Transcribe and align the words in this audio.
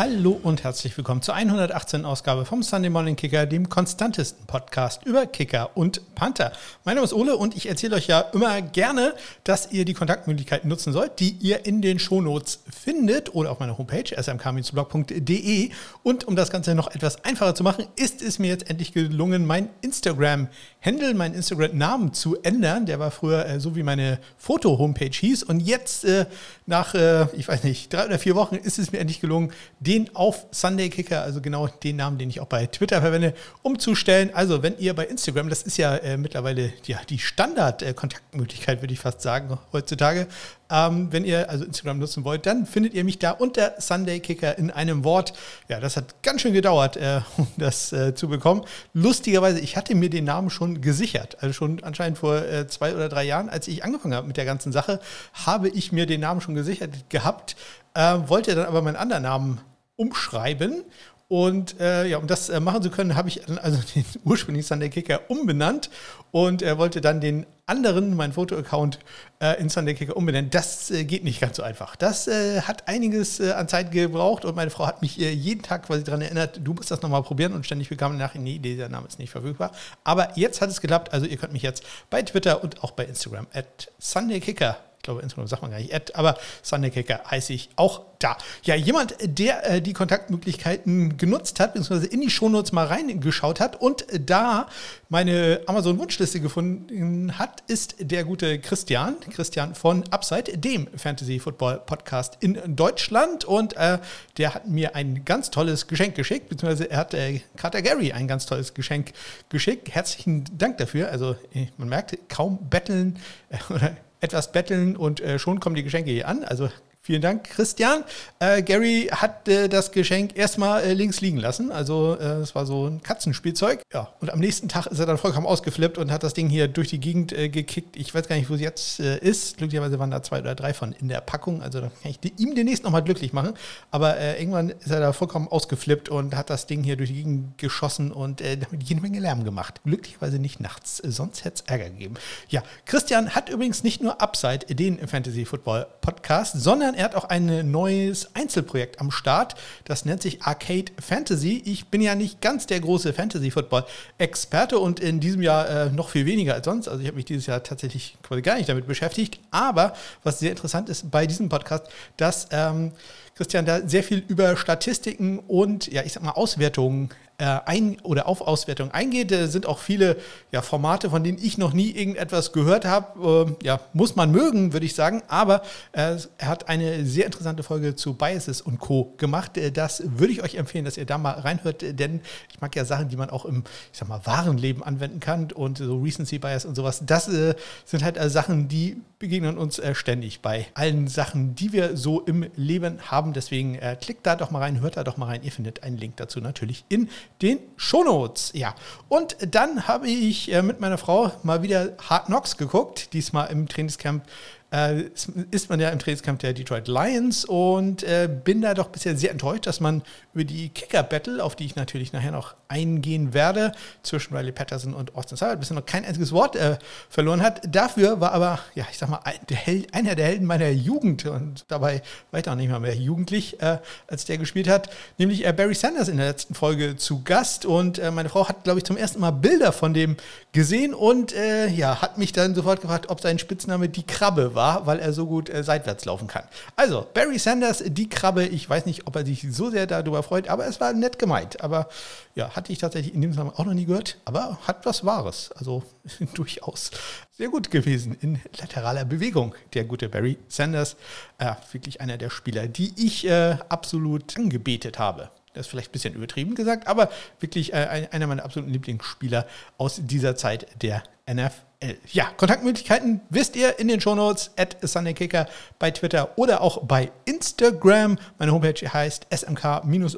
Hallo 0.00 0.40
und 0.42 0.64
herzlich 0.64 0.96
willkommen 0.96 1.20
zur 1.20 1.34
118. 1.34 2.06
Ausgabe 2.06 2.46
vom 2.46 2.62
Sunday 2.62 2.88
Morning 2.88 3.16
Kicker, 3.16 3.44
dem 3.44 3.68
konstantesten 3.68 4.46
Podcast 4.46 5.04
über 5.04 5.26
Kicker 5.26 5.76
und 5.76 6.14
Panther. 6.14 6.52
Mein 6.86 6.94
Name 6.94 7.04
ist 7.04 7.12
Ole 7.12 7.36
und 7.36 7.54
ich 7.54 7.68
erzähle 7.68 7.96
euch 7.96 8.06
ja 8.06 8.20
immer 8.32 8.62
gerne, 8.62 9.12
dass 9.44 9.72
ihr 9.72 9.84
die 9.84 9.92
Kontaktmöglichkeiten 9.92 10.70
nutzen 10.70 10.94
sollt, 10.94 11.20
die 11.20 11.32
ihr 11.32 11.66
in 11.66 11.82
den 11.82 11.98
Shownotes 11.98 12.60
findet 12.70 13.34
oder 13.34 13.50
auf 13.50 13.60
meiner 13.60 13.76
Homepage 13.76 14.16
smk-blog.de. 14.16 15.68
Und 16.02 16.26
um 16.26 16.34
das 16.34 16.50
Ganze 16.50 16.74
noch 16.74 16.90
etwas 16.94 17.22
einfacher 17.26 17.54
zu 17.54 17.62
machen, 17.62 17.84
ist 17.96 18.22
es 18.22 18.38
mir 18.38 18.48
jetzt 18.48 18.70
endlich 18.70 18.94
gelungen, 18.94 19.44
mein 19.44 19.68
Instagram-Handle, 19.82 21.12
meinen 21.12 21.34
Instagram-Namen 21.34 22.14
zu 22.14 22.40
ändern. 22.40 22.86
Der 22.86 23.00
war 23.00 23.10
früher 23.10 23.44
äh, 23.44 23.60
so 23.60 23.76
wie 23.76 23.82
meine 23.82 24.18
Foto-Homepage 24.38 25.10
hieß 25.12 25.42
und 25.42 25.60
jetzt 25.60 26.06
äh, 26.06 26.24
nach, 26.64 26.94
äh, 26.94 27.26
ich 27.36 27.46
weiß 27.46 27.64
nicht, 27.64 27.92
drei 27.92 28.06
oder 28.06 28.18
vier 28.18 28.34
Wochen 28.34 28.54
ist 28.54 28.78
es 28.78 28.92
mir 28.92 28.98
endlich 29.00 29.20
gelungen, 29.20 29.52
den 29.90 30.14
auf 30.14 30.46
Sunday 30.52 30.88
Kicker, 30.88 31.22
also 31.22 31.40
genau 31.40 31.66
den 31.66 31.96
Namen, 31.96 32.16
den 32.16 32.30
ich 32.30 32.38
auch 32.38 32.46
bei 32.46 32.66
Twitter 32.66 33.00
verwende, 33.00 33.34
umzustellen. 33.62 34.30
Also 34.32 34.62
wenn 34.62 34.78
ihr 34.78 34.94
bei 34.94 35.04
Instagram, 35.04 35.48
das 35.48 35.64
ist 35.64 35.78
ja 35.78 35.96
äh, 35.96 36.16
mittlerweile 36.16 36.72
ja, 36.86 37.00
die 37.08 37.18
Standard-Kontaktmöglichkeit, 37.18 38.78
äh, 38.78 38.82
würde 38.82 38.94
ich 38.94 39.00
fast 39.00 39.20
sagen, 39.20 39.58
heutzutage, 39.72 40.28
ähm, 40.70 41.08
wenn 41.10 41.24
ihr 41.24 41.50
also 41.50 41.64
Instagram 41.64 41.98
nutzen 41.98 42.22
wollt, 42.22 42.46
dann 42.46 42.66
findet 42.66 42.94
ihr 42.94 43.02
mich 43.02 43.18
da 43.18 43.32
unter 43.32 43.74
Sunday 43.80 44.20
Kicker 44.20 44.56
in 44.58 44.70
einem 44.70 45.02
Wort. 45.02 45.32
Ja, 45.68 45.80
das 45.80 45.96
hat 45.96 46.22
ganz 46.22 46.42
schön 46.42 46.52
gedauert, 46.52 46.96
äh, 46.96 47.22
um 47.36 47.48
das 47.56 47.92
äh, 47.92 48.14
zu 48.14 48.28
bekommen. 48.28 48.62
Lustigerweise, 48.94 49.58
ich 49.58 49.76
hatte 49.76 49.96
mir 49.96 50.08
den 50.08 50.24
Namen 50.24 50.50
schon 50.50 50.80
gesichert. 50.82 51.38
Also 51.40 51.52
schon 51.52 51.82
anscheinend 51.82 52.18
vor 52.18 52.36
äh, 52.36 52.68
zwei 52.68 52.94
oder 52.94 53.08
drei 53.08 53.24
Jahren, 53.24 53.48
als 53.48 53.66
ich 53.66 53.82
angefangen 53.82 54.14
habe 54.14 54.28
mit 54.28 54.36
der 54.36 54.44
ganzen 54.44 54.70
Sache, 54.70 55.00
habe 55.32 55.68
ich 55.68 55.90
mir 55.90 56.06
den 56.06 56.20
Namen 56.20 56.40
schon 56.40 56.54
gesichert 56.54 57.10
gehabt, 57.10 57.56
äh, 57.94 58.18
wollte 58.26 58.54
dann 58.54 58.66
aber 58.66 58.82
meinen 58.82 58.94
anderen 58.94 59.24
Namen 59.24 59.60
umschreiben 60.00 60.84
und 61.30 61.78
äh, 61.78 62.08
ja, 62.08 62.18
um 62.18 62.26
das 62.26 62.48
äh, 62.48 62.58
machen 62.58 62.82
zu 62.82 62.90
können, 62.90 63.14
habe 63.14 63.28
ich 63.28 63.48
also 63.62 63.78
den 63.94 64.04
ursprünglichen 64.24 64.66
Sunday 64.66 64.90
Kicker 64.90 65.20
umbenannt 65.28 65.88
und 66.32 66.60
er 66.60 66.76
wollte 66.76 67.00
dann 67.00 67.20
den 67.20 67.46
anderen, 67.66 68.16
meinen 68.16 68.32
Foto-Account, 68.32 68.98
äh, 69.40 69.60
in 69.60 69.68
Sunday 69.68 69.94
Kicker 69.94 70.16
umbenennen. 70.16 70.50
Das 70.50 70.90
äh, 70.90 71.04
geht 71.04 71.22
nicht 71.22 71.40
ganz 71.40 71.58
so 71.58 71.62
einfach. 71.62 71.94
Das 71.94 72.26
äh, 72.26 72.62
hat 72.62 72.88
einiges 72.88 73.38
äh, 73.38 73.52
an 73.52 73.68
Zeit 73.68 73.92
gebraucht 73.92 74.44
und 74.44 74.56
meine 74.56 74.70
Frau 74.70 74.88
hat 74.88 75.02
mich 75.02 75.18
jeden 75.18 75.62
Tag 75.62 75.86
quasi 75.86 76.02
daran 76.02 76.22
erinnert, 76.22 76.58
du 76.64 76.74
musst 76.74 76.90
das 76.90 77.00
nochmal 77.00 77.22
probieren 77.22 77.52
und 77.52 77.64
ständig 77.64 77.90
bekam 77.90 78.18
nach, 78.18 78.34
nee, 78.34 78.58
dieser 78.58 78.88
Name 78.88 79.06
ist 79.06 79.20
nicht 79.20 79.30
verfügbar. 79.30 79.70
Aber 80.02 80.36
jetzt 80.36 80.60
hat 80.60 80.70
es 80.70 80.80
geklappt, 80.80 81.12
also 81.12 81.26
ihr 81.26 81.36
könnt 81.36 81.52
mich 81.52 81.62
jetzt 81.62 81.84
bei 82.10 82.22
Twitter 82.22 82.64
und 82.64 82.82
auch 82.82 82.90
bei 82.90 83.04
Instagram 83.04 83.46
at 83.52 83.92
Sunday 84.00 84.40
Kicker 84.40 84.78
ich 85.00 85.04
glaube, 85.04 85.22
Instagram 85.22 85.46
sagt 85.46 85.62
man 85.62 85.70
gar 85.70 85.78
nicht 85.78 85.94
Ad, 85.94 86.12
aber 86.14 86.36
Sunday 86.62 86.90
Kicker 86.90 87.22
heiße 87.30 87.54
ich 87.54 87.70
auch 87.76 88.02
da. 88.18 88.36
Ja, 88.64 88.74
jemand, 88.74 89.14
der 89.22 89.66
äh, 89.66 89.80
die 89.80 89.94
Kontaktmöglichkeiten 89.94 91.16
genutzt 91.16 91.58
hat, 91.58 91.72
beziehungsweise 91.72 92.12
in 92.12 92.20
die 92.20 92.28
Shownotes 92.28 92.72
mal 92.72 92.86
reingeschaut 92.86 93.60
hat 93.60 93.80
und 93.80 94.04
da 94.12 94.68
meine 95.08 95.62
Amazon-Wunschliste 95.64 96.40
gefunden 96.40 97.38
hat, 97.38 97.62
ist 97.66 97.94
der 97.98 98.24
gute 98.24 98.58
Christian. 98.58 99.16
Christian 99.30 99.74
von 99.74 100.04
Upside, 100.10 100.58
dem 100.58 100.86
Fantasy 100.98 101.38
Football 101.38 101.80
Podcast 101.86 102.36
in 102.40 102.58
Deutschland. 102.76 103.46
Und 103.46 103.78
äh, 103.78 104.00
der 104.36 104.52
hat 104.52 104.68
mir 104.68 104.94
ein 104.96 105.24
ganz 105.24 105.50
tolles 105.50 105.86
Geschenk 105.86 106.14
geschickt, 106.14 106.50
beziehungsweise 106.50 106.90
er 106.90 106.98
hat 106.98 107.14
äh, 107.14 107.40
Carter 107.56 107.80
Gary 107.80 108.12
ein 108.12 108.28
ganz 108.28 108.44
tolles 108.44 108.74
Geschenk 108.74 109.14
geschickt. 109.48 109.94
Herzlichen 109.94 110.44
Dank 110.58 110.76
dafür. 110.76 111.10
Also, 111.10 111.36
äh, 111.54 111.68
man 111.78 111.88
merkt, 111.88 112.18
kaum 112.28 112.68
betteln 112.68 113.18
äh, 113.48 113.72
oder 113.72 113.96
etwas 114.20 114.52
betteln 114.52 114.96
und 114.96 115.20
äh, 115.20 115.38
schon 115.38 115.60
kommen 115.60 115.76
die 115.76 115.82
Geschenke 115.82 116.10
hier 116.10 116.28
an. 116.28 116.44
Also 116.44 116.70
Vielen 117.10 117.22
Dank, 117.22 117.42
Christian. 117.42 118.04
Äh, 118.38 118.62
Gary 118.62 119.08
hat 119.10 119.48
äh, 119.48 119.68
das 119.68 119.90
Geschenk 119.90 120.36
erstmal 120.36 120.84
äh, 120.84 120.92
links 120.92 121.20
liegen 121.20 121.38
lassen. 121.38 121.72
Also 121.72 122.16
äh, 122.16 122.34
es 122.34 122.54
war 122.54 122.66
so 122.66 122.86
ein 122.86 123.02
Katzenspielzeug. 123.02 123.82
Ja, 123.92 124.12
und 124.20 124.32
am 124.32 124.38
nächsten 124.38 124.68
Tag 124.68 124.86
ist 124.86 125.00
er 125.00 125.06
dann 125.06 125.18
vollkommen 125.18 125.44
ausgeflippt 125.44 125.98
und 125.98 126.12
hat 126.12 126.22
das 126.22 126.34
Ding 126.34 126.48
hier 126.48 126.68
durch 126.68 126.86
die 126.86 127.00
Gegend 127.00 127.32
äh, 127.32 127.48
gekickt. 127.48 127.96
Ich 127.96 128.14
weiß 128.14 128.28
gar 128.28 128.36
nicht, 128.36 128.48
wo 128.48 128.54
es 128.54 128.60
jetzt 128.60 129.00
äh, 129.00 129.18
ist. 129.18 129.56
Glücklicherweise 129.56 129.98
waren 129.98 130.12
da 130.12 130.22
zwei 130.22 130.38
oder 130.38 130.54
drei 130.54 130.72
von 130.72 130.92
in 130.92 131.08
der 131.08 131.20
Packung. 131.20 131.62
Also 131.62 131.80
da 131.80 131.90
kann 132.00 132.12
ich 132.22 132.38
ihm 132.38 132.54
demnächst 132.54 132.84
nochmal 132.84 133.02
glücklich 133.02 133.32
machen. 133.32 133.54
Aber 133.90 134.16
irgendwann 134.38 134.70
ist 134.70 134.92
er 134.92 135.00
da 135.00 135.12
vollkommen 135.12 135.48
ausgeflippt 135.48 136.10
und 136.10 136.36
hat 136.36 136.48
das 136.48 136.68
Ding 136.68 136.84
hier 136.84 136.94
durch 136.94 137.08
die 137.10 137.16
Gegend 137.16 137.58
geschossen 137.58 138.12
und 138.12 138.40
damit 138.40 138.84
jede 138.84 139.00
Menge 139.00 139.18
Lärm 139.18 139.42
gemacht. 139.42 139.80
Glücklicherweise 139.84 140.38
nicht 140.38 140.60
nachts. 140.60 140.98
Sonst 140.98 141.44
hätte 141.44 141.64
es 141.64 141.68
Ärger 141.68 141.90
gegeben. 141.90 142.14
Ja, 142.50 142.62
Christian 142.86 143.30
hat 143.30 143.48
übrigens 143.48 143.82
nicht 143.82 144.00
nur 144.00 144.22
Upside, 144.22 144.72
den 144.72 145.04
Fantasy 145.08 145.44
Football 145.44 145.88
Podcast, 146.02 146.52
sondern 146.60 146.99
er 147.00 147.04
hat 147.04 147.14
auch 147.14 147.24
ein 147.24 147.70
neues 147.70 148.34
Einzelprojekt 148.34 149.00
am 149.00 149.10
Start. 149.10 149.54
Das 149.84 150.04
nennt 150.04 150.20
sich 150.20 150.42
Arcade 150.42 150.92
Fantasy. 151.00 151.62
Ich 151.64 151.86
bin 151.86 152.02
ja 152.02 152.14
nicht 152.14 152.42
ganz 152.42 152.66
der 152.66 152.78
große 152.78 153.14
Fantasy-Football-Experte 153.14 154.78
und 154.78 155.00
in 155.00 155.18
diesem 155.18 155.40
Jahr 155.40 155.68
äh, 155.68 155.90
noch 155.90 156.10
viel 156.10 156.26
weniger 156.26 156.52
als 156.52 156.66
sonst. 156.66 156.88
Also 156.88 157.00
ich 157.00 157.06
habe 157.06 157.16
mich 157.16 157.24
dieses 157.24 157.46
Jahr 157.46 157.62
tatsächlich 157.62 158.18
quasi 158.22 158.42
gar 158.42 158.56
nicht 158.56 158.68
damit 158.68 158.86
beschäftigt. 158.86 159.40
Aber 159.50 159.94
was 160.24 160.40
sehr 160.40 160.50
interessant 160.50 160.90
ist 160.90 161.10
bei 161.10 161.26
diesem 161.26 161.48
Podcast, 161.48 161.86
dass 162.18 162.48
ähm, 162.50 162.92
Christian 163.40 163.64
da 163.64 163.88
sehr 163.88 164.02
viel 164.02 164.22
über 164.28 164.54
Statistiken 164.54 165.38
und 165.38 165.90
ja, 165.90 166.02
ich 166.02 166.12
sag 166.12 166.22
mal 166.22 166.32
Auswertungen 166.32 167.08
äh, 167.38 167.58
ein 167.64 167.98
oder 168.02 168.28
auf 168.28 168.42
Auswertung 168.42 168.90
eingeht. 168.90 169.30
Da 169.30 169.46
sind 169.46 169.64
auch 169.64 169.78
viele 169.78 170.18
ja, 170.52 170.60
Formate, 170.60 171.08
von 171.08 171.24
denen 171.24 171.38
ich 171.40 171.56
noch 171.56 171.72
nie 171.72 171.90
irgendetwas 171.90 172.52
gehört 172.52 172.84
habe. 172.84 173.56
Äh, 173.62 173.66
ja, 173.66 173.80
muss 173.94 174.14
man 174.14 174.30
mögen, 174.30 174.74
würde 174.74 174.84
ich 174.84 174.94
sagen. 174.94 175.22
Aber 175.28 175.62
äh, 175.92 176.16
er 176.36 176.48
hat 176.48 176.68
eine 176.68 177.06
sehr 177.06 177.24
interessante 177.24 177.62
Folge 177.62 177.96
zu 177.96 178.12
Biases 178.12 178.60
und 178.60 178.78
Co. 178.78 179.14
gemacht. 179.16 179.56
Äh, 179.56 179.72
das 179.72 180.02
würde 180.04 180.34
ich 180.34 180.42
euch 180.42 180.56
empfehlen, 180.56 180.84
dass 180.84 180.98
ihr 180.98 181.06
da 181.06 181.16
mal 181.16 181.32
reinhört, 181.32 181.82
denn 181.98 182.20
ich 182.52 182.60
mag 182.60 182.76
ja 182.76 182.84
Sachen, 182.84 183.08
die 183.08 183.16
man 183.16 183.30
auch 183.30 183.46
im, 183.46 183.64
ich 183.90 183.98
sag 183.98 184.08
mal, 184.08 184.20
wahren 184.26 184.58
Leben 184.58 184.82
anwenden 184.82 185.20
kann 185.20 185.50
und 185.50 185.78
so 185.78 185.98
Recency 185.98 186.38
Bias 186.38 186.66
und 186.66 186.74
sowas. 186.74 187.02
Das 187.06 187.26
äh, 187.28 187.54
sind 187.86 188.04
halt 188.04 188.18
also 188.18 188.34
Sachen, 188.34 188.68
die 188.68 189.00
begegnen 189.18 189.58
uns 189.58 189.78
äh, 189.78 189.94
ständig 189.94 190.40
bei 190.40 190.66
allen 190.74 191.06
Sachen, 191.06 191.54
die 191.54 191.72
wir 191.72 191.96
so 191.96 192.20
im 192.20 192.50
Leben 192.56 192.98
haben. 193.10 193.29
Deswegen 193.32 193.78
klickt 194.00 194.26
da 194.26 194.36
doch 194.36 194.50
mal 194.50 194.60
rein, 194.60 194.80
hört 194.80 194.96
da 194.96 195.04
doch 195.04 195.16
mal 195.16 195.26
rein. 195.26 195.42
Ihr 195.42 195.52
findet 195.52 195.82
einen 195.82 195.96
Link 195.96 196.16
dazu 196.16 196.40
natürlich 196.40 196.84
in 196.88 197.08
den 197.42 197.58
Shownotes. 197.76 198.52
Ja, 198.54 198.74
und 199.08 199.36
dann 199.40 199.86
habe 199.88 200.08
ich 200.08 200.52
äh, 200.52 200.62
mit 200.62 200.80
meiner 200.80 200.98
Frau 200.98 201.32
mal 201.42 201.62
wieder 201.62 201.92
Hard 202.08 202.26
Knocks 202.26 202.56
geguckt, 202.56 203.12
diesmal 203.12 203.50
im 203.50 203.68
Trainingscamp 203.68 204.24
äh, 204.72 205.04
ist 205.50 205.68
man 205.68 205.80
ja 205.80 205.88
im 205.90 205.98
Trainingskampf 205.98 206.40
der 206.40 206.52
Detroit 206.52 206.88
Lions 206.88 207.44
und 207.44 208.02
äh, 208.02 208.28
bin 208.28 208.62
da 208.62 208.74
doch 208.74 208.88
bisher 208.88 209.16
sehr 209.16 209.30
enttäuscht, 209.30 209.66
dass 209.66 209.80
man 209.80 210.02
über 210.32 210.44
die 210.44 210.68
Kicker-Battle, 210.68 211.42
auf 211.42 211.56
die 211.56 211.64
ich 211.64 211.76
natürlich 211.76 212.12
nachher 212.12 212.30
noch 212.30 212.54
eingehen 212.68 213.34
werde, 213.34 213.72
zwischen 214.02 214.36
Riley 214.36 214.52
Patterson 214.52 214.94
und 214.94 215.16
Austin 215.16 215.36
Seibert 215.36 215.60
bisher 215.60 215.74
noch 215.74 215.86
kein 215.86 216.04
einziges 216.04 216.32
Wort 216.32 216.54
äh, 216.56 216.78
verloren 217.08 217.42
hat. 217.42 217.62
Dafür 217.68 218.20
war 218.20 218.32
aber, 218.32 218.60
ja, 218.74 218.86
ich 218.90 218.98
sag 218.98 219.08
mal, 219.08 219.20
der 219.48 219.56
Held, 219.56 219.92
einer 219.92 220.14
der 220.14 220.26
Helden 220.26 220.46
meiner 220.46 220.68
Jugend 220.68 221.26
und 221.26 221.64
dabei 221.68 222.02
war 222.30 222.40
ich 222.40 222.48
auch 222.48 222.54
nicht 222.54 222.70
mal 222.70 222.80
mehr 222.80 222.94
jugendlich, 222.94 223.60
äh, 223.60 223.78
als 224.06 224.24
der 224.24 224.38
gespielt 224.38 224.68
hat, 224.68 224.90
nämlich 225.18 225.44
äh, 225.44 225.52
Barry 225.52 225.74
Sanders 225.74 226.08
in 226.08 226.16
der 226.16 226.26
letzten 226.26 226.54
Folge 226.54 226.96
zu 226.96 227.22
Gast 227.24 227.66
und 227.66 227.98
äh, 227.98 228.10
meine 228.12 228.28
Frau 228.28 228.48
hat, 228.48 228.62
glaube 228.64 228.78
ich, 228.78 228.84
zum 228.84 228.96
ersten 228.96 229.20
Mal 229.20 229.32
Bilder 229.32 229.72
von 229.72 229.94
dem 229.94 230.16
gesehen 230.52 230.94
und 230.94 231.34
ja, 231.74 232.02
hat 232.02 232.18
mich 232.18 232.32
dann 232.32 232.54
sofort 232.54 232.80
gefragt, 232.80 233.08
ob 233.08 233.20
sein 233.20 233.38
Spitzname 233.38 233.88
die 233.88 234.02
Krabbe 234.02 234.54
war 234.54 234.59
war, 234.60 234.86
weil 234.86 234.98
er 234.98 235.14
so 235.14 235.26
gut 235.26 235.48
äh, 235.48 235.64
seitwärts 235.64 236.04
laufen 236.04 236.28
kann. 236.28 236.44
Also, 236.76 237.06
Barry 237.14 237.38
Sanders, 237.38 237.82
die 237.86 238.10
Krabbe, 238.10 238.44
ich 238.44 238.68
weiß 238.68 238.84
nicht, 238.84 239.06
ob 239.06 239.16
er 239.16 239.24
sich 239.24 239.46
so 239.50 239.70
sehr 239.70 239.86
darüber 239.86 240.22
freut, 240.22 240.48
aber 240.48 240.66
es 240.66 240.82
war 240.82 240.92
nett 240.92 241.18
gemeint. 241.18 241.62
Aber 241.62 241.88
ja, 242.34 242.50
hatte 242.50 242.70
ich 242.70 242.78
tatsächlich 242.78 243.14
in 243.14 243.22
dem 243.22 243.32
Zusammenhang 243.32 243.58
auch 243.58 243.64
noch 243.64 243.72
nie 243.72 243.86
gehört, 243.86 244.18
aber 244.26 244.58
hat 244.66 244.84
was 244.84 245.02
Wahres. 245.06 245.50
Also 245.56 245.82
durchaus 246.34 246.90
sehr 247.38 247.48
gut 247.48 247.70
gewesen 247.70 248.14
in 248.20 248.38
lateraler 248.58 249.06
Bewegung, 249.06 249.54
der 249.72 249.84
gute 249.84 250.10
Barry 250.10 250.36
Sanders. 250.48 250.96
Äh, 251.38 251.54
wirklich 251.72 252.02
einer 252.02 252.18
der 252.18 252.28
Spieler, 252.28 252.68
die 252.68 252.92
ich 252.96 253.26
äh, 253.26 253.56
absolut 253.70 254.36
angebetet 254.36 254.98
habe. 254.98 255.30
Das 255.52 255.66
ist 255.66 255.70
vielleicht 255.70 255.90
ein 255.90 255.92
bisschen 255.92 256.14
übertrieben 256.14 256.54
gesagt, 256.54 256.86
aber 256.86 257.10
wirklich 257.40 257.72
äh, 257.72 258.08
einer 258.10 258.26
meiner 258.26 258.44
absoluten 258.44 258.72
Lieblingsspieler 258.72 259.46
aus 259.78 260.00
dieser 260.04 260.36
Zeit 260.36 260.66
der 260.82 261.02
NFL. 261.28 261.96
Ja, 262.12 262.26
Kontaktmöglichkeiten 262.36 263.22
wisst 263.30 263.56
ihr 263.56 263.78
in 263.78 263.88
den 263.88 264.02
Shownotes 264.02 264.50
at 264.58 264.76
SundayKicker 264.82 265.48
bei 265.78 265.90
Twitter 265.90 266.36
oder 266.36 266.60
auch 266.60 266.84
bei 266.84 267.10
Instagram. 267.24 268.18
Meine 268.38 268.52
Homepage 268.52 268.86
heißt 268.86 269.26
smk-blog.de. 269.30 270.08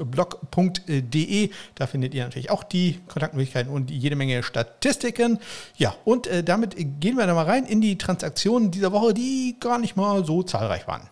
Da 1.76 1.86
findet 1.86 2.14
ihr 2.14 2.24
natürlich 2.24 2.50
auch 2.50 2.64
die 2.64 3.00
Kontaktmöglichkeiten 3.06 3.72
und 3.72 3.92
jede 3.92 4.16
Menge 4.16 4.42
Statistiken. 4.42 5.38
Ja, 5.76 5.94
und 6.04 6.26
äh, 6.26 6.42
damit 6.42 6.74
gehen 6.76 7.16
wir 7.16 7.26
dann 7.26 7.36
mal 7.36 7.46
rein 7.46 7.64
in 7.64 7.80
die 7.80 7.96
Transaktionen 7.96 8.72
dieser 8.72 8.90
Woche, 8.90 9.14
die 9.14 9.56
gar 9.60 9.78
nicht 9.78 9.94
mal 9.96 10.24
so 10.24 10.42
zahlreich 10.42 10.88
waren. 10.88 11.11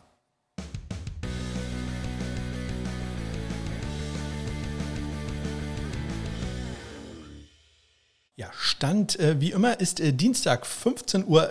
Ja, 8.40 8.48
Stand 8.58 9.20
äh, 9.20 9.38
wie 9.38 9.50
immer 9.50 9.80
ist 9.80 10.00
äh, 10.00 10.14
Dienstag 10.14 10.64
15.30 10.64 11.26
Uhr. 11.26 11.50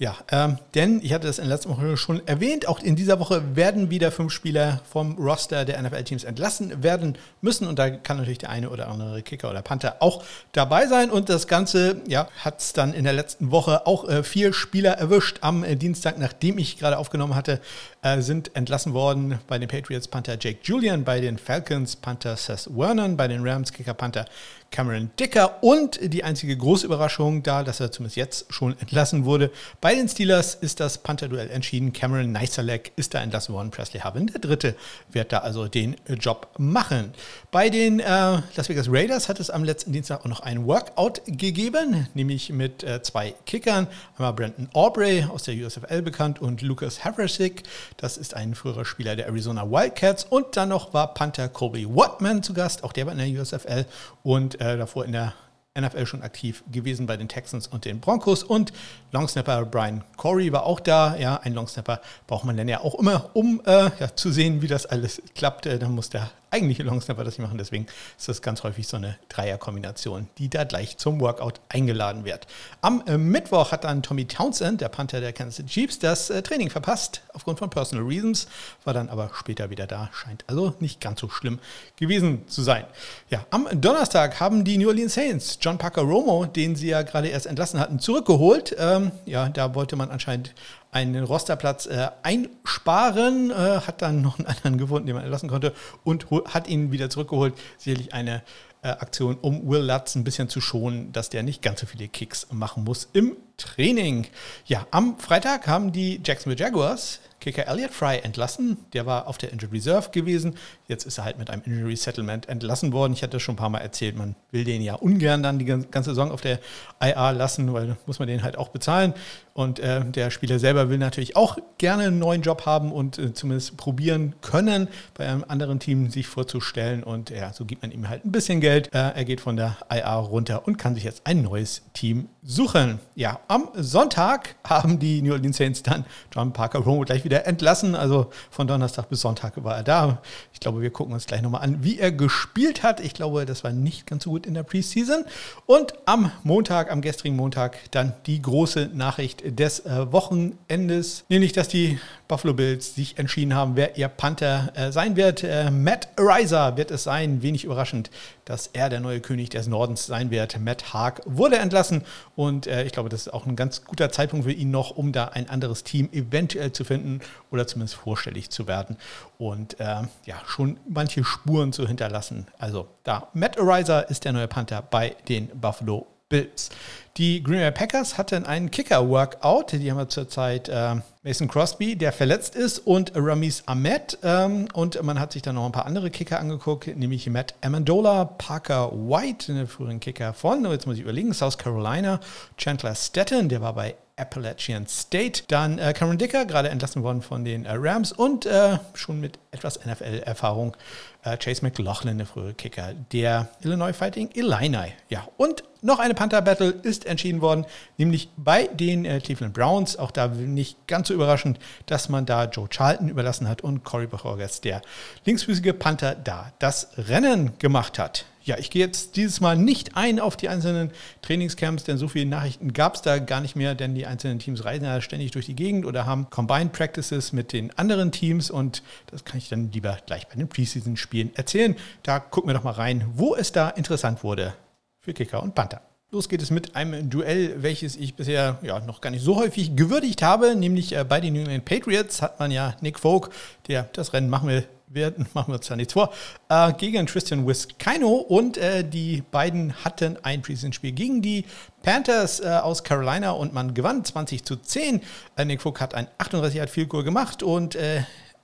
Ja, 0.00 0.16
ähm, 0.32 0.58
denn 0.74 1.00
ich 1.04 1.12
hatte 1.12 1.28
das 1.28 1.38
in 1.38 1.44
der 1.44 1.54
letzten 1.54 1.70
Woche 1.70 1.96
schon 1.96 2.26
erwähnt, 2.26 2.66
auch 2.66 2.80
in 2.80 2.96
dieser 2.96 3.20
Woche 3.20 3.54
werden 3.54 3.88
wieder 3.88 4.10
fünf 4.10 4.32
Spieler 4.32 4.80
vom 4.90 5.16
Roster 5.16 5.64
der 5.64 5.80
NFL-Teams 5.80 6.24
entlassen 6.24 6.82
werden 6.82 7.16
müssen 7.42 7.68
und 7.68 7.78
da 7.78 7.90
kann 7.90 8.16
natürlich 8.16 8.38
der 8.38 8.50
eine 8.50 8.70
oder 8.70 8.88
andere 8.88 9.22
Kicker 9.22 9.48
oder 9.50 9.62
Panther 9.62 9.98
auch 10.00 10.24
dabei 10.50 10.88
sein 10.88 11.12
und 11.12 11.28
das 11.28 11.46
Ganze 11.46 12.00
ja, 12.08 12.26
hat 12.38 12.58
es 12.58 12.72
dann 12.72 12.92
in 12.92 13.04
der 13.04 13.12
letzten 13.12 13.52
Woche 13.52 13.86
auch 13.86 14.08
äh, 14.08 14.24
vier 14.24 14.52
Spieler 14.52 14.94
erwischt. 14.94 15.38
Am 15.42 15.62
äh, 15.62 15.76
Dienstag, 15.76 16.18
nachdem 16.18 16.58
ich 16.58 16.76
gerade 16.76 16.98
aufgenommen 16.98 17.36
hatte, 17.36 17.60
äh, 18.02 18.20
sind 18.20 18.54
entlassen 18.56 18.94
worden 18.94 19.38
bei 19.46 19.58
den 19.58 19.68
Patriots 19.68 20.08
Panther 20.08 20.36
Jake 20.38 20.58
Julian, 20.62 21.04
bei 21.04 21.20
den 21.20 21.38
Falcons 21.38 21.96
Panther 21.96 22.36
Seth 22.36 22.68
Vernon, 22.74 23.16
bei 23.16 23.28
den 23.28 23.46
Rams 23.46 23.72
Kicker 23.72 23.94
Panther 23.94 24.26
Cameron 24.72 25.10
Dicker 25.20 25.62
und 25.62 26.00
die 26.02 26.24
einzige 26.24 26.56
große 26.56 26.86
Überraschung 26.86 27.42
da, 27.42 27.62
dass 27.62 27.78
er 27.78 27.92
zumindest 27.92 28.16
jetzt 28.16 28.52
schon 28.52 28.76
entlassen 28.80 29.24
wurde. 29.24 29.50
Bei 29.80 29.94
den 29.94 30.08
Steelers 30.08 30.54
ist 30.54 30.80
das 30.80 30.98
Panther-Duell 30.98 31.50
entschieden. 31.50 31.92
Cameron 31.92 32.32
Neiserleck 32.32 32.92
ist 32.96 33.14
da 33.14 33.22
entlassen 33.22 33.54
worden. 33.54 33.70
Presley 33.70 34.00
Harvin, 34.00 34.28
der 34.28 34.40
Dritte, 34.40 34.74
wird 35.10 35.30
da 35.30 35.38
also 35.38 35.68
den 35.68 35.96
Job 36.18 36.48
machen. 36.58 37.12
Bei 37.50 37.68
den 37.68 38.00
äh, 38.00 38.04
Las 38.04 38.68
Vegas 38.68 38.88
Raiders 38.90 39.28
hat 39.28 39.38
es 39.38 39.50
am 39.50 39.62
letzten 39.62 39.92
Dienstag 39.92 40.20
auch 40.20 40.28
noch 40.28 40.40
ein 40.40 40.66
Workout 40.66 41.20
gegeben, 41.26 42.08
nämlich 42.14 42.50
mit 42.50 42.82
äh, 42.82 43.02
zwei 43.02 43.34
Kickern. 43.44 43.86
Einmal 44.16 44.32
Brandon 44.32 44.68
Aubrey 44.72 45.24
aus 45.24 45.42
der 45.42 45.54
USFL 45.54 46.00
bekannt 46.00 46.40
und 46.40 46.62
Lucas 46.62 47.04
Haversick. 47.04 47.62
Das 47.96 48.16
ist 48.16 48.34
ein 48.34 48.54
früherer 48.54 48.84
Spieler 48.84 49.16
der 49.16 49.26
Arizona 49.26 49.70
Wildcats. 49.70 50.24
Und 50.24 50.56
dann 50.56 50.70
noch 50.70 50.94
war 50.94 51.14
Panther 51.14 51.48
Colby 51.48 51.86
Watman 51.88 52.42
zu 52.42 52.54
Gast. 52.54 52.84
Auch 52.84 52.92
der 52.92 53.06
war 53.06 53.12
in 53.12 53.18
der 53.18 53.40
USFL 53.40 53.86
und 54.22 54.60
äh, 54.60 54.76
davor 54.76 55.04
in 55.04 55.12
der 55.12 55.34
NFL 55.78 56.04
schon 56.06 56.22
aktiv 56.22 56.62
gewesen 56.70 57.06
bei 57.06 57.16
den 57.16 57.28
Texans 57.28 57.66
und 57.66 57.84
den 57.84 58.00
Broncos. 58.00 58.42
Und 58.42 58.72
Longsnapper 59.12 59.64
Brian 59.64 60.04
Corey 60.16 60.52
war 60.52 60.66
auch 60.66 60.80
da. 60.80 61.16
Ja, 61.16 61.36
ein 61.36 61.54
Longsnapper 61.54 62.00
braucht 62.26 62.44
man 62.44 62.56
dann 62.56 62.68
ja 62.68 62.80
auch 62.80 62.98
immer, 62.98 63.30
um 63.32 63.62
äh, 63.64 63.90
ja, 63.98 64.14
zu 64.14 64.30
sehen, 64.30 64.60
wie 64.60 64.68
das 64.68 64.86
alles 64.86 65.22
klappt. 65.34 65.66
Äh, 65.66 65.78
dann 65.78 65.94
muss 65.94 66.10
der 66.10 66.30
eigentliche 66.52 66.82
Longsnapper 66.82 67.24
das 67.24 67.38
nicht 67.38 67.46
machen. 67.46 67.58
Deswegen 67.58 67.86
ist 68.18 68.28
das 68.28 68.42
ganz 68.42 68.62
häufig 68.62 68.86
so 68.86 68.96
eine 68.96 69.16
Dreierkombination, 69.28 70.28
die 70.38 70.48
da 70.48 70.64
gleich 70.64 70.98
zum 70.98 71.20
Workout 71.20 71.60
eingeladen 71.68 72.24
wird. 72.24 72.46
Am 72.82 73.02
äh, 73.06 73.16
Mittwoch 73.16 73.72
hat 73.72 73.84
dann 73.84 74.02
Tommy 74.02 74.26
Townsend, 74.26 74.80
der 74.80 74.88
Panther 74.88 75.20
der 75.20 75.32
Kansas 75.32 75.56
City 75.56 75.68
Chiefs, 75.68 75.98
das 75.98 76.30
äh, 76.30 76.42
Training 76.42 76.70
verpasst 76.70 77.22
aufgrund 77.32 77.58
von 77.58 77.70
Personal 77.70 78.04
Reasons, 78.06 78.46
war 78.84 78.92
dann 78.92 79.08
aber 79.08 79.30
später 79.34 79.70
wieder 79.70 79.86
da. 79.86 80.10
Scheint 80.12 80.44
also 80.46 80.74
nicht 80.80 81.00
ganz 81.00 81.20
so 81.20 81.28
schlimm 81.28 81.58
gewesen 81.96 82.46
zu 82.48 82.62
sein. 82.62 82.84
Ja, 83.30 83.46
am 83.50 83.68
Donnerstag 83.80 84.38
haben 84.38 84.64
die 84.64 84.76
New 84.76 84.88
Orleans 84.88 85.14
Saints 85.14 85.58
John 85.60 85.78
Parker 85.78 86.02
Romo, 86.02 86.44
den 86.44 86.76
sie 86.76 86.88
ja 86.88 87.02
gerade 87.02 87.28
erst 87.28 87.46
entlassen 87.46 87.80
hatten, 87.80 87.98
zurückgeholt. 87.98 88.76
Ähm, 88.78 89.10
ja, 89.24 89.48
da 89.48 89.74
wollte 89.74 89.96
man 89.96 90.10
anscheinend 90.10 90.54
einen 90.92 91.24
Rosterplatz 91.24 91.86
äh, 91.86 92.10
einsparen, 92.22 93.50
äh, 93.50 93.80
hat 93.80 94.02
dann 94.02 94.22
noch 94.22 94.38
einen 94.38 94.46
anderen 94.46 94.78
gefunden, 94.78 95.06
den 95.06 95.16
man 95.16 95.24
entlassen 95.24 95.48
konnte 95.48 95.74
und 96.04 96.26
hat 96.46 96.68
ihn 96.68 96.92
wieder 96.92 97.10
zurückgeholt. 97.10 97.54
Sicherlich 97.78 98.14
eine 98.14 98.42
äh, 98.82 98.88
Aktion, 98.88 99.36
um 99.40 99.68
Will 99.68 99.80
Lutz 99.80 100.14
ein 100.14 100.22
bisschen 100.22 100.48
zu 100.48 100.60
schonen, 100.60 101.10
dass 101.12 101.30
der 101.30 101.42
nicht 101.42 101.62
ganz 101.62 101.80
so 101.80 101.86
viele 101.86 102.08
Kicks 102.08 102.46
machen 102.52 102.84
muss 102.84 103.08
im 103.14 103.36
Training. 103.56 104.26
Ja, 104.66 104.86
am 104.90 105.18
Freitag 105.18 105.66
haben 105.66 105.92
die 105.92 106.20
Jacksonville 106.22 106.62
Jaguars 106.62 107.20
Kicker 107.42 107.66
Elliot 107.66 107.90
Fry 107.90 108.18
entlassen. 108.22 108.78
Der 108.92 109.04
war 109.04 109.26
auf 109.26 109.36
der 109.36 109.52
Injured 109.52 109.72
Reserve 109.72 110.10
gewesen. 110.10 110.54
Jetzt 110.86 111.04
ist 111.04 111.18
er 111.18 111.24
halt 111.24 111.38
mit 111.38 111.50
einem 111.50 111.62
Injury 111.64 111.96
Settlement 111.96 112.48
entlassen 112.48 112.92
worden. 112.92 113.12
Ich 113.12 113.22
hatte 113.22 113.40
schon 113.40 113.54
ein 113.54 113.56
paar 113.56 113.68
Mal 113.68 113.78
erzählt, 113.78 114.16
man 114.16 114.36
will 114.52 114.64
den 114.64 114.80
ja 114.80 114.94
ungern 114.94 115.42
dann 115.42 115.58
die 115.58 115.64
ganze 115.64 116.10
Saison 116.10 116.30
auf 116.30 116.40
der 116.40 116.60
IA 117.02 117.30
lassen, 117.32 117.72
weil 117.72 117.96
muss 118.06 118.20
man 118.20 118.28
den 118.28 118.42
halt 118.42 118.56
auch 118.56 118.68
bezahlen. 118.68 119.12
Und 119.54 119.80
äh, 119.80 120.04
der 120.04 120.30
Spieler 120.30 120.58
selber 120.58 120.88
will 120.88 120.98
natürlich 120.98 121.36
auch 121.36 121.58
gerne 121.76 122.04
einen 122.04 122.18
neuen 122.18 122.42
Job 122.42 122.64
haben 122.64 122.90
und 122.90 123.18
äh, 123.18 123.34
zumindest 123.34 123.76
probieren 123.76 124.34
können, 124.40 124.88
bei 125.14 125.26
einem 125.28 125.44
anderen 125.46 125.78
Team 125.78 126.10
sich 126.10 126.26
vorzustellen. 126.26 127.02
Und 127.02 127.30
ja, 127.30 127.52
so 127.52 127.64
gibt 127.64 127.82
man 127.82 127.90
ihm 127.90 128.08
halt 128.08 128.24
ein 128.24 128.32
bisschen 128.32 128.60
Geld. 128.60 128.88
Äh, 128.94 128.98
er 129.14 129.24
geht 129.24 129.40
von 129.40 129.56
der 129.56 129.76
IA 129.92 130.14
runter 130.14 130.66
und 130.66 130.78
kann 130.78 130.94
sich 130.94 131.04
jetzt 131.04 131.26
ein 131.26 131.42
neues 131.42 131.82
Team 131.92 132.28
suchen. 132.42 132.98
Ja, 133.14 133.40
am 133.48 133.68
Sonntag 133.74 134.56
haben 134.64 134.98
die 134.98 135.20
New 135.20 135.32
Orleans 135.32 135.56
Saints 135.56 135.82
dann 135.82 136.06
John 136.34 136.52
Parker 136.52 136.78
Romo 136.78 137.02
gleich 137.02 137.24
wieder 137.24 137.31
entlassen. 137.40 137.94
Also 137.94 138.30
von 138.50 138.66
Donnerstag 138.66 139.08
bis 139.08 139.20
Sonntag 139.20 139.62
war 139.64 139.76
er 139.76 139.82
da. 139.82 140.22
Ich 140.52 140.60
glaube, 140.60 140.80
wir 140.80 140.90
gucken 140.90 141.12
uns 141.14 141.26
gleich 141.26 141.42
nochmal 141.42 141.62
an, 141.62 141.82
wie 141.82 141.98
er 141.98 142.12
gespielt 142.12 142.82
hat. 142.82 143.00
Ich 143.00 143.14
glaube, 143.14 143.44
das 143.46 143.64
war 143.64 143.72
nicht 143.72 144.06
ganz 144.06 144.24
so 144.24 144.30
gut 144.30 144.46
in 144.46 144.54
der 144.54 144.62
Preseason. 144.62 145.24
Und 145.66 145.94
am 146.06 146.30
Montag, 146.42 146.90
am 146.90 147.00
gestrigen 147.00 147.36
Montag, 147.36 147.78
dann 147.90 148.14
die 148.26 148.40
große 148.40 148.90
Nachricht 148.92 149.58
des 149.58 149.80
äh, 149.80 150.12
Wochenendes, 150.12 151.24
nämlich 151.28 151.52
dass 151.52 151.68
die 151.68 151.98
Buffalo 152.32 152.54
Bills 152.54 152.94
sich 152.94 153.18
entschieden 153.18 153.54
haben, 153.54 153.76
wer 153.76 153.98
ihr 153.98 154.08
Panther 154.08 154.72
äh, 154.74 154.90
sein 154.90 155.16
wird. 155.16 155.44
Äh, 155.44 155.70
Matt 155.70 156.08
Ariza 156.16 156.78
wird 156.78 156.90
es 156.90 157.02
sein, 157.02 157.42
wenig 157.42 157.64
überraschend, 157.64 158.10
dass 158.46 158.68
er 158.68 158.88
der 158.88 159.00
neue 159.00 159.20
König 159.20 159.50
des 159.50 159.66
Nordens 159.66 160.06
sein 160.06 160.30
wird. 160.30 160.58
Matt 160.58 160.94
Haag 160.94 161.20
wurde 161.26 161.58
entlassen 161.58 162.04
und 162.34 162.66
äh, 162.66 162.84
ich 162.84 162.92
glaube, 162.92 163.10
das 163.10 163.26
ist 163.26 163.34
auch 163.34 163.44
ein 163.44 163.54
ganz 163.54 163.84
guter 163.84 164.10
Zeitpunkt 164.10 164.46
für 164.46 164.52
ihn 164.52 164.70
noch, 164.70 164.92
um 164.92 165.12
da 165.12 165.26
ein 165.26 165.50
anderes 165.50 165.84
Team 165.84 166.08
eventuell 166.10 166.72
zu 166.72 166.84
finden 166.84 167.20
oder 167.50 167.66
zumindest 167.66 167.96
vorstellig 167.96 168.48
zu 168.48 168.66
werden 168.66 168.96
und 169.36 169.78
äh, 169.78 169.84
ja, 170.24 170.40
schon 170.46 170.78
manche 170.88 171.24
Spuren 171.24 171.74
zu 171.74 171.86
hinterlassen. 171.86 172.46
Also 172.58 172.88
da, 173.04 173.28
Matt 173.34 173.60
Ariza 173.60 174.00
ist 174.00 174.24
der 174.24 174.32
neue 174.32 174.48
Panther 174.48 174.80
bei 174.80 175.16
den 175.28 175.48
Buffalo 175.48 176.06
Bills. 176.32 176.70
Die 177.18 177.42
Green 177.42 177.58
Bay 177.58 177.70
Packers 177.70 178.16
hatten 178.16 178.46
einen 178.46 178.70
Kicker-Workout. 178.70 179.72
Die 179.72 179.90
haben 179.90 179.98
wir 179.98 180.08
zurzeit 180.08 180.70
äh, 180.70 180.94
Mason 181.22 181.46
Crosby, 181.46 181.94
der 181.94 182.10
verletzt 182.10 182.56
ist, 182.56 182.78
und 182.78 183.12
Ramis 183.14 183.64
Ahmed. 183.66 184.18
Ähm, 184.22 184.66
und 184.72 185.00
man 185.02 185.20
hat 185.20 185.32
sich 185.32 185.42
dann 185.42 185.56
noch 185.56 185.66
ein 185.66 185.72
paar 185.72 185.84
andere 185.84 186.10
Kicker 186.10 186.40
angeguckt, 186.40 186.86
nämlich 186.96 187.28
Matt 187.28 187.54
Amendola, 187.60 188.24
Parker 188.24 188.90
White, 188.92 189.52
den 189.52 189.66
früheren 189.66 190.00
Kicker 190.00 190.32
von, 190.32 190.64
jetzt 190.70 190.86
muss 190.86 190.96
ich 190.96 191.02
überlegen, 191.02 191.34
South 191.34 191.58
Carolina, 191.58 192.18
Chandler 192.56 192.94
Stetton, 192.94 193.50
der 193.50 193.60
war 193.60 193.74
bei 193.74 193.94
Appalachian 194.22 194.86
State. 194.86 195.42
Dann 195.48 195.78
äh, 195.78 195.92
Cameron 195.92 196.18
Dicker, 196.18 196.46
gerade 196.46 196.68
entlassen 196.68 197.02
worden 197.02 197.22
von 197.22 197.44
den 197.44 197.64
äh, 197.66 197.72
Rams 197.74 198.12
und 198.12 198.46
äh, 198.46 198.78
schon 198.94 199.20
mit 199.20 199.38
etwas 199.50 199.84
NFL-Erfahrung 199.84 200.76
äh, 201.24 201.36
Chase 201.36 201.62
McLaughlin, 201.62 202.18
der 202.18 202.26
frühere 202.26 202.54
Kicker 202.54 202.94
der 203.12 203.48
Illinois 203.62 203.92
Fighting 203.92 204.30
Illini. 204.34 204.92
Ja, 205.08 205.26
und 205.36 205.64
noch 205.82 205.98
eine 205.98 206.14
Panther-Battle 206.14 206.70
ist 206.82 207.06
entschieden 207.06 207.40
worden, 207.40 207.66
nämlich 207.96 208.28
bei 208.36 208.68
den 208.68 209.04
äh, 209.04 209.20
Cleveland 209.20 209.54
Browns. 209.54 209.96
Auch 209.98 210.12
da 210.12 210.28
nicht 210.28 210.86
ganz 210.86 211.08
so 211.08 211.14
überraschend, 211.14 211.58
dass 211.86 212.08
man 212.08 212.24
da 212.24 212.44
Joe 212.44 212.68
Charlton 212.68 213.08
überlassen 213.08 213.48
hat 213.48 213.62
und 213.62 213.82
Corey 213.82 214.06
Bachorges, 214.06 214.60
der 214.60 214.82
linksfüßige 215.24 215.72
Panther, 215.78 216.14
da 216.14 216.52
das 216.60 216.88
Rennen 216.96 217.58
gemacht 217.58 217.98
hat. 217.98 218.26
Ja, 218.44 218.58
ich 218.58 218.70
gehe 218.70 218.84
jetzt 218.84 219.16
dieses 219.16 219.40
Mal 219.40 219.56
nicht 219.56 219.96
ein 219.96 220.18
auf 220.18 220.36
die 220.36 220.48
einzelnen 220.48 220.90
Trainingscamps, 221.22 221.84
denn 221.84 221.96
so 221.96 222.08
viele 222.08 222.26
Nachrichten 222.26 222.72
gab 222.72 222.96
es 222.96 223.02
da 223.02 223.18
gar 223.18 223.40
nicht 223.40 223.54
mehr, 223.54 223.74
denn 223.74 223.94
die 223.94 224.06
einzelnen 224.06 224.40
Teams 224.40 224.64
reisen 224.64 224.84
ja 224.84 225.00
ständig 225.00 225.30
durch 225.30 225.46
die 225.46 225.54
Gegend 225.54 225.86
oder 225.86 226.06
haben 226.06 226.28
Combined 226.30 226.72
Practices 226.72 227.32
mit 227.32 227.52
den 227.52 227.76
anderen 227.78 228.10
Teams 228.10 228.50
und 228.50 228.82
das 229.06 229.24
kann 229.24 229.38
ich 229.38 229.48
dann 229.48 229.70
lieber 229.70 229.96
gleich 230.06 230.26
bei 230.26 230.34
den 230.34 230.48
Preseason-Spielen 230.48 231.36
erzählen. 231.36 231.76
Da 232.02 232.18
gucken 232.18 232.50
wir 232.50 232.54
doch 232.54 232.64
mal 232.64 232.72
rein, 232.72 233.04
wo 233.14 233.36
es 233.36 233.52
da 233.52 233.70
interessant 233.70 234.24
wurde 234.24 234.54
für 235.00 235.12
Kicker 235.12 235.42
und 235.42 235.54
Panther. 235.54 235.80
Los 236.10 236.28
geht 236.28 236.42
es 236.42 236.50
mit 236.50 236.76
einem 236.76 237.08
Duell, 237.08 237.62
welches 237.62 237.96
ich 237.96 238.14
bisher 238.16 238.58
ja, 238.60 238.80
noch 238.80 239.00
gar 239.00 239.08
nicht 239.08 239.24
so 239.24 239.36
häufig 239.36 239.76
gewürdigt 239.76 240.20
habe, 240.20 240.54
nämlich 240.54 240.94
äh, 240.94 241.04
bei 241.04 241.20
den 241.20 241.32
New 241.32 241.40
England 241.40 241.64
Patriots 241.64 242.20
hat 242.20 242.38
man 242.38 242.50
ja 242.50 242.76
Nick 242.82 242.98
Folk, 242.98 243.30
der 243.68 243.84
das 243.94 244.12
Rennen 244.12 244.28
machen 244.28 244.48
will, 244.48 244.66
wir 244.92 245.14
machen 245.34 245.52
wir 245.52 245.56
uns 245.56 245.66
da 245.66 245.76
nichts 245.76 245.92
vor, 245.92 246.12
äh, 246.48 246.72
gegen 246.74 247.06
Tristan 247.06 247.46
Wiskino 247.46 248.16
und 248.16 248.56
äh, 248.56 248.84
die 248.84 249.22
beiden 249.30 249.72
hatten 249.84 250.16
ein 250.22 250.42
Preseason-Spiel 250.42 250.92
gegen 250.92 251.22
die 251.22 251.44
Panthers 251.82 252.40
äh, 252.40 252.48
aus 252.48 252.84
Carolina 252.84 253.32
und 253.32 253.52
man 253.52 253.74
gewann 253.74 254.04
20 254.04 254.44
zu 254.44 254.56
10. 254.56 255.00
Äh, 255.36 255.44
Nick 255.44 255.62
Folk 255.62 255.80
hat 255.80 255.94
ein 255.94 256.06
38 256.18 256.58
Yard 256.58 256.70
Field 256.70 256.88
Goal 256.88 257.04
gemacht 257.04 257.42
und 257.42 257.76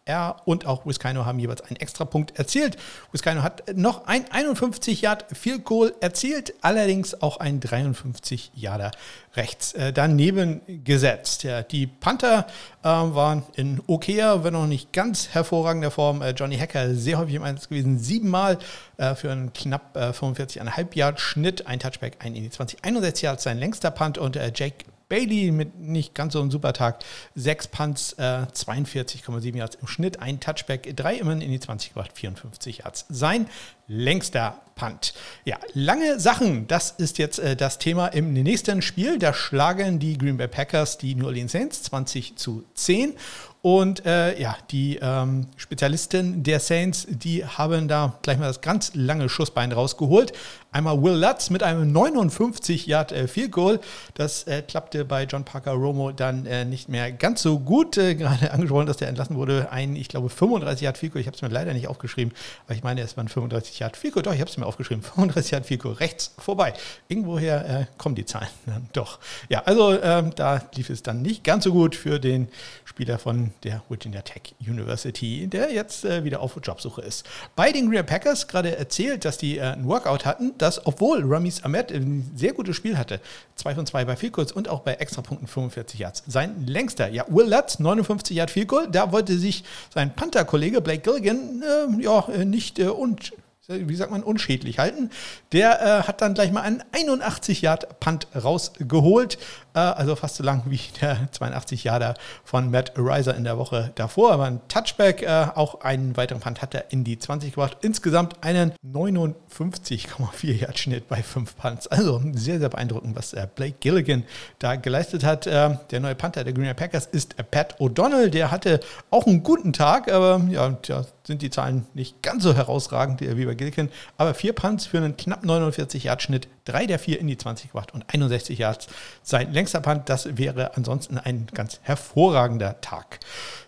äh, 0.08 0.12
er 0.12 0.36
und 0.44 0.66
auch 0.66 0.86
Wiskino 0.86 1.24
haben 1.24 1.38
jeweils 1.38 1.60
einen 1.60 1.76
Extrapunkt 1.76 2.38
erzielt. 2.38 2.76
Wiskino 3.12 3.42
hat 3.42 3.76
noch 3.76 4.06
ein 4.06 4.24
51 4.30 5.02
Yard 5.02 5.26
Field 5.32 5.64
Goal 5.64 5.94
erzielt, 6.00 6.54
allerdings 6.62 7.20
auch 7.22 7.38
ein 7.38 7.60
53 7.60 8.52
Yarder 8.54 8.90
rechts 9.36 9.74
äh, 9.74 9.92
daneben 9.92 10.62
gesetzt. 10.84 11.44
Ja, 11.44 11.62
die 11.62 11.86
Panther 11.86 12.46
äh, 12.82 12.88
waren 12.88 13.44
in 13.54 13.80
okayer, 13.86 14.42
wenn 14.44 14.54
auch 14.56 14.66
nicht 14.66 14.92
ganz 14.92 15.28
hervorragender 15.28 15.90
Form. 15.90 16.22
Äh, 16.22 16.30
Johnny 16.30 16.56
Hacker 16.56 16.94
sehr 16.94 17.18
häufig 17.18 17.34
im 17.34 17.42
Einsatz 17.42 17.68
gewesen, 17.68 17.98
siebenmal 17.98 18.58
äh, 18.96 19.14
für 19.14 19.30
einen 19.30 19.52
knapp 19.52 19.96
äh, 19.96 20.10
45,5 20.10 20.86
Yard 20.94 21.20
Schnitt, 21.20 21.66
ein 21.66 21.78
Touchback, 21.78 22.16
ein 22.20 22.34
in 22.34 22.42
die 22.42 22.50
20, 22.50 22.84
61 22.84 23.22
Yards 23.22 23.42
sein 23.44 23.58
längster 23.58 23.90
Punt 23.90 24.18
und 24.18 24.36
äh, 24.36 24.50
Jake 24.54 24.84
Bailey 25.08 25.50
mit 25.50 25.78
nicht 25.78 26.14
ganz 26.14 26.34
so 26.34 26.40
einem 26.40 26.50
super 26.50 26.72
Tag. 26.72 27.04
Sechs 27.34 27.66
Punts, 27.66 28.12
äh, 28.14 28.46
42,7 28.52 29.56
Yards 29.56 29.76
im 29.80 29.86
Schnitt, 29.86 30.20
ein 30.20 30.40
Touchback, 30.40 30.96
drei 30.96 31.16
immerhin 31.16 31.40
in 31.40 31.50
die 31.50 31.60
20 31.60 31.94
gebracht, 31.94 32.12
54 32.14 32.78
Yards. 32.78 33.06
Sein 33.08 33.48
längster 33.86 34.60
Punt. 34.78 35.12
Ja, 35.44 35.58
lange 35.74 36.20
Sachen, 36.20 36.66
das 36.68 36.92
ist 36.92 37.18
jetzt 37.18 37.38
äh, 37.40 37.56
das 37.56 37.78
Thema 37.78 38.06
im 38.06 38.32
nächsten 38.32 38.80
Spiel. 38.80 39.18
Da 39.18 39.34
schlagen 39.34 39.98
die 39.98 40.16
Green 40.16 40.36
Bay 40.36 40.48
Packers 40.48 40.96
die 40.96 41.14
New 41.14 41.26
Orleans 41.26 41.52
Saints 41.52 41.82
20 41.82 42.36
zu 42.36 42.64
10 42.74 43.14
und 43.60 44.06
äh, 44.06 44.40
ja, 44.40 44.56
die 44.70 44.98
ähm, 45.02 45.48
Spezialisten 45.56 46.44
der 46.44 46.60
Saints, 46.60 47.08
die 47.10 47.44
haben 47.44 47.88
da 47.88 48.16
gleich 48.22 48.38
mal 48.38 48.46
das 48.46 48.60
ganz 48.60 48.92
lange 48.94 49.28
Schussbein 49.28 49.72
rausgeholt. 49.72 50.32
Einmal 50.70 51.02
Will 51.02 51.14
Lutz 51.14 51.50
mit 51.50 51.64
einem 51.64 51.90
59 51.90 52.86
Yard 52.86 53.10
äh, 53.10 53.26
Field 53.26 53.50
Goal. 53.50 53.80
Das 54.14 54.44
äh, 54.44 54.62
klappte 54.62 55.04
bei 55.04 55.24
John 55.24 55.44
Parker 55.44 55.72
Romo 55.72 56.12
dann 56.12 56.46
äh, 56.46 56.64
nicht 56.64 56.88
mehr 56.88 57.10
ganz 57.10 57.42
so 57.42 57.58
gut. 57.58 57.98
Äh, 57.98 58.14
gerade 58.14 58.50
angesprochen, 58.52 58.86
dass 58.86 58.98
der 58.98 59.08
entlassen 59.08 59.34
wurde. 59.34 59.72
Ein, 59.72 59.96
ich 59.96 60.08
glaube, 60.08 60.28
35 60.28 60.82
Yard 60.82 60.96
Field 60.96 61.14
Goal. 61.14 61.20
Ich 61.20 61.26
habe 61.26 61.34
es 61.34 61.42
mir 61.42 61.48
leider 61.48 61.72
nicht 61.72 61.88
aufgeschrieben, 61.88 62.32
aber 62.66 62.76
ich 62.76 62.84
meine, 62.84 63.00
es 63.00 63.16
war 63.16 63.24
ein 63.24 63.28
35 63.28 63.80
Yard 63.80 63.96
Field 63.96 64.14
Goal. 64.14 64.22
Doch, 64.22 64.34
ich 64.34 64.40
habe 64.40 64.50
es 64.50 64.56
mir 64.56 64.66
aufgeschrieben. 64.68 65.02
35 65.02 65.50
Yard 65.50 65.66
Field 65.66 65.82
Goal 65.82 65.94
rechts 65.94 66.34
vorbei. 66.38 66.74
Irgendwoher 67.08 67.68
äh, 67.68 67.86
kommen 67.96 68.14
die 68.14 68.24
Zahlen 68.24 68.48
dann 68.66 68.88
doch. 68.92 69.18
Ja, 69.48 69.62
also 69.64 70.00
ähm, 70.00 70.32
da 70.36 70.62
lief 70.74 70.90
es 70.90 71.02
dann 71.02 71.22
nicht 71.22 71.42
ganz 71.42 71.64
so 71.64 71.72
gut 71.72 71.96
für 71.96 72.20
den 72.20 72.48
Spieler 72.84 73.18
von 73.18 73.52
der 73.64 73.82
Virginia 73.88 74.22
Tech 74.22 74.54
University, 74.60 75.46
der 75.46 75.72
jetzt 75.72 76.04
äh, 76.04 76.24
wieder 76.24 76.40
auf 76.40 76.58
Jobsuche 76.62 77.02
ist. 77.02 77.26
Bei 77.56 77.72
den 77.72 77.90
Green 77.90 78.04
Packers 78.04 78.48
gerade 78.48 78.76
erzählt, 78.76 79.24
dass 79.24 79.38
die 79.38 79.58
äh, 79.58 79.62
ein 79.62 79.86
Workout 79.86 80.24
hatten, 80.24 80.52
dass 80.58 80.86
obwohl 80.86 81.22
Ramis 81.24 81.64
Ahmed 81.64 81.92
ein 81.92 82.30
sehr 82.34 82.52
gutes 82.52 82.76
Spiel 82.76 82.98
hatte, 82.98 83.20
2 83.56 83.74
von 83.74 83.86
2 83.86 84.04
bei 84.04 84.16
Vielkurs 84.16 84.52
und 84.52 84.68
auch 84.68 84.80
bei 84.80 84.94
Extrapunkten 84.94 85.48
45 85.48 86.00
Yards. 86.00 86.22
Sein 86.26 86.66
längster, 86.66 87.08
ja, 87.08 87.24
Will 87.28 87.48
Lutz, 87.48 87.78
59 87.78 88.36
Yard 88.36 88.50
Vielkurs, 88.50 88.88
da 88.90 89.12
wollte 89.12 89.38
sich 89.38 89.64
sein 89.92 90.14
Panther-Kollege 90.14 90.80
Blake 90.80 91.02
Gilligan 91.02 91.62
äh, 91.62 92.02
ja, 92.02 92.28
äh, 92.28 92.44
nicht 92.44 92.78
äh, 92.78 92.88
und 92.88 93.32
wie 93.68 93.96
sagt 93.96 94.10
man, 94.10 94.22
unschädlich 94.22 94.78
halten. 94.78 95.10
Der 95.52 95.82
äh, 95.82 96.02
hat 96.08 96.22
dann 96.22 96.32
gleich 96.32 96.52
mal 96.52 96.62
einen 96.62 96.82
81 96.92 97.60
Yard 97.60 98.00
Punt 98.00 98.26
rausgeholt. 98.34 99.38
Äh, 99.78 99.98
also 99.98 100.16
fast 100.16 100.36
so 100.36 100.44
lang 100.44 100.62
wie 100.66 100.80
der 101.00 101.28
82 101.32 101.84
Yarder 101.84 102.14
von 102.44 102.70
Matt 102.70 102.92
Riser 102.96 103.36
in 103.36 103.44
der 103.44 103.58
Woche 103.58 103.92
davor. 103.94 104.32
Aber 104.32 104.44
ein 104.44 104.60
Touchback, 104.68 105.22
äh, 105.22 105.46
auch 105.54 105.80
einen 105.82 106.16
weiteren 106.16 106.40
Punt 106.40 106.62
hat 106.62 106.74
er 106.74 106.90
in 106.90 107.04
die 107.04 107.18
20 107.18 107.52
gebracht. 107.52 107.78
Insgesamt 107.82 108.42
einen 108.42 108.72
59,4 108.84 110.52
Yard 110.52 110.78
Schnitt 110.78 111.08
bei 111.08 111.22
5 111.22 111.56
Punts. 111.56 111.86
Also 111.86 112.20
sehr, 112.34 112.58
sehr 112.58 112.68
beeindruckend, 112.68 113.16
was 113.16 113.32
äh, 113.32 113.46
Blake 113.54 113.76
Gilligan 113.80 114.24
da 114.58 114.76
geleistet 114.76 115.24
hat. 115.24 115.46
Der 115.46 116.00
neue 116.00 116.14
Panther 116.14 116.44
der 116.44 116.52
Green 116.52 116.64
Bay 116.64 116.74
Packers 116.74 117.06
ist 117.06 117.36
Pat 117.50 117.78
O'Donnell. 117.80 118.28
Der 118.28 118.50
hatte 118.50 118.80
auch 119.10 119.26
einen 119.26 119.42
guten 119.42 119.72
Tag, 119.72 120.10
aber 120.10 120.40
ja, 120.50 120.70
tja, 120.70 121.04
sind 121.24 121.42
die 121.42 121.50
Zahlen 121.50 121.86
nicht 121.94 122.22
ganz 122.22 122.42
so 122.42 122.54
herausragend 122.54 123.20
wie 123.20 123.44
bei 123.44 123.54
Gilligan. 123.54 123.90
Aber 124.16 124.34
vier 124.34 124.52
Punts 124.52 124.86
für 124.86 124.98
einen 124.98 125.16
knapp 125.16 125.44
49 125.44 126.04
Yard 126.04 126.22
Schnitt, 126.22 126.48
drei 126.68 126.86
der 126.86 126.98
vier 126.98 127.18
in 127.20 127.26
die 127.26 127.36
20 127.36 127.72
gebracht 127.72 127.94
und 127.94 128.04
61 128.12 128.58
Yards 128.58 128.88
sein 129.22 129.52
längster 129.52 129.80
Punt. 129.80 130.08
Das 130.08 130.36
wäre 130.36 130.76
ansonsten 130.76 131.18
ein 131.18 131.46
ganz 131.54 131.80
hervorragender 131.82 132.80
Tag. 132.80 133.20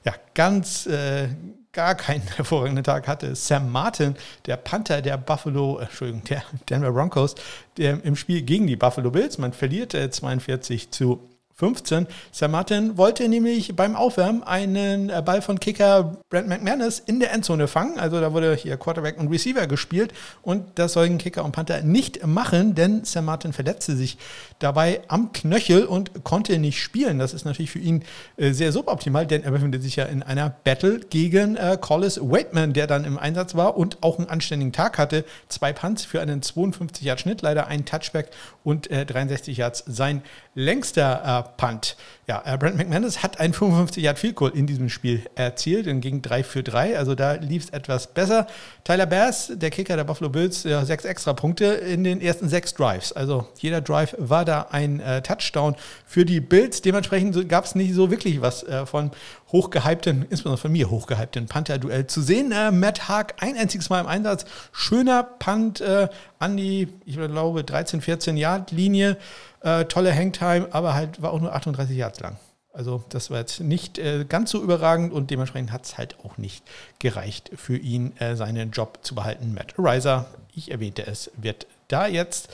Ja, 0.05 0.15
ganz 0.35 0.87
äh, 0.87 1.29
gar 1.73 1.95
keinen 1.95 2.23
hervorragenden 2.37 2.85
Tag 2.85 3.09
hatte 3.09 3.35
Sam 3.35 3.71
Martin, 3.71 4.17
der 4.47 4.57
Panther 4.57 5.03
der 5.03 5.17
Buffalo, 5.17 5.79
äh, 5.79 5.85
Entschuldigung, 5.85 6.25
der 6.25 6.43
Denver 6.69 6.93
Broncos, 6.93 7.35
der 7.77 8.05
im 8.05 8.17
Spiel 8.17 8.43
gegen 8.43 8.67
die 8.67 8.77
Buffalo 8.77 9.11
Bills. 9.11 9.39
Man 9.39 9.53
verliert 9.53 9.95
äh, 9.95 10.11
42 10.11 10.91
zu 10.91 11.30
15. 11.61 12.07
Sam 12.33 12.51
Martin 12.51 12.97
wollte 12.97 13.29
nämlich 13.29 13.77
beim 13.77 13.95
Aufwärmen 13.95 14.43
einen 14.43 15.11
äh, 15.11 15.23
Ball 15.25 15.43
von 15.43 15.61
Kicker 15.61 16.17
Brent 16.31 16.49
McManus 16.49 16.99
in 16.99 17.21
der 17.21 17.33
Endzone 17.33 17.69
fangen. 17.69 18.01
Also 18.01 18.19
da 18.19 18.33
wurde 18.33 18.55
hier 18.55 18.79
Quarterback 18.79 19.19
und 19.19 19.29
Receiver 19.29 19.67
gespielt 19.67 20.15
und 20.43 20.65
das 20.77 20.95
sollten 20.95 21.19
Kicker 21.19 21.45
und 21.45 21.53
Panther 21.53 21.83
nicht 21.83 22.27
machen, 22.27 22.75
denn 22.75 23.05
Sam 23.05 23.27
Martin 23.27 23.53
verletzte 23.53 23.95
sich 23.95 24.17
dabei 24.61 25.01
am 25.09 25.33
Knöchel 25.33 25.85
und 25.85 26.23
konnte 26.23 26.59
nicht 26.59 26.81
spielen. 26.81 27.19
Das 27.19 27.35
ist 27.35 27.45
natürlich 27.45 27.71
für 27.71 27.81
ihn 27.81 28.05
äh, 28.37 28.53
sehr 28.53 28.71
suboptimal, 28.71 29.27
denn 29.27 29.43
er 29.43 29.51
befindet 29.51 29.83
sich 29.83 29.97
ja 29.97 30.05
in 30.05 30.23
einer 30.23 30.51
Battle 30.51 31.01
gegen 31.01 31.57
äh, 31.57 31.77
Collis 31.81 32.21
Waitman, 32.23 32.73
der 32.73 32.87
dann 32.87 33.05
im 33.05 33.19
Einsatz 33.19 33.55
war 33.55 33.77
und 33.77 34.03
auch 34.03 34.19
einen 34.19 34.29
anständigen 34.29 34.73
Tag 34.73 34.99
hatte. 34.99 35.25
Zwei 35.49 35.73
Punts 35.73 36.05
für 36.05 36.21
einen 36.21 36.43
52 36.43 37.05
Yard 37.05 37.21
Schnitt, 37.21 37.43
leider 37.43 37.67
ein 37.67 37.85
Touchback 37.85 38.31
und 38.63 38.91
äh, 38.91 39.05
63 39.05 39.57
Yards 39.57 39.85
sein 39.87 40.23
längster 40.55 41.47
äh, 41.47 41.61
Punt. 41.61 41.97
Ja, 42.27 42.43
äh, 42.45 42.57
Brent 42.59 42.77
McManus 42.77 43.23
hat 43.23 43.41
ein 43.41 43.53
55 43.53 44.03
Yard 44.03 44.19
Field 44.19 44.37
Goal 44.37 44.53
in 44.55 44.67
diesem 44.67 44.89
Spiel 44.89 45.23
erzielt 45.35 45.87
und 45.87 46.01
ging 46.01 46.23
3 46.23 46.45
für 46.45 46.63
3. 46.63 46.99
Also 46.99 47.15
da 47.15 47.33
lief 47.33 47.65
es 47.65 47.71
etwas 47.71 48.09
besser. 48.09 48.47
Tyler 48.85 49.07
Bass, 49.07 49.53
der 49.55 49.71
Kicker 49.71 49.97
der 49.97 50.05
Buffalo 50.05 50.29
Bills, 50.29 50.65
ja, 50.65 50.85
sechs 50.85 51.05
extra 51.05 51.33
Punkte 51.33 51.65
in 51.65 52.05
den 52.05 52.21
ersten 52.21 52.49
sechs 52.49 52.75
Drives. 52.75 53.13
Also 53.13 53.49
jeder 53.59 53.81
Drive 53.81 54.15
war 54.19 54.45
da 54.45 54.50
ein 54.51 55.01
äh, 55.01 55.23
Touchdown 55.23 55.77
für 56.07 56.25
die 56.25 56.41
Bills. 56.41 56.83
Dementsprechend 56.83 57.49
gab 57.49 57.65
es 57.65 57.75
nicht 57.75 57.95
so 57.95 58.11
wirklich 58.11 58.41
was 58.41 58.63
äh, 58.63 58.87
von 58.87 59.11
hochgehypten, 59.53 60.23
insbesondere 60.23 60.59
von 60.59 60.73
mir 60.73 60.91
hochgehypten 60.91 61.47
Panther-Duell 61.47 62.07
zu 62.07 62.23
sehen. 62.23 62.53
Äh, 62.53 62.71
Matt 62.71 63.09
Haag 63.09 63.35
ein 63.43 63.57
einziges 63.57 63.91
Mal 63.91 64.01
im 64.01 64.07
Einsatz. 64.07 64.45
Schöner 64.73 65.23
Punt 65.23 65.81
äh, 65.81 66.09
an 66.39 66.57
die, 66.57 66.89
ich 67.05 67.17
glaube, 67.17 67.65
13, 67.65 68.01
14 68.01 68.37
Yard 68.37 68.73
Linie. 68.73 69.17
Äh, 69.63 69.85
tolle 69.87 70.15
Hangtime, 70.15 70.69
aber 70.71 70.95
halt 70.95 71.21
war 71.21 71.33
auch 71.33 71.41
nur 71.41 71.55
38 71.55 71.97
Yards 71.97 72.21
lang. 72.21 72.37
Also 72.73 73.03
das 73.09 73.31
war 73.31 73.39
jetzt 73.39 73.61
nicht 73.61 73.99
äh, 73.99 74.25
ganz 74.29 74.51
so 74.51 74.63
überragend 74.63 75.13
und 75.13 75.31
dementsprechend 75.31 75.73
hat 75.73 75.85
es 75.85 75.99
halt 75.99 76.17
auch 76.25 76.39
nicht 76.39 76.65
gereicht 77.01 77.51
für 77.57 77.77
ihn, 77.77 78.17
äh, 78.19 78.37
seinen 78.37 78.71
Job 78.71 79.01
zu 79.03 79.15
behalten. 79.15 79.53
Matt 79.55 79.75
Riser, 79.77 80.27
ich 80.55 80.71
erwähnte 80.71 81.07
es, 81.07 81.31
wird 81.37 81.67
da 81.89 82.07
jetzt 82.07 82.49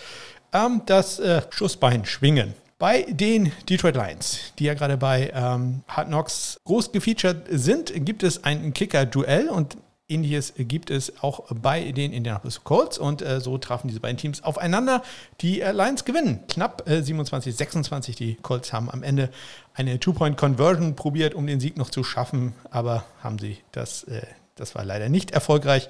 ähm, 0.52 0.82
das 0.86 1.18
äh, 1.18 1.42
Schussbein 1.50 2.04
schwingen. 2.04 2.54
Bei 2.78 3.06
den 3.08 3.52
Detroit 3.68 3.96
Lions, 3.96 4.52
die 4.58 4.64
ja 4.64 4.74
gerade 4.74 4.98
bei 4.98 5.30
ähm, 5.34 5.82
Hard 5.88 6.08
Knocks 6.08 6.60
groß 6.64 6.92
gefeatured 6.92 7.46
sind, 7.50 7.92
gibt 8.04 8.22
es 8.22 8.44
ein 8.44 8.74
Kicker-Duell 8.74 9.48
und 9.48 9.78
Ähnliches 10.08 10.54
gibt 10.56 10.90
es 10.90 11.20
auch 11.20 11.46
bei 11.50 11.90
den 11.90 12.12
Indianapolis 12.12 12.62
Colts 12.62 12.96
und 12.96 13.22
äh, 13.22 13.40
so 13.40 13.58
trafen 13.58 13.88
diese 13.88 13.98
beiden 13.98 14.16
Teams 14.16 14.42
aufeinander. 14.44 15.02
Die 15.40 15.60
äh, 15.60 15.72
Lions 15.72 16.04
gewinnen 16.04 16.44
knapp 16.48 16.88
äh, 16.88 17.02
27, 17.02 17.56
26. 17.56 18.14
Die 18.14 18.34
Colts 18.36 18.72
haben 18.72 18.88
am 18.88 19.02
Ende 19.02 19.30
eine 19.74 19.98
Two-Point-Conversion 19.98 20.94
probiert, 20.94 21.34
um 21.34 21.46
den 21.46 21.58
Sieg 21.58 21.76
noch 21.76 21.90
zu 21.90 22.04
schaffen, 22.04 22.52
aber 22.70 23.04
haben 23.20 23.38
sie 23.40 23.58
das, 23.72 24.04
äh, 24.04 24.22
das 24.54 24.76
war 24.76 24.84
leider 24.84 25.08
nicht 25.08 25.32
erfolgreich 25.32 25.88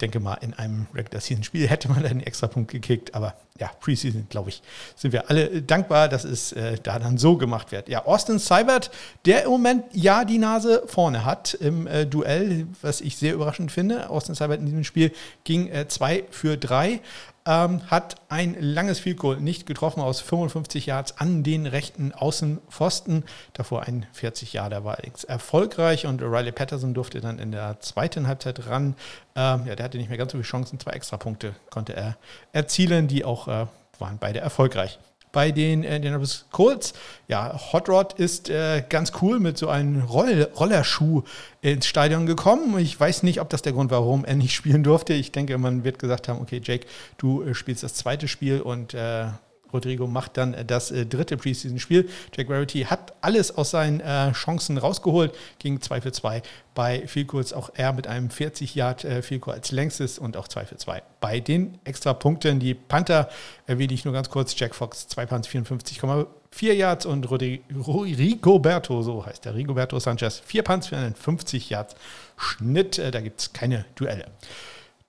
denke 0.00 0.20
mal, 0.20 0.34
in 0.34 0.54
einem 0.54 0.86
Regular 0.94 1.20
Season 1.20 1.44
Spiel 1.44 1.68
hätte 1.68 1.88
man 1.88 2.04
einen 2.04 2.20
extra 2.20 2.46
Punkt 2.46 2.70
gekickt. 2.70 3.14
Aber 3.14 3.34
ja, 3.58 3.70
Preseason, 3.80 4.26
glaube 4.30 4.48
ich, 4.48 4.62
sind 4.96 5.12
wir 5.12 5.28
alle 5.28 5.62
dankbar, 5.62 6.08
dass 6.08 6.24
es 6.24 6.52
äh, 6.52 6.76
da 6.82 6.98
dann 6.98 7.18
so 7.18 7.36
gemacht 7.36 7.72
wird. 7.72 7.88
Ja, 7.88 8.06
Austin 8.06 8.38
Seibert, 8.38 8.90
der 9.26 9.44
im 9.44 9.50
Moment 9.50 9.84
ja 9.92 10.24
die 10.24 10.38
Nase 10.38 10.82
vorne 10.86 11.24
hat 11.24 11.54
im 11.54 11.86
äh, 11.86 12.06
Duell, 12.06 12.66
was 12.80 13.00
ich 13.00 13.16
sehr 13.16 13.34
überraschend 13.34 13.70
finde. 13.70 14.08
Austin 14.08 14.34
Seibert 14.34 14.60
in 14.60 14.66
diesem 14.66 14.84
Spiel 14.84 15.12
ging 15.44 15.70
2 15.86 16.16
äh, 16.16 16.22
für 16.30 16.56
3 16.56 17.00
ähm, 17.46 17.82
hat 17.90 18.16
ein 18.28 18.56
langes 18.60 19.00
Field 19.00 19.18
Goal 19.18 19.40
nicht 19.40 19.66
getroffen 19.66 20.00
aus 20.00 20.20
55 20.20 20.86
Yards 20.86 21.18
an 21.18 21.42
den 21.42 21.66
rechten 21.66 22.12
Außenpfosten. 22.12 23.24
Davor 23.52 23.82
ein 23.82 24.06
40 24.12 24.52
Jahre, 24.52 24.84
war 24.84 24.98
erfolgreich 25.28 26.06
und 26.06 26.22
Riley 26.22 26.52
Patterson 26.52 26.94
durfte 26.94 27.20
dann 27.20 27.38
in 27.38 27.52
der 27.52 27.80
zweiten 27.80 28.26
Halbzeit 28.26 28.66
ran. 28.66 28.94
Ähm, 29.34 29.66
ja, 29.66 29.74
der 29.74 29.84
hatte 29.84 29.98
nicht 29.98 30.08
mehr 30.08 30.18
ganz 30.18 30.32
so 30.32 30.38
viele 30.38 30.46
Chancen, 30.46 30.78
zwei 30.78 30.92
Extrapunkte 30.92 31.54
konnte 31.70 31.94
er 31.94 32.16
erzielen, 32.52 33.08
die 33.08 33.24
auch 33.24 33.48
äh, 33.48 33.66
waren 33.98 34.18
beide 34.18 34.40
erfolgreich 34.40 34.98
bei 35.32 35.50
den 35.50 35.82
Indianapolis 35.82 36.46
Colts. 36.50 36.92
Ja, 37.28 37.58
Hot 37.72 37.88
Rod 37.88 38.12
ist 38.14 38.50
äh, 38.50 38.82
ganz 38.88 39.12
cool 39.22 39.40
mit 39.40 39.58
so 39.58 39.68
einem 39.68 40.02
Roll 40.02 40.48
Rollerschuh 40.58 41.22
ins 41.62 41.86
Stadion 41.86 42.26
gekommen. 42.26 42.78
Ich 42.78 42.98
weiß 42.98 43.22
nicht, 43.22 43.40
ob 43.40 43.48
das 43.50 43.62
der 43.62 43.72
Grund 43.72 43.90
war, 43.90 44.00
warum 44.00 44.24
er 44.24 44.34
nicht 44.34 44.54
spielen 44.54 44.82
durfte. 44.82 45.14
Ich 45.14 45.32
denke, 45.32 45.56
man 45.58 45.84
wird 45.84 45.98
gesagt 45.98 46.28
haben, 46.28 46.40
okay, 46.40 46.60
Jake, 46.62 46.86
du 47.18 47.42
äh, 47.42 47.54
spielst 47.54 47.82
das 47.82 47.94
zweite 47.94 48.28
Spiel 48.28 48.60
und 48.60 48.94
äh, 48.94 49.26
Rodrigo 49.72 50.06
macht 50.06 50.36
dann 50.36 50.54
äh, 50.54 50.64
das 50.64 50.90
äh, 50.90 51.06
dritte 51.06 51.36
Preseason-Spiel. 51.36 52.08
Jack 52.36 52.50
Rarity 52.50 52.84
hat 52.84 53.12
alles 53.20 53.56
aus 53.56 53.70
seinen 53.70 54.00
äh, 54.00 54.32
Chancen 54.32 54.78
rausgeholt, 54.78 55.32
ging 55.58 55.80
2 55.80 56.00
für 56.00 56.12
2 56.12 56.42
bei 56.74 57.06
Vielkurs, 57.06 57.52
auch 57.52 57.70
er 57.74 57.92
mit 57.92 58.06
einem 58.06 58.30
40 58.30 58.74
Yard 58.74 59.04
äh, 59.04 59.22
Vielkurs 59.22 59.56
als 59.56 59.70
längstes 59.72 60.18
und 60.18 60.36
auch 60.36 60.48
2 60.48 60.66
für 60.66 60.76
2 60.76 61.02
bei 61.20 61.40
den 61.40 61.78
extra 61.84 62.14
Punkten. 62.14 62.60
Die 62.60 62.74
Panther 62.74 63.28
erwähne 63.66 63.92
ich 63.92 64.04
nur 64.04 64.14
ganz 64.14 64.30
kurz, 64.30 64.58
Jack 64.58 64.74
Fox 64.74 65.08
2 65.08 65.26
Punts 65.26 65.48
54,4 65.48 66.72
Yards 66.72 67.06
und 67.06 67.30
Rigoberto, 67.30 69.02
so 69.02 69.24
heißt 69.26 69.44
der, 69.44 69.54
Rigoberto 69.54 69.98
Sanchez 69.98 70.40
4 70.44 70.62
Punts 70.62 70.86
für 70.88 70.96
einen 70.96 71.14
50 71.14 71.70
Yards 71.70 71.94
Schnitt. 72.36 72.98
Da 72.98 73.20
gibt 73.20 73.40
es 73.40 73.52
keine 73.52 73.84
Duelle. 73.94 74.26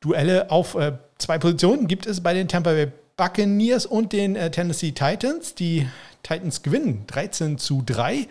Duelle 0.01 0.49
auf 0.49 0.75
äh, 0.75 0.93
zwei 1.19 1.37
Positionen 1.37 1.87
gibt 1.87 2.07
es 2.07 2.21
bei 2.21 2.33
den 2.33 2.47
Tampa 2.47 2.71
Bay 2.71 2.91
Buccaneers 3.17 3.85
und 3.85 4.13
den 4.13 4.35
äh, 4.35 4.51
Tennessee 4.51 4.91
Titans. 4.91 5.55
Die 5.55 5.87
Titans 6.23 6.63
gewinnen 6.63 7.03
13 7.07 7.57
zu 7.57 7.83
3 7.85 8.27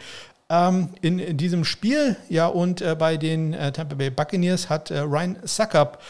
ähm, 0.49 0.90
in, 1.00 1.18
in, 1.18 1.37
diesem 1.37 1.64
Spiel. 1.64 2.16
Ja, 2.28 2.46
und 2.46 2.80
äh, 2.80 2.96
bei 2.99 3.16
den 3.16 3.52
äh, 3.52 3.72
Tampa 3.72 3.94
Bay 3.94 4.10
Buccaneers 4.10 4.68
hat 4.68 4.90
Ryan 4.90 5.37
Suckup 5.44 6.02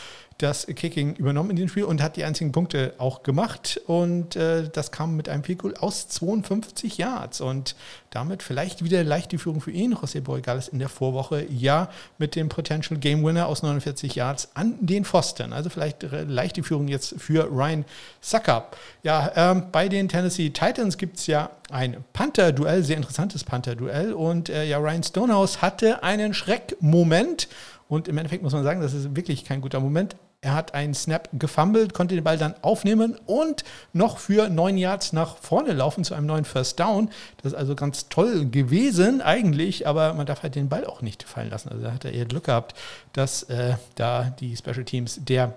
das 0.42 0.66
Kicking 0.66 1.14
übernommen 1.16 1.50
in 1.50 1.56
dem 1.56 1.68
Spiel 1.68 1.84
und 1.84 2.02
hat 2.02 2.16
die 2.16 2.24
einzigen 2.24 2.52
Punkte 2.52 2.94
auch 2.98 3.22
gemacht. 3.22 3.80
Und 3.86 4.36
äh, 4.36 4.68
das 4.70 4.90
kam 4.90 5.16
mit 5.16 5.28
einem 5.28 5.44
Field 5.44 5.80
aus 5.80 6.08
52 6.08 6.98
Yards. 6.98 7.40
Und 7.40 7.74
damit 8.10 8.42
vielleicht 8.42 8.82
wieder 8.82 9.04
leicht 9.04 9.32
die 9.32 9.38
Führung 9.38 9.60
für 9.60 9.70
ihn. 9.70 9.94
José 9.94 10.20
Borregales 10.20 10.68
in 10.68 10.78
der 10.78 10.88
Vorwoche 10.88 11.46
ja 11.50 11.90
mit 12.18 12.34
dem 12.36 12.48
Potential 12.48 12.98
Game 12.98 13.24
Winner 13.24 13.46
aus 13.46 13.62
49 13.62 14.14
Yards 14.14 14.50
an 14.54 14.76
den 14.80 15.04
Pfosten. 15.04 15.52
Also 15.52 15.70
vielleicht 15.70 16.02
leicht 16.02 16.56
die 16.56 16.62
Führung 16.62 16.88
jetzt 16.88 17.14
für 17.18 17.44
Ryan 17.50 17.84
Suckup. 18.20 18.76
Ja, 19.02 19.32
ähm, 19.36 19.64
bei 19.70 19.88
den 19.88 20.08
Tennessee 20.08 20.50
Titans 20.50 20.96
gibt 20.98 21.18
es 21.18 21.26
ja 21.26 21.50
ein 21.70 22.04
Panther-Duell, 22.12 22.82
sehr 22.82 22.96
interessantes 22.96 23.44
Panther-Duell. 23.44 24.12
Und 24.12 24.48
äh, 24.48 24.64
ja, 24.64 24.78
Ryan 24.78 25.02
Stonehouse 25.02 25.62
hatte 25.62 26.02
einen 26.02 26.34
Schreckmoment. 26.34 27.48
Und 27.88 28.08
im 28.08 28.18
Endeffekt 28.18 28.42
muss 28.42 28.52
man 28.52 28.64
sagen, 28.64 28.80
das 28.80 28.94
ist 28.94 29.16
wirklich 29.16 29.44
kein 29.44 29.60
guter 29.60 29.80
Moment. 29.80 30.16
Er 30.42 30.54
hat 30.54 30.72
einen 30.72 30.94
Snap 30.94 31.28
gefummelt, 31.34 31.92
konnte 31.92 32.14
den 32.14 32.24
Ball 32.24 32.38
dann 32.38 32.54
aufnehmen 32.62 33.14
und 33.26 33.62
noch 33.92 34.16
für 34.16 34.48
neun 34.48 34.78
Yards 34.78 35.12
nach 35.12 35.36
vorne 35.36 35.74
laufen 35.74 36.02
zu 36.02 36.14
einem 36.14 36.24
neuen 36.24 36.46
First 36.46 36.80
Down. 36.80 37.10
Das 37.42 37.52
ist 37.52 37.58
also 37.58 37.74
ganz 37.74 38.08
toll 38.08 38.46
gewesen 38.46 39.20
eigentlich, 39.20 39.86
aber 39.86 40.14
man 40.14 40.24
darf 40.24 40.42
halt 40.42 40.54
den 40.54 40.70
Ball 40.70 40.86
auch 40.86 41.02
nicht 41.02 41.24
fallen 41.24 41.50
lassen. 41.50 41.68
Also 41.68 41.84
da 41.84 41.92
hat 41.92 42.06
er 42.06 42.12
eher 42.14 42.24
Glück 42.24 42.44
gehabt, 42.44 42.74
dass 43.12 43.42
äh, 43.44 43.74
da 43.96 44.34
die 44.40 44.56
Special 44.56 44.84
Teams 44.84 45.20
der 45.22 45.52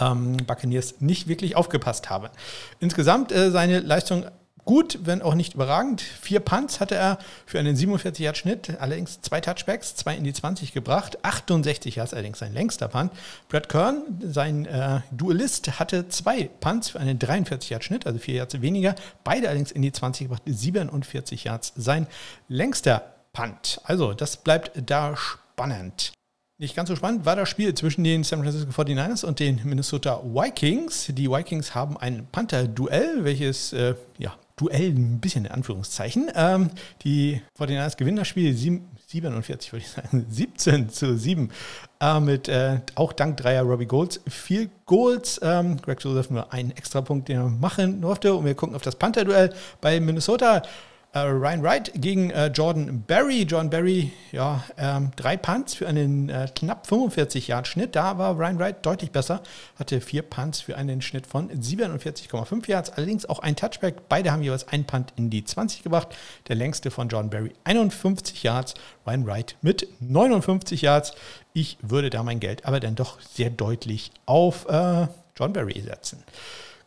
ähm, 0.00 0.36
Buccaneers 0.46 1.00
nicht 1.00 1.28
wirklich 1.28 1.56
aufgepasst 1.56 2.10
haben. 2.10 2.28
Insgesamt 2.78 3.32
äh, 3.32 3.50
seine 3.50 3.80
Leistung 3.80 4.26
gut, 4.66 4.98
wenn 5.04 5.22
auch 5.22 5.34
nicht 5.34 5.54
überragend. 5.54 6.02
Vier 6.02 6.40
Punts 6.40 6.80
hatte 6.80 6.96
er 6.96 7.18
für 7.46 7.58
einen 7.58 7.74
47 7.74 8.22
Yard 8.22 8.36
Schnitt, 8.36 8.78
allerdings 8.78 9.22
zwei 9.22 9.40
Touchbacks, 9.40 9.94
zwei 9.94 10.14
in 10.14 10.24
die 10.24 10.34
20 10.34 10.72
gebracht. 10.74 11.24
68 11.24 11.96
Yards 11.96 12.12
allerdings 12.12 12.40
sein 12.40 12.52
längster 12.52 12.88
Punt. 12.88 13.12
Brad 13.48 13.70
Kern, 13.70 14.02
sein 14.20 14.66
äh, 14.66 15.00
Duelist, 15.10 15.78
hatte 15.80 16.08
zwei 16.08 16.50
Punts 16.60 16.90
für 16.90 17.00
einen 17.00 17.18
43 17.18 17.70
Yard 17.70 17.84
Schnitt, 17.84 18.06
also 18.06 18.18
vier 18.18 18.34
Yards 18.34 18.60
weniger. 18.60 18.94
Beide 19.24 19.48
allerdings 19.48 19.70
in 19.70 19.80
die 19.80 19.92
20 19.92 20.28
gebracht, 20.28 20.42
47 20.44 21.44
Yards 21.44 21.72
sein 21.76 22.06
längster 22.48 23.14
Punt. 23.32 23.80
Also 23.84 24.12
das 24.12 24.36
bleibt 24.36 24.72
da 24.90 25.16
spannend. 25.16 26.12
Nicht 26.58 26.74
ganz 26.74 26.88
so 26.88 26.96
spannend 26.96 27.26
war 27.26 27.36
das 27.36 27.50
Spiel 27.50 27.74
zwischen 27.74 28.02
den 28.02 28.24
San 28.24 28.42
Francisco 28.42 28.70
49ers 28.70 29.24
und 29.24 29.40
den 29.40 29.60
Minnesota 29.64 30.22
Vikings. 30.24 31.06
Die 31.10 31.30
Vikings 31.30 31.74
haben 31.74 31.98
ein 31.98 32.26
Panther-Duell, 32.32 33.24
welches 33.24 33.74
äh, 33.74 33.94
ja, 34.18 34.34
Duell 34.56 34.90
ein 34.90 35.20
bisschen 35.20 35.44
in 35.44 35.52
Anführungszeichen. 35.52 36.30
Ähm, 36.34 36.70
die 37.02 37.42
49ers 37.58 37.96
gewinnen 37.96 38.16
das 38.16 38.28
Spiel 38.28 38.54
47, 38.54 39.72
würde 39.72 39.84
ich 39.84 39.90
sagen, 39.90 40.26
17 40.30 40.88
zu 40.88 41.18
7. 41.18 41.50
Äh, 42.00 42.20
mit 42.20 42.48
äh, 42.48 42.80
auch 42.94 43.12
dank 43.12 43.36
dreier 43.36 43.62
Robbie 43.62 43.86
Golds 43.86 44.20
vier 44.26 44.68
Goals. 44.86 45.38
Ähm, 45.42 45.76
Greg 45.82 46.02
Joseph 46.02 46.30
nur 46.30 46.52
einen 46.52 46.70
extra 46.70 47.02
Punkt, 47.02 47.28
den 47.28 47.36
er 47.36 47.48
machen 47.48 48.00
durfte. 48.00 48.34
Und 48.34 48.46
wir 48.46 48.54
gucken 48.54 48.74
auf 48.76 48.82
das 48.82 48.96
Panther-Duell 48.96 49.52
bei 49.80 50.00
Minnesota. 50.00 50.62
Äh, 51.16 51.20
Ryan 51.20 51.62
Wright 51.62 51.92
gegen 51.94 52.28
äh, 52.28 52.48
Jordan 52.48 53.00
Berry. 53.06 53.44
Jordan 53.44 53.70
Berry, 53.70 54.12
ja, 54.32 54.62
ähm, 54.76 55.12
drei 55.16 55.38
Punts 55.38 55.72
für 55.72 55.88
einen 55.88 56.28
äh, 56.28 56.46
knapp 56.54 56.86
45 56.86 57.48
Yard 57.48 57.66
Schnitt. 57.66 57.96
Da 57.96 58.18
war 58.18 58.38
Ryan 58.38 58.58
Wright 58.58 58.84
deutlich 58.84 59.12
besser, 59.12 59.42
hatte 59.78 60.02
vier 60.02 60.20
Punts 60.20 60.60
für 60.60 60.76
einen 60.76 61.00
Schnitt 61.00 61.26
von 61.26 61.48
47,5 61.50 62.68
Yards. 62.68 62.90
Allerdings 62.90 63.24
auch 63.24 63.38
ein 63.38 63.56
Touchback. 63.56 64.10
Beide 64.10 64.30
haben 64.30 64.42
jeweils 64.42 64.68
ein 64.68 64.84
Punt 64.84 65.14
in 65.16 65.30
die 65.30 65.42
20 65.42 65.82
gebracht. 65.82 66.08
Der 66.48 66.56
längste 66.56 66.90
von 66.90 67.08
Jordan 67.08 67.30
Berry 67.30 67.52
51 67.64 68.42
Yards. 68.42 68.74
Ryan 69.06 69.26
Wright 69.26 69.56
mit 69.62 69.88
59 70.00 70.82
Yards. 70.82 71.14
Ich 71.54 71.78
würde 71.80 72.10
da 72.10 72.22
mein 72.24 72.40
Geld 72.40 72.66
aber 72.66 72.78
dann 72.78 72.94
doch 72.94 73.22
sehr 73.22 73.48
deutlich 73.48 74.10
auf 74.26 74.68
äh, 74.68 75.06
John 75.34 75.54
Berry 75.54 75.80
setzen. 75.80 76.22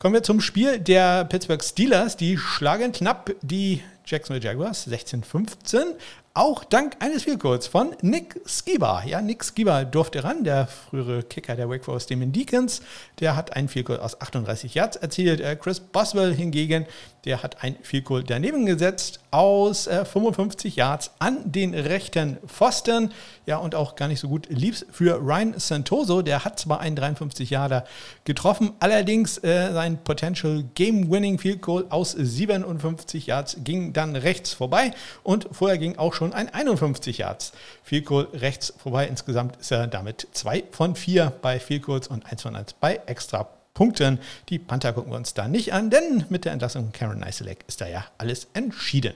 Kommen 0.02 0.14
wir 0.14 0.24
zum 0.24 0.40
Spiel 0.40 0.80
der 0.80 1.26
Pittsburgh 1.26 1.62
Steelers. 1.62 2.16
Die 2.16 2.38
schlagen 2.38 2.94
knapp 2.94 3.32
die 3.42 3.82
Jacksonville 4.06 4.42
Jaguars 4.42 4.88
16-15. 4.88 5.96
Auch 6.34 6.64
dank 6.64 6.96
eines 7.00 7.24
Field 7.24 7.44
von 7.66 7.94
Nick 8.02 8.40
Skiba. 8.48 9.04
Ja, 9.04 9.22
Nick 9.22 9.44
Skiba 9.44 9.84
durfte 9.84 10.24
ran, 10.24 10.46
der 10.46 10.68
frühere 10.68 11.24
Kicker 11.24 11.58
der 11.58 11.70
Wake 11.70 11.84
Forest 11.84 12.10
Demon 12.12 12.32
Deacons. 12.32 12.82
Der 13.20 13.36
hat 13.36 13.58
einen 13.58 13.68
Field 13.68 13.90
aus 13.90 14.22
38 14.22 14.74
Yards 14.74 14.96
erzielt. 14.96 15.42
Äh, 15.42 15.58
Chris 15.58 15.82
Boswell 15.82 16.34
hingegen, 16.34 16.86
der 17.26 17.44
hat 17.44 17.64
ein 17.64 17.76
Field 17.82 18.08
daneben 18.28 18.66
gesetzt 18.66 19.20
aus 19.32 19.88
äh, 19.88 20.06
55 20.06 20.76
Yards 20.76 21.12
an 21.20 21.52
den 21.52 21.74
rechten 21.74 22.38
Pfosten. 22.48 23.12
Ja, 23.46 23.58
und 23.58 23.76
auch 23.76 23.96
gar 23.96 24.08
nicht 24.08 24.20
so 24.20 24.30
gut 24.30 24.48
lief 24.50 24.86
für 24.92 25.20
Ryan 25.20 25.54
Santoso. 25.58 26.22
Der 26.22 26.46
hat 26.46 26.60
zwar 26.60 26.80
einen 26.80 26.96
53 26.96 27.50
Yarder 27.50 27.86
getroffen, 28.24 28.72
allerdings 28.80 29.38
äh, 29.40 29.72
sein 29.74 29.98
Potential 30.04 30.64
Game-Winning 30.76 31.40
Field 31.40 31.68
aus 31.68 32.12
57 32.12 33.28
Yards 33.28 33.58
ging 33.64 33.94
dann 33.94 34.16
rechts 34.16 34.54
vorbei 34.54 34.92
und 35.24 35.48
vorher 35.52 35.78
ging 35.78 35.98
auch 35.98 36.14
schon 36.14 36.34
ein 36.34 36.54
51 36.54 37.20
Yards 37.20 37.52
Field 37.84 38.10
rechts 38.34 38.74
vorbei. 38.78 39.08
Insgesamt 39.08 39.58
ist 39.58 39.72
er 39.72 39.88
damit 39.88 40.28
zwei 40.32 40.64
von 40.72 40.96
vier 40.96 41.34
bei 41.42 41.60
Field 41.60 41.88
und 41.88 42.26
eins 42.26 42.42
von 42.42 42.56
eins 42.56 42.74
bei 42.74 43.00
Extra 43.06 43.59
Punkten. 43.80 44.20
Die 44.50 44.60
Panther 44.60 44.92
gucken 44.92 45.14
wir 45.14 45.16
uns 45.16 45.34
da 45.34 45.48
nicht 45.48 45.72
an, 45.72 45.90
denn 45.90 46.26
mit 46.28 46.44
der 46.44 46.52
Entlassung 46.52 46.92
Karen 46.92 47.20
Neiselek 47.20 47.60
ist 47.66 47.80
da 47.80 47.88
ja 47.88 48.04
alles 48.18 48.50
entschieden. 48.54 49.14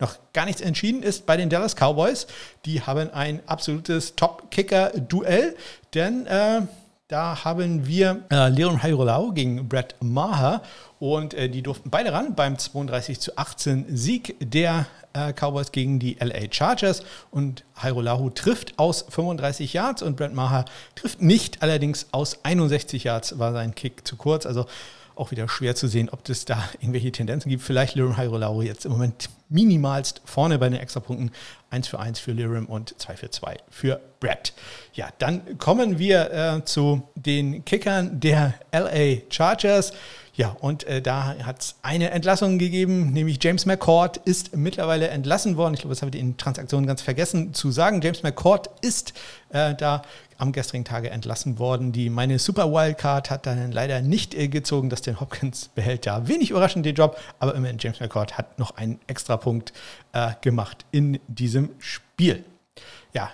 Noch 0.00 0.18
gar 0.34 0.44
nichts 0.44 0.60
entschieden 0.60 1.02
ist 1.02 1.24
bei 1.24 1.38
den 1.38 1.48
Dallas 1.48 1.76
Cowboys. 1.76 2.26
Die 2.66 2.82
haben 2.82 3.10
ein 3.14 3.40
absolutes 3.46 4.14
Top-Kicker-Duell, 4.14 5.56
denn 5.94 6.26
äh, 6.26 6.60
da 7.08 7.42
haben 7.46 7.86
wir 7.86 8.24
äh, 8.30 8.50
Leon 8.50 8.82
Hayrolau 8.82 9.30
gegen 9.30 9.66
Brett 9.66 9.94
Maher 10.00 10.60
und 10.98 11.32
äh, 11.32 11.48
die 11.48 11.62
durften 11.62 11.88
beide 11.88 12.12
ran 12.12 12.34
beim 12.34 12.58
32 12.58 13.18
zu 13.18 13.38
18 13.38 13.96
Sieg 13.96 14.36
der 14.40 14.84
Cowboys 15.12 15.72
gegen 15.72 15.98
die 15.98 16.16
LA 16.20 16.50
Chargers. 16.50 17.02
Und 17.30 17.64
Hayrolahu 17.76 18.30
trifft 18.30 18.78
aus 18.78 19.04
35 19.08 19.72
Yards 19.72 20.02
und 20.02 20.16
Brett 20.16 20.34
Maher 20.34 20.64
trifft 20.94 21.22
nicht, 21.22 21.62
allerdings 21.62 22.06
aus 22.12 22.44
61 22.44 23.04
Yards 23.04 23.38
war 23.38 23.52
sein 23.52 23.74
Kick 23.74 24.06
zu 24.06 24.16
kurz. 24.16 24.46
Also 24.46 24.66
auch 25.14 25.30
wieder 25.30 25.48
schwer 25.48 25.74
zu 25.74 25.88
sehen, 25.88 26.08
ob 26.10 26.28
es 26.28 26.44
da 26.44 26.62
irgendwelche 26.80 27.12
Tendenzen 27.12 27.48
gibt. 27.48 27.62
Vielleicht 27.62 27.94
Lirim 27.94 28.16
Hairolauri 28.16 28.66
jetzt 28.66 28.84
im 28.84 28.92
Moment 28.92 29.28
minimalst 29.48 30.22
vorne 30.24 30.58
bei 30.58 30.68
den 30.68 30.78
Extrapunkten. 30.78 31.30
1 31.70 31.88
für 31.88 31.98
1 31.98 32.18
für 32.18 32.32
Lirim 32.32 32.66
und 32.66 32.98
2 32.98 33.16
für 33.16 33.30
2 33.30 33.56
für 33.70 34.00
Brett. 34.20 34.52
Ja, 34.94 35.08
dann 35.18 35.58
kommen 35.58 35.98
wir 35.98 36.30
äh, 36.30 36.64
zu 36.64 37.02
den 37.14 37.64
Kickern 37.64 38.20
der 38.20 38.54
LA 38.72 39.22
Chargers. 39.30 39.92
Ja, 40.34 40.56
und 40.60 40.84
äh, 40.84 41.02
da 41.02 41.36
hat 41.44 41.60
es 41.60 41.74
eine 41.82 42.10
Entlassung 42.10 42.58
gegeben, 42.58 43.12
nämlich 43.12 43.38
James 43.42 43.66
McCord 43.66 44.16
ist 44.16 44.56
mittlerweile 44.56 45.08
entlassen 45.08 45.58
worden. 45.58 45.74
Ich 45.74 45.80
glaube, 45.80 45.94
das 45.94 46.00
habe 46.00 46.16
ich 46.16 46.22
in 46.22 46.38
Transaktionen 46.38 46.86
ganz 46.86 47.02
vergessen 47.02 47.52
zu 47.52 47.70
sagen. 47.70 48.00
James 48.00 48.22
McCord 48.22 48.70
ist 48.80 49.12
äh, 49.50 49.74
da 49.74 50.00
am 50.38 50.52
gestrigen 50.52 50.86
Tage 50.86 51.10
entlassen 51.10 51.58
worden. 51.58 51.92
Die 51.92 52.08
meine 52.08 52.38
Super 52.38 52.72
Wildcard 52.72 53.30
hat 53.30 53.44
dann 53.44 53.72
leider 53.72 54.00
nicht 54.00 54.34
äh, 54.34 54.48
gezogen. 54.48 54.88
dass 54.88 55.02
den 55.02 55.20
Hopkins 55.20 55.68
behält 55.74 56.06
da 56.06 56.26
wenig 56.26 56.50
überraschend 56.50 56.86
den 56.86 56.94
Job, 56.94 57.20
aber 57.38 57.54
immerhin 57.54 57.76
James 57.78 58.00
McCord 58.00 58.38
hat 58.38 58.58
noch 58.58 58.76
einen 58.78 59.00
extra 59.08 59.36
Punkt 59.36 59.74
äh, 60.14 60.30
gemacht 60.40 60.86
in 60.92 61.20
diesem 61.28 61.68
Spiel. 61.78 62.42
Ja, 63.12 63.30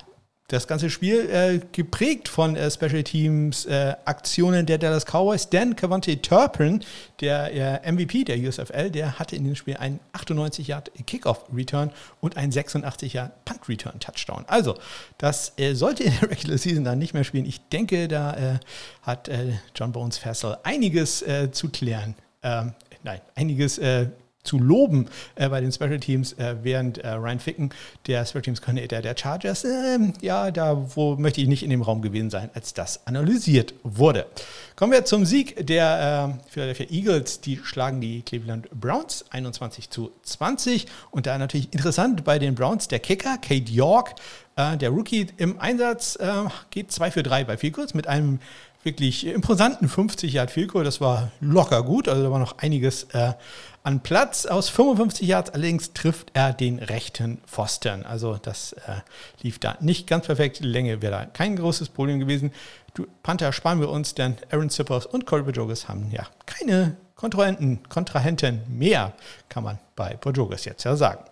das 0.48 0.66
ganze 0.66 0.88
Spiel 0.88 1.28
äh, 1.30 1.60
geprägt 1.72 2.26
von 2.26 2.56
äh, 2.56 2.70
Special 2.70 3.02
Teams 3.02 3.66
äh, 3.66 3.94
Aktionen 4.06 4.64
der 4.64 4.78
Dallas 4.78 5.04
Cowboys. 5.04 5.50
Dan 5.50 5.76
Cavante 5.76 6.20
Turpin, 6.22 6.82
der 7.20 7.82
äh, 7.84 7.92
MVP 7.92 8.24
der 8.24 8.38
USFL, 8.38 8.90
der 8.90 9.18
hatte 9.18 9.36
in 9.36 9.44
dem 9.44 9.54
Spiel 9.54 9.76
einen 9.76 10.00
98 10.12 10.66
Yard 10.66 10.90
Kickoff 11.06 11.44
Return 11.54 11.90
und 12.22 12.38
einen 12.38 12.50
86 12.50 13.12
Yard 13.12 13.44
Punt 13.44 13.68
Return 13.68 14.00
Touchdown. 14.00 14.46
Also, 14.48 14.74
das 15.18 15.52
äh, 15.58 15.74
sollte 15.74 16.04
in 16.04 16.14
der 16.18 16.30
Regular 16.30 16.56
Season 16.56 16.82
dann 16.82 16.98
nicht 16.98 17.12
mehr 17.12 17.24
spielen. 17.24 17.44
Ich 17.44 17.60
denke, 17.68 18.08
da 18.08 18.34
äh, 18.34 18.58
hat 19.02 19.30
John 19.74 19.92
Bones 19.92 20.18
Fassel 20.18 20.56
einiges 20.62 21.24
zu 21.52 21.68
klären. 21.70 22.14
Ähm, 22.42 22.72
nein, 23.02 23.20
einiges 23.34 23.78
zu 24.48 24.58
loben 24.58 25.06
äh, 25.34 25.48
bei 25.48 25.60
den 25.60 25.70
Special 25.70 26.00
Teams, 26.00 26.32
äh, 26.34 26.56
während 26.62 26.98
äh, 26.98 27.10
Ryan 27.10 27.38
Ficken, 27.38 27.70
der 28.06 28.24
Special 28.24 28.42
Teams 28.42 28.62
Coordinator 28.62 29.02
der 29.02 29.16
Chargers, 29.16 29.64
ähm, 29.64 30.14
ja, 30.20 30.50
da 30.50 30.96
wo 30.96 31.16
möchte 31.16 31.40
ich 31.40 31.48
nicht 31.48 31.62
in 31.62 31.70
dem 31.70 31.82
Raum 31.82 32.02
gewesen 32.02 32.30
sein, 32.30 32.50
als 32.54 32.74
das 32.74 33.06
analysiert 33.06 33.74
wurde. 33.82 34.26
Kommen 34.74 34.92
wir 34.92 35.04
zum 35.04 35.24
Sieg 35.24 35.66
der 35.66 36.38
äh, 36.38 36.50
Philadelphia 36.50 36.86
Eagles. 36.88 37.40
Die 37.40 37.58
schlagen 37.62 38.00
die 38.00 38.22
Cleveland 38.22 38.70
Browns 38.70 39.24
21 39.30 39.90
zu 39.90 40.12
20. 40.22 40.86
Und 41.10 41.26
da 41.26 41.36
natürlich 41.36 41.72
interessant 41.72 42.24
bei 42.24 42.38
den 42.38 42.54
Browns 42.54 42.88
der 42.88 43.00
Kicker, 43.00 43.38
Kate 43.38 43.70
York, 43.70 44.14
äh, 44.56 44.76
der 44.76 44.90
Rookie 44.90 45.26
im 45.36 45.60
Einsatz, 45.60 46.16
äh, 46.16 46.26
geht 46.70 46.92
2 46.92 47.10
für 47.10 47.22
3 47.22 47.44
bei 47.44 47.56
Field 47.56 47.94
mit 47.94 48.06
einem 48.06 48.38
wirklich 48.84 49.26
imposanten 49.26 49.88
50 49.88 50.32
Yard 50.32 50.50
Field 50.50 50.72
Das 50.74 51.00
war 51.00 51.30
locker 51.40 51.82
gut, 51.82 52.08
also 52.08 52.22
da 52.22 52.30
war 52.30 52.38
noch 52.38 52.58
einiges 52.58 53.06
an 53.88 54.00
Platz. 54.00 54.44
Aus 54.44 54.68
55 54.68 55.26
Yards 55.26 55.50
allerdings 55.50 55.94
trifft 55.94 56.32
er 56.34 56.52
den 56.52 56.78
rechten 56.78 57.38
Pfosten. 57.46 58.04
Also 58.04 58.36
das 58.36 58.74
äh, 58.74 59.00
lief 59.40 59.58
da 59.58 59.78
nicht 59.80 60.06
ganz 60.06 60.26
perfekt. 60.26 60.58
Die 60.58 60.64
Länge 60.64 61.00
wäre 61.00 61.12
da 61.12 61.24
kein 61.24 61.56
großes 61.56 61.88
Problem 61.88 62.20
gewesen. 62.20 62.52
Du, 62.92 63.06
Panther 63.22 63.50
sparen 63.50 63.80
wir 63.80 63.88
uns, 63.88 64.14
denn 64.14 64.36
Aaron 64.50 64.68
Zippers 64.68 65.06
und 65.06 65.24
Corey 65.24 65.42
Bajogis 65.42 65.88
haben 65.88 66.10
ja 66.10 66.26
keine 66.44 66.98
Kontrahenten, 67.14 67.82
Kontrahenten 67.88 68.60
mehr, 68.68 69.14
kann 69.48 69.64
man 69.64 69.78
bei 69.96 70.18
Bajogis 70.20 70.66
jetzt 70.66 70.84
ja 70.84 70.94
sagen. 70.94 71.24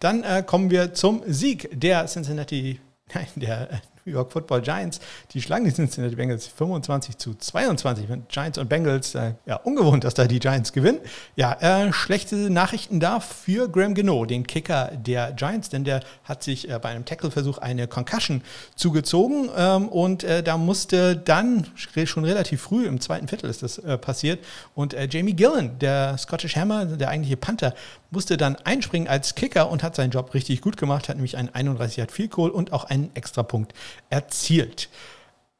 Dann 0.00 0.24
äh, 0.24 0.42
kommen 0.44 0.72
wir 0.72 0.94
zum 0.94 1.22
Sieg 1.28 1.68
der 1.72 2.06
Cincinnati, 2.06 2.80
nein, 3.14 3.28
der 3.36 3.80
New 4.04 4.12
York 4.12 4.32
Football 4.32 4.62
Giants. 4.62 5.00
Die 5.32 5.42
schlagen 5.42 5.64
die 5.64 5.72
Cincinnati 5.72 6.16
Bengals 6.16 6.46
25 6.46 7.18
zu 7.18 7.34
22. 7.34 8.08
Mit 8.08 8.28
Giants 8.28 8.58
und 8.58 8.68
Bengals, 8.68 9.14
äh, 9.14 9.34
ja, 9.46 9.56
ungewohnt, 9.56 10.04
dass 10.04 10.14
da 10.14 10.26
die 10.26 10.38
Giants 10.38 10.72
gewinnen. 10.72 10.98
Ja, 11.36 11.52
äh, 11.60 11.92
schlechte 11.92 12.36
Nachrichten 12.50 13.00
da 13.00 13.20
für 13.20 13.68
Graham 13.68 13.94
Geno, 13.94 14.24
den 14.24 14.46
Kicker 14.46 14.90
der 14.94 15.32
Giants, 15.32 15.68
denn 15.68 15.84
der 15.84 16.02
hat 16.24 16.42
sich 16.42 16.68
äh, 16.68 16.78
bei 16.78 16.90
einem 16.90 17.04
Tackle-Versuch 17.04 17.58
eine 17.58 17.86
Concussion 17.86 18.42
zugezogen 18.74 19.48
ähm, 19.56 19.88
und 19.88 20.24
äh, 20.24 20.42
da 20.42 20.56
musste 20.56 21.16
dann 21.16 21.66
schon 22.04 22.24
relativ 22.24 22.62
früh 22.62 22.86
im 22.86 23.00
zweiten 23.00 23.28
Viertel 23.28 23.50
ist 23.50 23.62
das 23.62 23.78
äh, 23.78 23.98
passiert 23.98 24.44
und 24.74 24.94
äh, 24.94 25.08
Jamie 25.10 25.34
Gillen, 25.34 25.78
der 25.78 26.16
Scottish 26.18 26.56
Hammer, 26.56 26.84
der 26.86 27.08
eigentliche 27.08 27.36
Panther, 27.36 27.74
musste 28.10 28.36
dann 28.36 28.56
einspringen 28.56 29.08
als 29.08 29.34
Kicker 29.34 29.70
und 29.70 29.82
hat 29.82 29.94
seinen 29.96 30.10
Job 30.10 30.34
richtig 30.34 30.60
gut 30.60 30.76
gemacht, 30.76 31.08
hat 31.08 31.16
nämlich 31.16 31.36
einen 31.36 31.48
31 31.48 31.96
Yard 31.96 32.12
Field 32.12 32.30
Goal 32.30 32.50
und 32.50 32.72
auch 32.72 32.84
einen 32.84 33.14
Extrapunkt 33.14 33.72
erzielt. 34.08 34.88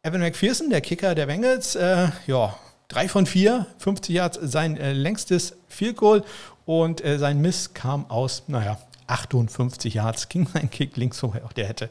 Evan 0.02 0.20
McPherson, 0.20 0.70
der 0.70 0.80
Kicker 0.80 1.14
der 1.14 1.26
Bengals, 1.26 1.76
äh, 1.76 2.08
ja, 2.26 2.56
3 2.88 3.08
von 3.08 3.26
4, 3.26 3.66
50 3.78 4.14
Yards 4.14 4.38
sein 4.42 4.76
äh, 4.76 4.92
längstes 4.92 5.56
Field 5.68 5.96
Goal 5.96 6.24
und 6.64 7.04
äh, 7.04 7.18
sein 7.18 7.40
Miss 7.40 7.74
kam 7.74 8.10
aus, 8.10 8.44
naja, 8.48 8.78
58 9.06 9.94
Yards 9.94 10.28
ging 10.28 10.46
sein 10.46 10.70
Kick 10.70 10.96
links 10.96 11.18
vorbei. 11.18 11.42
Auch 11.44 11.52
der 11.52 11.66
hätte 11.66 11.90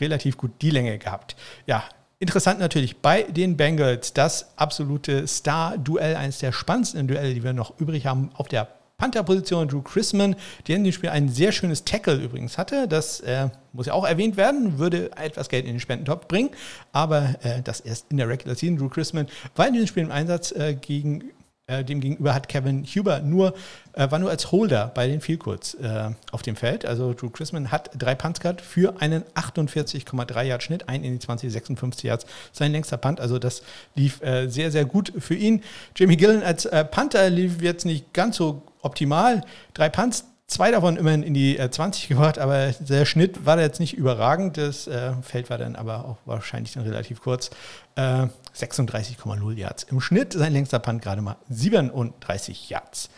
relativ 0.00 0.36
gut 0.36 0.52
die 0.62 0.70
Länge 0.70 0.98
gehabt. 0.98 1.36
Ja, 1.66 1.84
Interessant 2.22 2.60
natürlich 2.60 2.98
bei 2.98 3.22
den 3.22 3.56
Bengals 3.56 4.12
das 4.12 4.50
absolute 4.56 5.26
Star-Duell, 5.26 6.16
eines 6.16 6.40
der 6.40 6.52
spannendsten 6.52 7.08
Duelle, 7.08 7.32
die 7.32 7.42
wir 7.42 7.54
noch 7.54 7.80
übrig 7.80 8.04
haben 8.04 8.28
auf 8.34 8.46
der 8.46 8.68
Panther-Position 9.00 9.66
Drew 9.68 9.80
Chrisman, 9.80 10.36
der 10.68 10.76
in 10.76 10.84
dem 10.84 10.92
Spiel 10.92 11.08
ein 11.08 11.30
sehr 11.30 11.52
schönes 11.52 11.84
Tackle 11.84 12.16
übrigens 12.16 12.58
hatte. 12.58 12.86
Das 12.86 13.20
äh, 13.20 13.48
muss 13.72 13.86
ja 13.86 13.94
auch 13.94 14.06
erwähnt 14.06 14.36
werden, 14.36 14.78
würde 14.78 15.10
etwas 15.16 15.48
Geld 15.48 15.64
in 15.64 15.72
den 15.72 15.80
Spendentopf 15.80 16.28
bringen, 16.28 16.50
aber 16.92 17.36
äh, 17.42 17.62
das 17.64 17.80
erst 17.80 18.10
in 18.10 18.18
der 18.18 18.28
Regular 18.28 18.54
Season. 18.54 18.76
Drew 18.76 18.90
Chrisman 18.90 19.26
war 19.56 19.66
in 19.66 19.72
diesem 19.72 19.88
Spiel 19.88 20.02
im 20.02 20.12
Einsatz 20.12 20.52
äh, 20.52 20.74
gegen 20.74 21.30
äh, 21.70 21.84
dem 21.84 22.00
gegenüber 22.00 22.34
hat 22.34 22.48
Kevin 22.48 22.84
Huber 22.84 23.20
nur, 23.20 23.54
äh, 23.92 24.10
war 24.10 24.18
nur 24.18 24.30
als 24.30 24.50
Holder 24.52 24.90
bei 24.94 25.06
den 25.06 25.20
Vielkurz 25.20 25.74
äh, 25.74 26.10
auf 26.32 26.42
dem 26.42 26.56
Feld. 26.56 26.84
Also 26.84 27.14
Drew 27.14 27.30
Chrisman 27.30 27.70
hat 27.70 27.90
drei 27.96 28.14
Punts 28.14 28.40
gehabt 28.40 28.60
für 28.60 29.00
einen 29.00 29.22
48,3 29.34 30.42
Yard 30.42 30.62
Schnitt, 30.62 30.88
ein 30.88 31.04
in 31.04 31.12
die 31.12 31.18
20, 31.18 31.52
56 31.52 32.04
Yards, 32.04 32.26
sein 32.52 32.72
längster 32.72 32.96
Punt. 32.96 33.20
Also 33.20 33.38
das 33.38 33.62
lief 33.94 34.20
äh, 34.22 34.48
sehr, 34.48 34.70
sehr 34.70 34.84
gut 34.84 35.12
für 35.18 35.34
ihn. 35.34 35.62
Jamie 35.96 36.16
Gillen 36.16 36.42
als 36.42 36.64
äh, 36.66 36.84
Panther 36.84 37.30
lief 37.30 37.62
jetzt 37.62 37.84
nicht 37.86 38.12
ganz 38.12 38.36
so 38.36 38.62
optimal. 38.82 39.42
Drei 39.74 39.88
Punts, 39.88 40.24
zwei 40.50 40.70
davon 40.72 40.96
immerhin 40.96 41.22
in 41.22 41.32
die 41.32 41.56
äh, 41.58 41.70
20 41.70 42.08
gebracht, 42.08 42.38
aber 42.38 42.72
der 42.80 43.06
Schnitt 43.06 43.46
war 43.46 43.56
da 43.56 43.62
jetzt 43.62 43.80
nicht 43.80 43.94
überragend. 43.94 44.58
Das 44.58 44.86
äh, 44.86 45.12
Feld 45.22 45.48
war 45.48 45.58
dann 45.58 45.76
aber 45.76 46.04
auch 46.04 46.16
wahrscheinlich 46.26 46.72
dann 46.72 46.82
relativ 46.82 47.22
kurz. 47.22 47.50
Äh, 47.94 48.26
36,0 48.56 49.56
Yards 49.56 49.84
im 49.84 50.00
Schnitt. 50.00 50.32
Sein 50.32 50.52
längster 50.52 50.80
Punt 50.80 51.02
gerade 51.02 51.22
mal 51.22 51.36
37 51.48 52.68
Yards. 52.68 53.10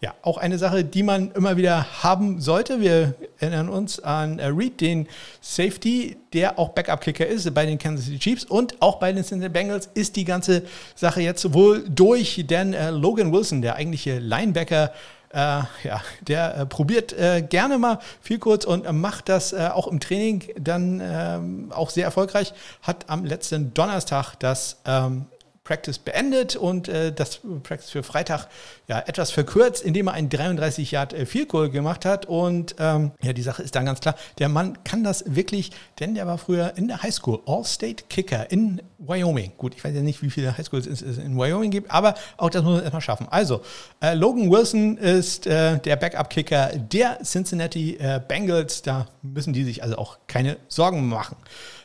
Ja, 0.00 0.12
auch 0.20 0.36
eine 0.36 0.58
Sache, 0.58 0.84
die 0.84 1.02
man 1.02 1.30
immer 1.30 1.56
wieder 1.56 2.02
haben 2.02 2.38
sollte. 2.38 2.80
Wir 2.80 3.14
erinnern 3.38 3.70
uns 3.70 4.00
an 4.00 4.38
äh, 4.38 4.48
Reed, 4.48 4.82
den 4.82 5.08
Safety, 5.40 6.18
der 6.34 6.58
auch 6.58 6.70
Backup-Kicker 6.70 7.26
ist 7.26 7.52
bei 7.54 7.64
den 7.64 7.78
Kansas 7.78 8.04
City 8.04 8.18
Chiefs 8.18 8.44
und 8.44 8.82
auch 8.82 8.96
bei 8.96 9.10
den 9.10 9.24
Cincinnati 9.24 9.52
Bengals 9.54 9.88
ist 9.94 10.16
die 10.16 10.26
ganze 10.26 10.64
Sache 10.94 11.22
jetzt 11.22 11.54
wohl 11.54 11.88
durch, 11.88 12.44
denn 12.46 12.74
äh, 12.74 12.90
Logan 12.90 13.32
Wilson, 13.32 13.62
der 13.62 13.76
eigentliche 13.76 14.18
Linebacker, 14.18 14.92
äh, 15.34 15.62
ja, 15.86 16.00
der 16.20 16.56
äh, 16.56 16.66
probiert 16.66 17.12
äh, 17.12 17.42
gerne 17.42 17.78
mal 17.78 17.98
viel 18.20 18.38
kurz 18.38 18.64
und 18.64 18.90
macht 18.92 19.28
das 19.28 19.52
äh, 19.52 19.68
auch 19.72 19.88
im 19.88 20.00
Training 20.00 20.44
dann 20.58 21.00
ähm, 21.02 21.72
auch 21.72 21.90
sehr 21.90 22.04
erfolgreich. 22.04 22.54
Hat 22.82 23.06
am 23.08 23.24
letzten 23.24 23.74
Donnerstag 23.74 24.36
das 24.36 24.80
ähm, 24.86 25.26
Practice 25.64 25.98
beendet 25.98 26.56
und 26.56 26.88
äh, 26.88 27.10
das 27.10 27.40
Practice 27.62 27.88
für 27.88 28.02
Freitag 28.02 28.48
ja 28.86 28.98
etwas 28.98 29.30
verkürzt, 29.30 29.82
indem 29.82 30.08
er 30.08 30.12
einen 30.12 30.28
33 30.28 30.90
Yard 30.90 31.14
äh, 31.14 31.24
Field 31.24 31.48
Goal 31.48 31.70
gemacht 31.70 32.04
hat. 32.04 32.26
Und 32.26 32.76
ähm, 32.78 33.12
ja, 33.22 33.32
die 33.32 33.40
Sache 33.40 33.62
ist 33.62 33.74
dann 33.74 33.86
ganz 33.86 34.00
klar, 34.00 34.14
der 34.38 34.50
Mann 34.50 34.84
kann 34.84 35.02
das 35.04 35.24
wirklich, 35.26 35.70
denn 36.00 36.14
der 36.14 36.26
war 36.26 36.36
früher 36.36 36.74
in 36.76 36.86
der 36.86 37.02
Highschool 37.02 37.40
All-State 37.46 38.04
Kicker 38.10 38.50
in 38.50 38.82
Wyoming. 38.98 39.52
Gut, 39.56 39.74
ich 39.74 39.82
weiß 39.82 39.94
ja 39.94 40.02
nicht, 40.02 40.22
wie 40.22 40.28
viele 40.28 40.56
Highschools 40.56 40.86
es 40.86 41.00
in 41.00 41.38
Wyoming 41.38 41.70
gibt, 41.70 41.90
aber 41.90 42.14
auch 42.36 42.50
das 42.50 42.62
muss 42.62 42.74
man 42.74 42.82
erstmal 42.82 43.00
schaffen. 43.00 43.26
Also, 43.30 43.62
äh, 44.02 44.12
Logan 44.12 44.50
Wilson 44.50 44.98
ist 44.98 45.46
äh, 45.46 45.78
der 45.78 45.96
Backup-Kicker 45.96 46.72
der 46.76 47.20
Cincinnati 47.22 47.96
äh, 47.96 48.20
Bengals. 48.26 48.82
Da 48.82 49.06
müssen 49.22 49.54
die 49.54 49.64
sich 49.64 49.82
also 49.82 49.96
auch 49.96 50.18
keine 50.26 50.58
Sorgen 50.68 51.08
machen. 51.08 51.36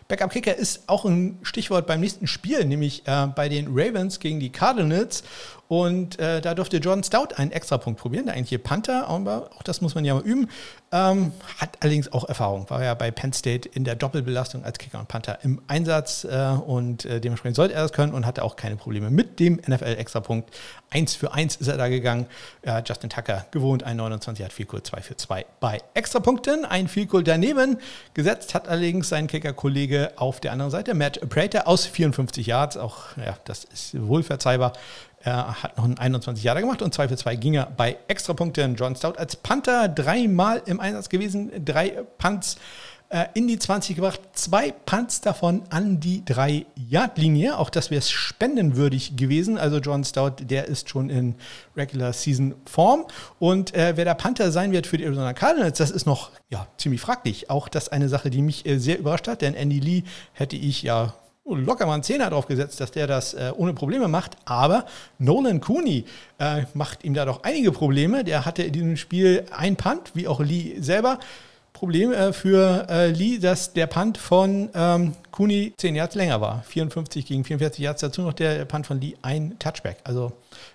Backup 0.10 0.32
Kicker 0.32 0.56
ist 0.56 0.82
auch 0.88 1.06
ein 1.06 1.38
Stichwort 1.44 1.86
beim 1.86 2.00
nächsten 2.00 2.26
Spiel, 2.26 2.66
nämlich 2.66 3.04
äh, 3.06 3.28
bei 3.28 3.48
den 3.48 3.68
Ravens 3.70 4.20
gegen 4.20 4.40
die 4.40 4.50
Cardinals. 4.50 5.24
Und 5.70 6.18
äh, 6.18 6.42
da 6.42 6.56
durfte 6.56 6.78
Jordan 6.78 7.04
Stout 7.04 7.36
einen 7.36 7.52
Extrapunkt 7.52 8.02
probieren, 8.02 8.26
der 8.26 8.34
eigentliche 8.34 8.58
Panther, 8.58 9.08
auch 9.08 9.62
das 9.62 9.82
muss 9.82 9.94
man 9.94 10.04
ja 10.04 10.16
mal 10.16 10.24
üben. 10.24 10.50
Ähm, 10.92 11.32
hat 11.60 11.78
allerdings 11.82 12.12
auch 12.12 12.28
Erfahrung, 12.28 12.68
war 12.72 12.84
ja 12.84 12.96
bei 12.96 13.12
Penn 13.12 13.34
State 13.34 13.70
in 13.72 13.84
der 13.84 13.94
Doppelbelastung 13.94 14.64
als 14.64 14.80
Kicker 14.80 14.98
und 14.98 15.08
Panther 15.08 15.38
im 15.44 15.62
Einsatz 15.68 16.24
äh, 16.24 16.56
und 16.66 17.06
äh, 17.06 17.22
dementsprechend 17.22 17.56
sollte 17.56 17.76
er 17.76 17.84
das 17.84 17.94
können 17.94 18.16
und 18.16 18.26
hatte 18.26 18.42
auch 18.44 18.56
keine 18.56 18.78
Probleme 18.78 19.12
mit 19.12 19.40
dem 19.40 19.62
NFL-Extrapunkt. 19.68 20.50
Eins 20.90 21.14
für 21.14 21.36
eins 21.36 21.56
ist 21.58 21.68
er 21.68 21.78
da 21.78 21.88
gegangen. 21.88 22.26
Justin 22.84 23.12
Tucker 23.12 23.46
gewohnt, 23.52 23.84
ein 23.84 23.98
29 23.98 24.44
hat 24.44 24.52
Vielkohl 24.52 24.82
2 24.82 25.02
für 25.02 25.16
2 25.16 25.46
bei 25.60 25.78
Extrapunkten. 25.94 26.66
Ein 26.66 26.88
Vielkohl 26.88 27.24
daneben 27.24 27.78
gesetzt 28.16 28.56
hat 28.56 28.68
allerdings 28.68 29.10
sein 29.10 29.28
Kicker-Kollege 29.28 30.14
auf 30.16 30.40
der 30.40 30.52
anderen 30.52 30.72
Seite, 30.72 30.96
Matt 30.96 31.30
Prater, 31.30 31.68
aus 31.68 31.86
54 31.86 32.48
Yards. 32.48 32.76
Auch 32.78 33.16
ja, 33.18 33.38
das 33.46 33.66
ist 33.66 34.08
wohl 34.08 34.24
verzeihbar. 34.24 34.74
Er 35.22 35.62
hat 35.64 35.78
noch 35.78 35.84
einen 35.84 35.98
21 35.98 36.44
Jahre 36.44 36.62
gemacht 36.62 36.82
und 36.82 36.94
2 36.94 37.10
für 37.10 37.18
2 37.18 37.36
ging 37.36 37.56
er 37.56 37.66
bei 37.66 37.98
Extrapunkten. 38.08 38.76
John 38.76 38.96
Stout 38.96 39.18
als 39.18 39.36
Panther 39.36 39.90
dreimal 39.90 40.62
im 40.66 40.80
Einsatz 40.80 41.10
gewesen, 41.10 41.52
drei 41.66 41.90
Punts 42.18 42.58
äh, 43.10 43.26
in 43.34 43.48
die 43.48 43.58
20 43.58 43.96
gebracht, 43.96 44.20
zwei 44.34 44.72
Punts 44.72 45.20
davon 45.22 45.64
an 45.70 46.00
die 46.00 46.22
3-Yard-Linie. 46.22 47.58
Auch 47.58 47.70
das 47.70 47.92
wäre 47.92 48.02
spendenwürdig 48.02 49.18
gewesen. 49.18 49.58
Also 49.58 49.80
John 49.80 50.04
Stout, 50.04 50.44
der 50.44 50.68
ist 50.68 50.90
schon 50.90 51.10
in 51.10 51.36
Regular 51.76 52.14
Season 52.14 52.56
Form. 52.66 53.06
Und 53.40 53.74
äh, 53.74 53.94
wer 53.98 54.06
der 54.06 54.14
Panther 54.14 54.52
sein 54.52 54.72
wird 54.72 54.86
für 54.86 54.98
die 54.98 55.06
Arizona 55.06 55.34
Cardinals, 55.34 55.80
das 55.80 55.92
ist 55.92 56.06
noch 56.06 56.30
ja, 56.50 56.68
ziemlich 56.78 57.02
fraglich. 57.02 57.50
Auch 57.50 57.68
das 57.68 57.90
eine 57.90 58.10
Sache, 58.10 58.30
die 58.30 58.42
mich 58.42 58.66
äh, 58.66 58.78
sehr 58.78 59.00
überrascht 59.00 59.28
hat, 59.28 59.42
denn 59.42 59.56
Andy 59.56 59.80
Lee 59.80 60.04
hätte 60.34 60.56
ich 60.56 60.84
ja 60.84 61.16
locker 61.56 61.86
mal 61.86 61.96
einen 61.96 62.04
Zehner 62.04 62.30
drauf 62.30 62.48
gesetzt, 62.48 62.80
dass 62.80 62.92
der 62.92 63.08
das 63.08 63.34
äh, 63.34 63.52
ohne 63.56 63.74
Probleme 63.74 64.08
macht. 64.08 64.38
Aber 64.46 64.86
Nolan 65.18 65.62
Cooney 65.62 66.06
äh, 66.40 66.64
macht 66.74 67.04
ihm 67.04 67.14
da 67.14 67.26
doch 67.26 67.44
einige 67.44 67.72
Probleme. 67.72 68.24
Der 68.24 68.46
hatte 68.46 68.64
in 68.64 68.74
diesem 68.74 68.98
Spiel 68.98 69.46
ein 69.56 69.76
Punt, 69.76 70.12
wie 70.14 70.28
auch 70.28 70.40
Lee 70.40 70.80
selber. 70.80 71.20
Problem 71.74 72.12
äh, 72.12 72.34
für 72.34 72.88
äh, 72.90 73.12
Lee, 73.12 73.40
dass 73.40 73.74
der 73.74 73.88
Punt 73.88 74.18
von 74.18 74.70
ähm, 74.74 75.14
Cooney 75.32 75.74
10 75.78 75.96
Yards 75.96 76.16
länger 76.16 76.42
war. 76.42 76.64
54 76.64 77.26
gegen 77.26 77.44
44 77.46 77.84
Yards. 77.84 78.02
Dazu 78.02 78.22
noch 78.22 78.34
der 78.34 78.66
Punt 78.66 78.86
von 78.86 79.00
Lee 79.00 79.16
ein 79.22 79.58
Touchback. 79.60 79.98
Also 80.04 80.34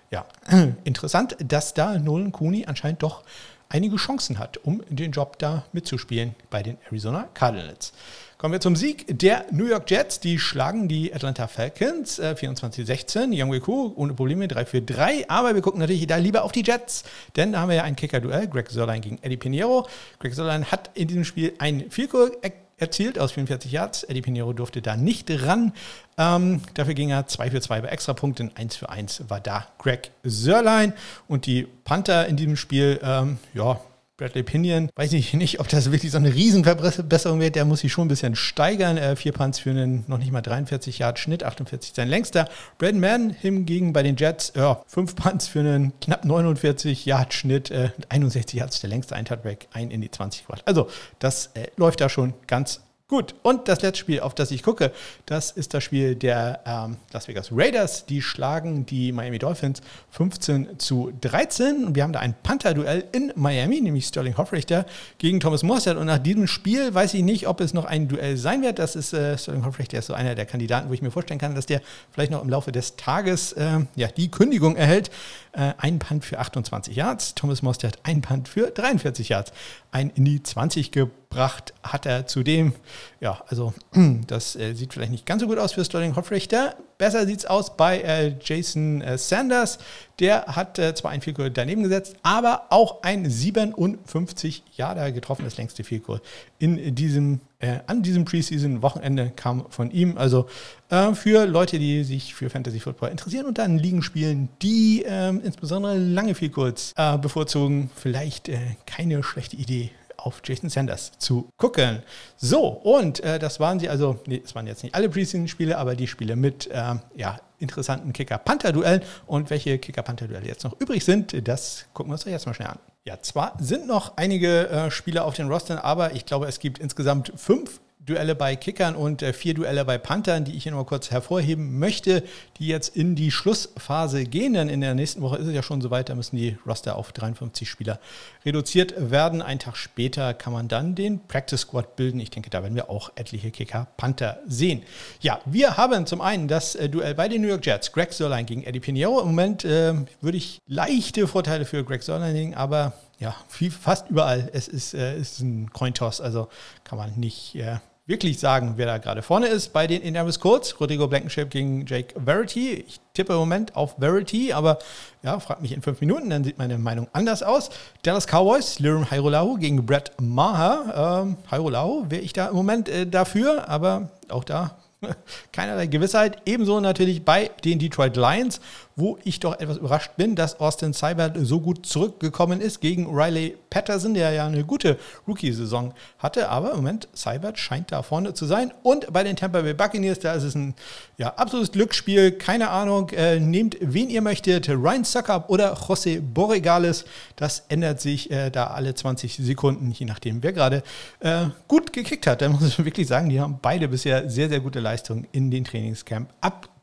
ja, 0.09 0.25
interessant, 0.83 1.35
dass 1.39 1.73
da 1.73 1.99
Nolan 1.99 2.31
Cooney 2.31 2.65
anscheinend 2.65 3.03
doch 3.03 3.23
einige 3.69 3.97
Chancen 3.97 4.39
hat, 4.39 4.57
um 4.57 4.81
den 4.89 5.11
Job 5.11 5.37
da 5.37 5.63
mitzuspielen 5.73 6.35
bei 6.49 6.63
den 6.63 6.77
Arizona 6.87 7.27
Cardinals. 7.33 7.93
Kommen 8.37 8.51
wir 8.51 8.59
zum 8.59 8.75
Sieg 8.75 9.05
der 9.07 9.45
New 9.51 9.65
York 9.65 9.89
Jets. 9.89 10.19
Die 10.19 10.39
schlagen 10.39 10.89
die 10.89 11.13
Atlanta 11.13 11.47
Falcons 11.47 12.19
äh, 12.19 12.35
24-16. 12.37 13.29
Young 13.31 13.57
Ku 13.61 13.93
ohne 13.95 14.13
Probleme 14.13 14.49
3 14.49 14.65
für 14.65 14.81
3. 14.81 15.29
Aber 15.29 15.55
wir 15.55 15.61
gucken 15.61 15.79
natürlich 15.79 16.05
da 16.05 16.17
lieber 16.17 16.43
auf 16.43 16.51
die 16.51 16.63
Jets, 16.63 17.05
denn 17.37 17.53
da 17.53 17.61
haben 17.61 17.69
wir 17.69 17.77
ja 17.77 17.83
ein 17.83 17.95
Kicker-Duell. 17.95 18.49
Greg 18.49 18.69
Sörlein 18.69 18.99
gegen 18.99 19.19
Eddie 19.21 19.37
Pinheiro. 19.37 19.87
Greg 20.19 20.33
Sörlein 20.33 20.65
hat 20.65 20.91
in 20.95 21.07
diesem 21.07 21.23
Spiel 21.23 21.53
ein 21.59 21.89
Vielkur 21.89 22.29
erzielt 22.77 23.19
aus 23.19 23.31
44 23.31 23.71
Yards. 23.71 24.03
Eddie 24.03 24.21
Pinheiro 24.21 24.51
durfte 24.51 24.81
da 24.81 24.97
nicht 24.97 25.31
ran. 25.31 25.71
Ähm, 26.17 26.61
dafür 26.73 26.93
ging 26.93 27.11
er 27.11 27.27
2 27.27 27.51
für 27.51 27.61
2 27.61 27.81
bei 27.81 27.87
Extrapunkten. 27.87 28.51
1 28.53 28.75
für 28.75 28.89
1 28.89 29.29
war 29.29 29.39
da 29.39 29.65
Greg 29.77 30.11
Sörlein. 30.23 30.91
Und 31.29 31.45
die 31.45 31.69
Panther 31.85 32.27
in 32.27 32.35
diesem 32.35 32.57
Spiel, 32.57 32.99
ähm, 33.01 33.37
ja, 33.53 33.79
Bradley 34.17 34.43
Pinion, 34.43 34.89
weiß 34.95 35.11
ich 35.11 35.33
nicht, 35.33 35.59
ob 35.59 35.67
das 35.67 35.91
wirklich 35.91 36.13
so 36.13 36.17
eine 36.17 36.33
Riesenverbesserung 36.33 37.41
wird. 37.41 37.55
Der 37.55 37.65
muss 37.65 37.81
sich 37.81 37.91
schon 37.91 38.05
ein 38.05 38.07
bisschen 38.07 38.37
steigern. 38.37 38.97
Äh, 38.97 39.17
vier 39.17 39.33
Punts 39.33 39.59
für 39.59 39.71
einen 39.71 40.05
noch 40.07 40.19
nicht 40.19 40.31
mal 40.31 40.41
43 40.41 40.99
Yard 40.99 41.19
Schnitt, 41.19 41.43
48 41.43 41.91
sein 41.93 42.07
längster. 42.07 42.47
Braden 42.77 43.01
Mann 43.01 43.29
hingegen 43.31 43.91
bei 43.91 44.03
den 44.03 44.15
Jets, 44.15 44.53
ja, 44.55 44.81
fünf 44.87 45.17
Punts 45.17 45.49
für 45.49 45.59
einen 45.59 45.99
knapp 45.99 46.23
49 46.23 47.05
Yard 47.05 47.33
Schnitt, 47.33 47.71
äh, 47.71 47.89
61 48.07 48.57
Yards 48.57 48.79
der 48.79 48.89
längste, 48.89 49.15
ein 49.15 49.25
Touchback, 49.25 49.67
ein 49.73 49.91
in 49.91 49.99
die 49.99 50.09
20 50.09 50.45
gebracht. 50.45 50.61
Also 50.65 50.87
das 51.19 51.47
äh, 51.47 51.67
läuft 51.75 51.99
da 51.99 52.07
schon 52.07 52.33
ganz 52.47 52.81
Gut, 53.07 53.35
und 53.43 53.67
das 53.67 53.83
letzte 53.83 53.99
Spiel, 53.99 54.19
auf 54.21 54.33
das 54.33 54.49
ich 54.49 54.63
gucke, 54.63 54.91
das 55.27 55.51
ist 55.51 55.75
das 55.75 55.83
Spiel 55.83 56.15
der 56.15 56.61
ähm, 56.65 56.97
Las 57.13 57.27
Vegas 57.27 57.49
Raiders. 57.51 58.07
Die 58.07 58.19
schlagen 58.19 58.87
die 58.87 59.11
Miami 59.11 59.37
Dolphins 59.37 59.81
15 60.09 60.79
zu 60.79 61.13
13. 61.21 61.93
Wir 61.93 62.01
haben 62.01 62.13
da 62.13 62.21
ein 62.21 62.33
Panther-Duell 62.41 63.03
in 63.11 63.31
Miami, 63.35 63.79
nämlich 63.79 64.07
Sterling 64.07 64.37
Hoffrichter 64.37 64.87
gegen 65.19 65.39
Thomas 65.39 65.61
Morstead. 65.61 65.97
Und 65.97 66.07
nach 66.07 66.17
diesem 66.17 66.47
Spiel 66.47 66.95
weiß 66.95 67.13
ich 67.13 67.21
nicht, 67.21 67.47
ob 67.47 67.61
es 67.61 67.75
noch 67.75 67.85
ein 67.85 68.07
Duell 68.07 68.37
sein 68.37 68.63
wird. 68.63 68.79
Das 68.79 68.95
ist 68.95 69.13
äh, 69.13 69.37
Sterling 69.37 69.65
Hoffrichter, 69.65 69.99
ist 69.99 70.07
so 70.07 70.15
einer 70.15 70.33
der 70.33 70.47
Kandidaten, 70.47 70.89
wo 70.89 70.93
ich 70.93 71.03
mir 71.03 71.11
vorstellen 71.11 71.39
kann, 71.39 71.53
dass 71.53 71.67
der 71.67 71.83
vielleicht 72.11 72.31
noch 72.31 72.41
im 72.41 72.49
Laufe 72.49 72.71
des 72.71 72.95
Tages 72.95 73.53
äh, 73.53 73.81
ja, 73.95 74.07
die 74.07 74.31
Kündigung 74.31 74.77
erhält. 74.77 75.11
Äh, 75.51 75.73
ein 75.77 75.99
Punt 75.99 76.25
für 76.25 76.39
28 76.39 76.95
Yards. 76.95 77.35
Thomas 77.35 77.61
Morstead 77.61 77.99
ein 78.01 78.23
Punt 78.23 78.47
für 78.47 78.71
43 78.71 79.29
Yards. 79.29 79.53
Ein 79.91 80.09
in 80.15 80.25
die 80.25 80.41
20 80.41 80.91
gebracht 80.91 81.24
gebracht 81.35 81.73
hat 81.83 82.05
er 82.05 82.27
zudem. 82.27 82.73
Ja, 83.19 83.43
also 83.47 83.73
das 84.27 84.55
äh, 84.55 84.73
sieht 84.73 84.93
vielleicht 84.93 85.11
nicht 85.11 85.25
ganz 85.25 85.41
so 85.41 85.47
gut 85.47 85.57
aus 85.57 85.73
für 85.73 85.83
Sterling 85.83 86.15
Hoffrichter. 86.15 86.75
Besser 86.97 87.25
sieht 87.27 87.39
es 87.39 87.45
aus 87.45 87.75
bei 87.75 87.99
äh, 87.99 88.35
Jason 88.41 89.01
äh, 89.01 89.17
Sanders. 89.17 89.77
Der 90.19 90.45
hat 90.47 90.79
äh, 90.79 90.95
zwar 90.95 91.11
ein 91.11 91.19
Vielkohl 91.19 91.51
daneben 91.51 91.83
gesetzt, 91.83 92.15
aber 92.23 92.67
auch 92.69 93.03
ein 93.03 93.29
57 93.29 94.63
Jahre 94.77 95.11
getroffen, 95.11 95.43
das 95.43 95.57
längste 95.57 95.83
Vielkohl 95.83 96.21
in 96.57 96.95
diesem, 96.95 97.41
äh, 97.59 97.79
an 97.87 98.01
diesem 98.01 98.23
Preseason-Wochenende 98.23 99.33
kam 99.35 99.65
von 99.69 99.91
ihm. 99.91 100.17
Also 100.17 100.47
äh, 100.89 101.13
für 101.15 101.45
Leute, 101.45 101.79
die 101.79 102.05
sich 102.05 102.33
für 102.33 102.49
Fantasy 102.49 102.79
Football 102.79 103.09
interessieren 103.09 103.45
und 103.45 103.57
dann 103.57 103.77
Ligen 103.77 104.01
spielen, 104.01 104.47
die 104.61 105.03
ähm, 105.05 105.41
insbesondere 105.43 105.97
lange 105.97 106.33
Vielkohls 106.33 106.93
bevorzugen, 107.21 107.89
vielleicht 107.93 108.49
keine 108.85 109.21
schlechte 109.21 109.57
Idee 109.57 109.91
auf 110.25 110.41
Jason 110.43 110.69
Sanders 110.69 111.11
zu 111.19 111.49
gucken. 111.57 112.01
So, 112.35 112.67
und 112.67 113.19
äh, 113.21 113.39
das 113.39 113.59
waren 113.59 113.79
sie 113.79 113.89
also, 113.89 114.19
nee, 114.25 114.41
es 114.43 114.55
waren 114.55 114.67
jetzt 114.67 114.83
nicht 114.83 114.95
alle 114.95 115.09
Preseason-Spiele, 115.09 115.77
aber 115.77 115.95
die 115.95 116.07
Spiele 116.07 116.35
mit 116.35 116.67
äh, 116.67 116.95
ja, 117.15 117.37
interessanten 117.59 118.11
Kicker-Panther-Duellen. 118.11 119.01
Und 119.27 119.49
welche 119.49 119.77
Kicker-Panther-Duelle 119.77 120.47
jetzt 120.47 120.63
noch 120.63 120.79
übrig 120.79 121.05
sind, 121.05 121.47
das 121.47 121.85
gucken 121.93 122.11
wir 122.11 122.15
uns 122.15 122.23
doch 122.23 122.31
jetzt 122.31 122.45
mal 122.45 122.53
schnell 122.53 122.69
an. 122.69 122.79
Ja, 123.05 123.21
zwar 123.21 123.53
sind 123.59 123.85
noch 123.85 124.17
einige 124.17 124.67
äh, 124.67 124.91
Spieler 124.91 125.25
auf 125.25 125.35
den 125.35 125.47
Rostern, 125.47 125.77
aber 125.77 126.13
ich 126.13 126.25
glaube, 126.25 126.47
es 126.47 126.59
gibt 126.59 126.79
insgesamt 126.79 127.31
fünf 127.35 127.79
Duelle 128.05 128.35
bei 128.35 128.55
Kickern 128.55 128.95
und 128.95 129.21
äh, 129.21 129.33
vier 129.33 129.53
Duelle 129.53 129.83
bei 129.83 129.97
Panthern, 129.97 130.45
die 130.45 130.55
ich 130.55 130.63
hier 130.63 130.73
mal 130.73 130.85
kurz 130.85 131.11
hervorheben 131.11 131.79
möchte, 131.79 132.23
die 132.59 132.67
jetzt 132.67 132.95
in 132.95 133.15
die 133.15 133.31
Schlussphase 133.31 134.25
gehen. 134.25 134.53
Denn 134.53 134.69
in 134.69 134.81
der 134.81 134.93
nächsten 134.93 135.21
Woche 135.21 135.37
ist 135.37 135.47
es 135.47 135.53
ja 135.53 135.63
schon 135.63 135.81
soweit, 135.81 136.09
da 136.09 136.15
müssen 136.15 136.35
die 136.35 136.57
Roster 136.67 136.95
auf 136.97 137.11
53 137.11 137.69
Spieler 137.69 137.99
reduziert 138.45 138.93
werden. 138.97 139.41
Einen 139.41 139.59
Tag 139.59 139.75
später 139.75 140.33
kann 140.33 140.53
man 140.53 140.67
dann 140.67 140.93
den 140.93 141.19
Practice 141.27 141.61
Squad 141.61 141.95
bilden. 141.95 142.19
Ich 142.19 142.29
denke, 142.29 142.49
da 142.49 142.61
werden 142.61 142.75
wir 142.75 142.89
auch 142.89 143.11
etliche 143.15 143.49
Kicker-Panther 143.49 144.39
sehen. 144.45 144.83
Ja, 145.21 145.39
wir 145.45 145.77
haben 145.77 146.05
zum 146.05 146.21
einen 146.21 146.47
das 146.47 146.75
äh, 146.75 146.89
Duell 146.89 147.15
bei 147.15 147.27
den 147.27 147.41
New 147.41 147.47
York 147.47 147.65
Jets. 147.65 147.91
Greg 147.91 148.13
Sörlein 148.13 148.45
gegen 148.45 148.63
Eddie 148.63 148.79
Pinheiro. 148.79 149.19
Im 149.19 149.27
Moment 149.27 149.65
äh, 149.65 149.93
würde 150.21 150.37
ich 150.37 150.59
leichte 150.67 151.27
Vorteile 151.27 151.65
für 151.65 151.83
Greg 151.83 152.03
Sörlein 152.03 152.33
legen, 152.33 152.55
aber 152.55 152.93
ja, 153.19 153.35
fast 153.81 154.09
überall. 154.09 154.49
Es 154.53 154.67
ist, 154.67 154.93
äh, 154.93 155.17
ist 155.17 155.39
ein 155.39 155.71
Cointoss, 155.71 156.21
also 156.21 156.49
kann 156.83 156.97
man 156.97 157.15
nicht 157.15 157.55
äh, 157.55 157.77
wirklich 158.07 158.39
sagen, 158.39 158.73
wer 158.75 158.85
da 158.85 158.97
gerade 158.99 159.21
vorne 159.21 159.47
ist 159.47 159.73
bei 159.73 159.87
den 159.87 160.01
Indianapolis 160.01 160.39
Colts. 160.39 160.79
Rodrigo 160.79 161.07
Blankenship 161.07 161.49
gegen 161.49 161.85
Jake 161.85 162.13
Verity. 162.19 162.85
Ich 162.87 162.99
tippe 163.13 163.33
im 163.33 163.39
Moment 163.39 163.75
auf 163.75 163.95
Verity, 163.97 164.53
aber 164.53 164.77
ja, 165.23 165.39
fragt 165.39 165.61
mich 165.61 165.71
in 165.71 165.81
fünf 165.81 166.01
Minuten, 166.01 166.29
dann 166.29 166.43
sieht 166.43 166.57
meine 166.59 166.77
Meinung 166.77 167.07
anders 167.13 167.41
aus. 167.41 167.71
Dallas 168.03 168.27
Cowboys, 168.27 168.79
Lirum 168.79 169.09
Hairolahu 169.09 169.57
gegen 169.57 169.85
Brett 169.85 170.11
Maher. 170.21 171.25
Ähm, 171.25 172.09
wäre 172.09 172.21
ich 172.21 172.33
da 172.33 172.47
im 172.47 172.55
Moment 172.55 172.89
äh, 172.89 173.07
dafür, 173.07 173.67
aber 173.67 174.09
auch 174.29 174.43
da 174.43 174.77
keinerlei 175.51 175.87
Gewissheit. 175.87 176.37
Ebenso 176.45 176.79
natürlich 176.79 177.25
bei 177.25 177.49
den 177.63 177.79
Detroit 177.79 178.15
Lions, 178.17 178.61
wo 178.97 179.17
ich 179.25 179.41
doch 179.41 179.59
etwas 179.59 179.77
überrascht 179.77 180.11
bin, 180.15 180.35
dass 180.35 180.61
Austin 180.61 180.93
Seibert 180.93 181.35
so 181.41 181.59
gut 181.59 181.85
zurückgekommen 181.85 182.61
ist 182.61 182.79
gegen 182.79 183.13
Riley 183.13 183.57
Patterson, 183.69 184.13
der 184.13 184.31
ja 184.31 184.45
eine 184.45 184.63
gute 184.63 184.97
Rookie-Saison 185.27 185.93
hatte. 186.17 186.47
Aber 186.47 186.71
im 186.71 186.77
Moment, 186.77 187.09
Seibert 187.13 187.59
scheint 187.59 187.91
da 187.91 188.03
vorne 188.03 188.33
zu 188.33 188.45
sein. 188.45 188.73
Und 188.83 189.11
bei 189.11 189.23
den 189.23 189.35
Tampa 189.35 189.61
Bay 189.61 189.73
Buccaneers, 189.73 190.19
da 190.19 190.33
ist 190.33 190.43
es 190.43 190.55
ein 190.55 190.75
ja, 191.17 191.33
absolutes 191.35 191.73
Glücksspiel. 191.73 192.31
Keine 192.31 192.69
Ahnung, 192.69 193.09
äh, 193.09 193.37
nehmt 193.39 193.75
wen 193.81 194.09
ihr 194.09 194.21
möchtet, 194.21 194.69
Ryan 194.69 195.03
Suckup 195.03 195.49
oder 195.49 195.73
José 195.73 196.21
Borregales. 196.21 197.03
Das 197.35 197.65
ändert 197.67 197.99
sich 197.99 198.31
äh, 198.31 198.49
da 198.49 198.67
alle 198.67 198.95
20 198.95 199.35
Sekunden, 199.35 199.91
je 199.91 200.05
nachdem, 200.05 200.41
wer 200.41 200.53
gerade 200.53 200.83
äh, 201.19 201.47
gut 201.67 201.91
gekickt 201.91 202.27
hat. 202.27 202.41
Da 202.41 202.47
muss 202.47 202.77
man 202.77 202.85
wirklich 202.85 203.07
sagen, 203.07 203.27
die 203.27 203.41
haben 203.41 203.59
beide 203.61 203.89
bisher 203.89 204.29
sehr, 204.29 204.47
sehr 204.47 204.61
gute 204.61 204.79
Leistungen 204.79 205.27
in 205.33 205.51
den 205.51 205.65
Trainingscamp 205.65 206.29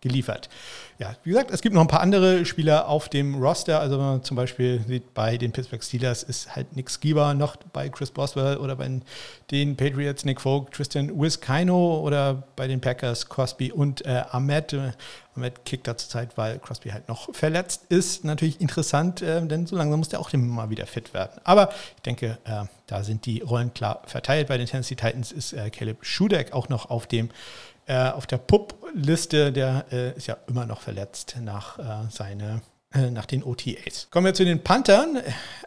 abgeliefert 0.02 0.48
ja, 1.02 1.16
wie 1.24 1.30
gesagt, 1.30 1.50
es 1.50 1.62
gibt 1.62 1.74
noch 1.74 1.80
ein 1.80 1.88
paar 1.88 2.00
andere 2.00 2.46
Spieler 2.46 2.86
auf 2.88 3.08
dem 3.08 3.34
Roster. 3.34 3.80
Also 3.80 3.98
wenn 3.98 4.04
man 4.04 4.22
zum 4.22 4.36
Beispiel 4.36 4.84
sieht, 4.86 5.14
bei 5.14 5.36
den 5.36 5.50
Pittsburgh 5.50 5.82
Steelers 5.82 6.22
ist 6.22 6.54
halt 6.54 6.76
Nick 6.76 6.90
Skiba 6.90 7.34
noch 7.34 7.56
bei 7.72 7.88
Chris 7.88 8.12
Boswell 8.12 8.58
oder 8.58 8.76
bei 8.76 9.00
den 9.50 9.76
Patriots 9.76 10.24
Nick 10.24 10.40
Folk, 10.40 10.70
Tristan 10.70 11.10
Wiskino 11.20 11.98
oder 12.00 12.44
bei 12.54 12.68
den 12.68 12.80
Packers 12.80 13.28
Crosby 13.28 13.72
und 13.72 14.06
äh, 14.06 14.22
Ahmed. 14.30 14.76
Ahmed 15.34 15.64
kickt 15.64 15.88
da 15.88 15.96
zurzeit, 15.96 16.36
weil 16.36 16.60
Crosby 16.60 16.90
halt 16.90 17.08
noch 17.08 17.34
verletzt 17.34 17.86
ist. 17.88 18.24
Natürlich 18.24 18.60
interessant, 18.60 19.22
äh, 19.22 19.44
denn 19.44 19.66
so 19.66 19.74
langsam 19.74 19.98
muss 19.98 20.10
der 20.10 20.20
auch 20.20 20.32
mal 20.34 20.70
wieder 20.70 20.86
fit 20.86 21.14
werden. 21.14 21.40
Aber 21.42 21.70
ich 21.96 22.02
denke, 22.02 22.38
äh, 22.44 22.64
da 22.86 23.02
sind 23.02 23.26
die 23.26 23.40
Rollen 23.40 23.74
klar 23.74 24.02
verteilt. 24.06 24.46
Bei 24.46 24.58
den 24.58 24.68
Tennessee 24.68 24.94
Titans 24.94 25.32
ist 25.32 25.52
äh, 25.52 25.70
Caleb 25.70 26.04
Schudeck 26.04 26.52
auch 26.52 26.68
noch 26.68 26.90
auf 26.90 27.08
dem 27.08 27.30
äh, 27.86 28.10
auf 28.10 28.26
der 28.26 28.38
Pup-Liste, 28.38 29.52
der 29.52 29.86
äh, 29.90 30.16
ist 30.16 30.26
ja 30.26 30.36
immer 30.46 30.66
noch 30.66 30.80
verletzt 30.80 31.36
nach 31.40 31.78
äh, 31.78 32.10
seine 32.10 32.62
äh, 32.94 33.10
nach 33.10 33.24
den 33.24 33.42
OTAs. 33.42 34.08
Kommen 34.10 34.26
wir 34.26 34.34
zu 34.34 34.44
den 34.44 34.62
Panthern. 34.62 35.18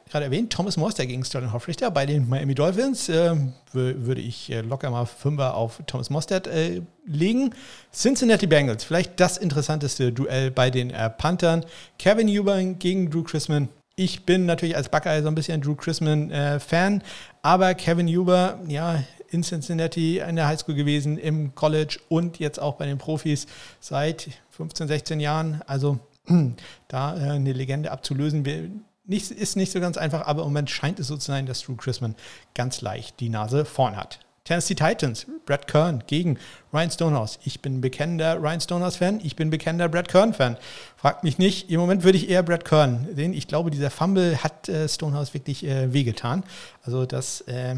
Gerade 0.10 0.26
erwähnt, 0.26 0.54
Thomas 0.54 0.78
Morster 0.78 1.08
gegen 1.08 1.26
Sterling 1.26 1.54
Hoffrichter 1.54 1.90
bei 1.90 2.06
den 2.06 2.30
Miami 2.30 2.54
Dolphins. 2.54 3.10
Äh, 3.10 3.36
würde 3.74 4.22
ich 4.22 4.52
äh, 4.52 4.62
locker 4.62 4.92
mal 4.92 5.06
Fünfer 5.06 5.56
auf 5.56 5.82
Thomas 5.88 6.12
Mostert 6.12 6.46
äh, 6.46 6.84
legen. 7.06 7.56
Cincinnati 7.92 8.46
Bengals, 8.46 8.84
vielleicht 8.84 9.20
das 9.20 9.38
interessanteste 9.38 10.12
Duell 10.12 10.52
bei 10.52 10.70
den 10.70 10.92
äh, 10.92 11.10
Panthern. 11.10 11.66
Kevin 11.98 12.30
Eubank 12.30 12.80
gegen 12.80 13.10
Drew 13.10 13.24
Chrisman. 13.24 13.70
Ich 13.96 14.26
bin 14.26 14.46
natürlich 14.46 14.76
als 14.76 14.90
Buckeye 14.90 15.22
so 15.22 15.30
ein 15.30 15.36
bisschen 15.36 15.62
Drew 15.62 15.74
Chrisman-Fan, 15.74 17.02
aber 17.42 17.74
Kevin 17.76 18.08
Huber, 18.10 18.60
ja, 18.68 19.02
in 19.30 19.44
Cincinnati 19.44 20.20
in 20.20 20.36
der 20.36 20.48
Highschool 20.48 20.76
gewesen, 20.76 21.18
im 21.18 21.56
College 21.56 22.00
und 22.10 22.40
jetzt 22.40 22.60
auch 22.60 22.76
bei 22.76 22.86
den 22.86 22.98
Profis 22.98 23.48
seit 23.80 24.30
15, 24.52 24.88
16 24.88 25.20
Jahren. 25.20 25.62
Also 25.68 26.00
da 26.88 27.18
äh, 27.18 27.32
eine 27.32 27.54
Legende 27.54 27.92
abzulösen, 27.92 28.84
ist 29.08 29.56
nicht 29.56 29.72
so 29.72 29.80
ganz 29.80 29.98
einfach, 29.98 30.26
aber 30.26 30.42
im 30.42 30.50
Moment 30.50 30.70
scheint 30.70 31.00
es 31.00 31.08
so 31.08 31.18
zu 31.18 31.28
sein, 31.28 31.46
dass 31.46 31.62
Drew 31.62 31.76
Chrisman 31.76 32.16
ganz 32.54 32.82
leicht 32.82 33.20
die 33.20 33.30
Nase 33.30 33.66
vorn 33.66 33.96
hat. 33.96 34.20
Tennessee 34.46 34.76
Titans, 34.76 35.26
Brad 35.48 35.68
Kern 35.68 36.04
gegen 36.06 36.38
Ryan 36.72 36.92
Stonehouse. 36.92 37.40
Ich 37.46 37.62
bin 37.62 37.82
bekennender 37.82 38.40
Ryan 38.40 38.62
Stonehouse-Fan, 38.62 39.20
ich 39.24 39.36
bin 39.36 39.50
bekennender 39.50 39.90
Brad 39.90 40.08
Kern-Fan. 40.08 40.58
Fragt 40.98 41.24
mich 41.24 41.40
nicht, 41.40 41.72
im 41.72 41.80
Moment 41.80 42.04
würde 42.04 42.20
ich 42.20 42.30
eher 42.30 42.44
Brad 42.44 42.64
Kern 42.64 43.08
sehen. 43.16 43.34
Ich 43.34 43.48
glaube, 43.48 43.72
dieser 43.72 43.90
Fumble 43.90 44.44
hat 44.44 44.70
äh, 44.70 44.88
Stonehouse 44.88 45.34
wirklich 45.34 45.66
äh, 45.66 45.92
wehgetan. 45.92 46.44
Also 46.84 47.08
das 47.08 47.42
äh, 47.42 47.78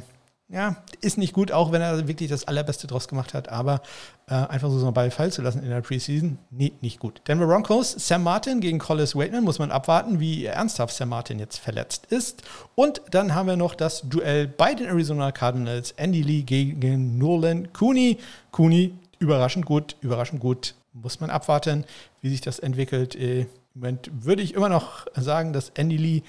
ja, 0.49 0.77
ist 1.01 1.17
nicht 1.17 1.33
gut, 1.33 1.51
auch 1.51 1.73
wenn 1.73 1.81
er 1.81 2.07
wirklich 2.07 2.29
das 2.29 2.47
Allerbeste 2.47 2.87
draus 2.87 3.09
gemacht 3.09 3.33
hat, 3.33 3.49
aber 3.49 3.81
äh, 4.27 4.33
einfach 4.33 4.69
so 4.69 4.85
einen 4.85 4.93
Ball 4.93 5.11
fallen 5.11 5.31
zu 5.31 5.41
lassen 5.41 5.61
in 5.61 5.69
der 5.69 5.81
Preseason, 5.81 6.37
nee, 6.51 6.71
nicht 6.79 6.99
gut. 6.99 7.21
Denver 7.27 7.47
Broncos, 7.47 7.91
Sam 7.97 8.23
Martin 8.23 8.61
gegen 8.61 8.79
Collis 8.79 9.13
Waitman, 9.13 9.43
muss 9.43 9.59
man 9.59 9.71
abwarten, 9.71 10.21
wie 10.21 10.45
ernsthaft 10.45 10.95
Sam 10.95 11.09
Martin 11.09 11.39
jetzt 11.39 11.57
verletzt 11.57 12.05
ist. 12.11 12.43
Und 12.75 13.01
dann 13.11 13.35
haben 13.35 13.47
wir 13.47 13.57
noch 13.57 13.75
das 13.75 14.03
Duell 14.07 14.47
bei 14.47 14.73
den 14.73 14.87
Arizona 14.87 15.33
Cardinals, 15.33 15.91
Andy 15.91 16.21
Lee 16.21 16.43
gegen 16.43 17.17
Nolan 17.17 17.73
Cooney. 17.73 18.17
Cooney, 18.51 18.93
überraschend 19.19 19.65
gut, 19.65 19.97
überraschend 19.99 20.39
gut, 20.39 20.75
muss 20.93 21.19
man 21.19 21.29
abwarten, 21.29 21.83
wie 22.21 22.29
sich 22.29 22.39
das 22.39 22.59
entwickelt. 22.59 23.15
Äh, 23.15 23.41
Im 23.41 23.47
Moment 23.73 24.09
würde 24.13 24.43
ich 24.43 24.53
immer 24.53 24.69
noch 24.69 25.07
sagen, 25.13 25.51
dass 25.51 25.71
Andy 25.75 25.97
Lee 25.97 26.21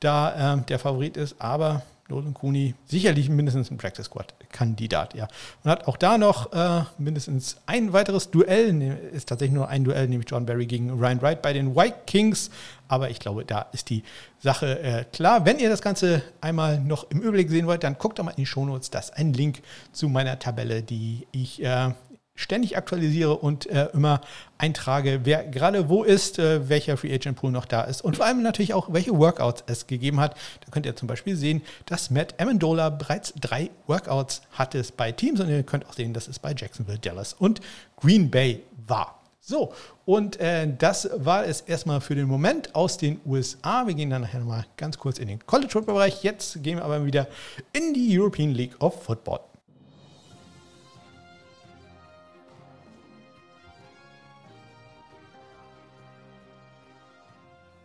da 0.00 0.54
äh, 0.54 0.62
der 0.62 0.78
Favorit 0.78 1.18
ist, 1.18 1.36
aber 1.40 1.82
Nolan 2.08 2.34
Cooney 2.34 2.74
sicherlich 2.86 3.28
mindestens 3.28 3.70
ein 3.70 3.78
Practice 3.78 4.06
Squad-Kandidat, 4.06 5.14
ja. 5.14 5.26
Und 5.64 5.70
hat 5.70 5.88
auch 5.88 5.96
da 5.96 6.18
noch 6.18 6.52
äh, 6.52 6.84
mindestens 6.98 7.56
ein 7.66 7.92
weiteres 7.92 8.30
Duell, 8.30 8.72
ne, 8.72 8.96
ist 8.96 9.28
tatsächlich 9.28 9.54
nur 9.54 9.68
ein 9.68 9.82
Duell, 9.84 10.06
nämlich 10.06 10.30
John 10.30 10.46
Barry 10.46 10.66
gegen 10.66 10.90
Ryan 10.90 11.20
Wright 11.20 11.42
bei 11.42 11.52
den 11.52 11.74
White 11.74 12.02
Kings. 12.06 12.50
Aber 12.88 13.10
ich 13.10 13.18
glaube, 13.18 13.44
da 13.44 13.66
ist 13.72 13.90
die 13.90 14.04
Sache 14.38 14.78
äh, 14.80 15.04
klar. 15.12 15.44
Wenn 15.44 15.58
ihr 15.58 15.68
das 15.68 15.82
Ganze 15.82 16.22
einmal 16.40 16.78
noch 16.78 17.10
im 17.10 17.20
Überblick 17.20 17.50
sehen 17.50 17.66
wollt, 17.66 17.82
dann 17.82 17.98
guckt 17.98 18.18
doch 18.18 18.24
mal 18.24 18.30
in 18.30 18.36
die 18.36 18.46
Shownotes. 18.46 18.90
Das 18.90 19.06
ist 19.06 19.16
ein 19.16 19.32
Link 19.32 19.62
zu 19.90 20.08
meiner 20.08 20.38
Tabelle, 20.38 20.82
die 20.82 21.26
ich 21.32 21.62
äh, 21.64 21.92
ständig 22.36 22.76
aktualisiere 22.76 23.36
und 23.36 23.66
äh, 23.66 23.88
immer 23.92 24.20
eintrage, 24.58 25.20
wer 25.24 25.44
gerade 25.44 25.88
wo 25.88 26.04
ist, 26.04 26.38
äh, 26.38 26.68
welcher 26.68 26.96
Free 26.96 27.12
Agent 27.12 27.36
Pool 27.36 27.50
noch 27.50 27.64
da 27.64 27.82
ist 27.82 28.02
und 28.02 28.16
vor 28.16 28.26
allem 28.26 28.42
natürlich 28.42 28.74
auch, 28.74 28.92
welche 28.92 29.18
Workouts 29.18 29.64
es 29.66 29.86
gegeben 29.86 30.20
hat. 30.20 30.36
Da 30.64 30.70
könnt 30.70 30.86
ihr 30.86 30.94
zum 30.94 31.08
Beispiel 31.08 31.36
sehen, 31.36 31.62
dass 31.86 32.10
Matt 32.10 32.40
Amendola 32.40 32.90
bereits 32.90 33.34
drei 33.40 33.70
Workouts 33.86 34.42
hatte 34.52 34.82
bei 34.96 35.10
Teams 35.10 35.40
und 35.40 35.48
ihr 35.48 35.62
könnt 35.62 35.86
auch 35.86 35.94
sehen, 35.94 36.12
dass 36.12 36.28
es 36.28 36.38
bei 36.38 36.54
Jacksonville, 36.56 36.98
Dallas 36.98 37.32
und 37.32 37.60
Green 37.96 38.30
Bay 38.30 38.62
war. 38.86 39.20
So, 39.48 39.72
und 40.04 40.40
äh, 40.40 40.66
das 40.76 41.08
war 41.14 41.46
es 41.46 41.60
erstmal 41.60 42.00
für 42.00 42.16
den 42.16 42.26
Moment 42.26 42.74
aus 42.74 42.98
den 42.98 43.20
USA. 43.24 43.86
Wir 43.86 43.94
gehen 43.94 44.10
dann 44.10 44.22
nachher 44.22 44.40
nochmal 44.40 44.66
ganz 44.76 44.98
kurz 44.98 45.18
in 45.18 45.28
den 45.28 45.38
College 45.46 45.70
Football 45.70 45.94
Bereich. 45.94 46.24
Jetzt 46.24 46.64
gehen 46.64 46.78
wir 46.78 46.84
aber 46.84 47.06
wieder 47.06 47.28
in 47.72 47.94
die 47.94 48.18
European 48.18 48.50
League 48.50 48.74
of 48.80 49.04
Football. 49.04 49.38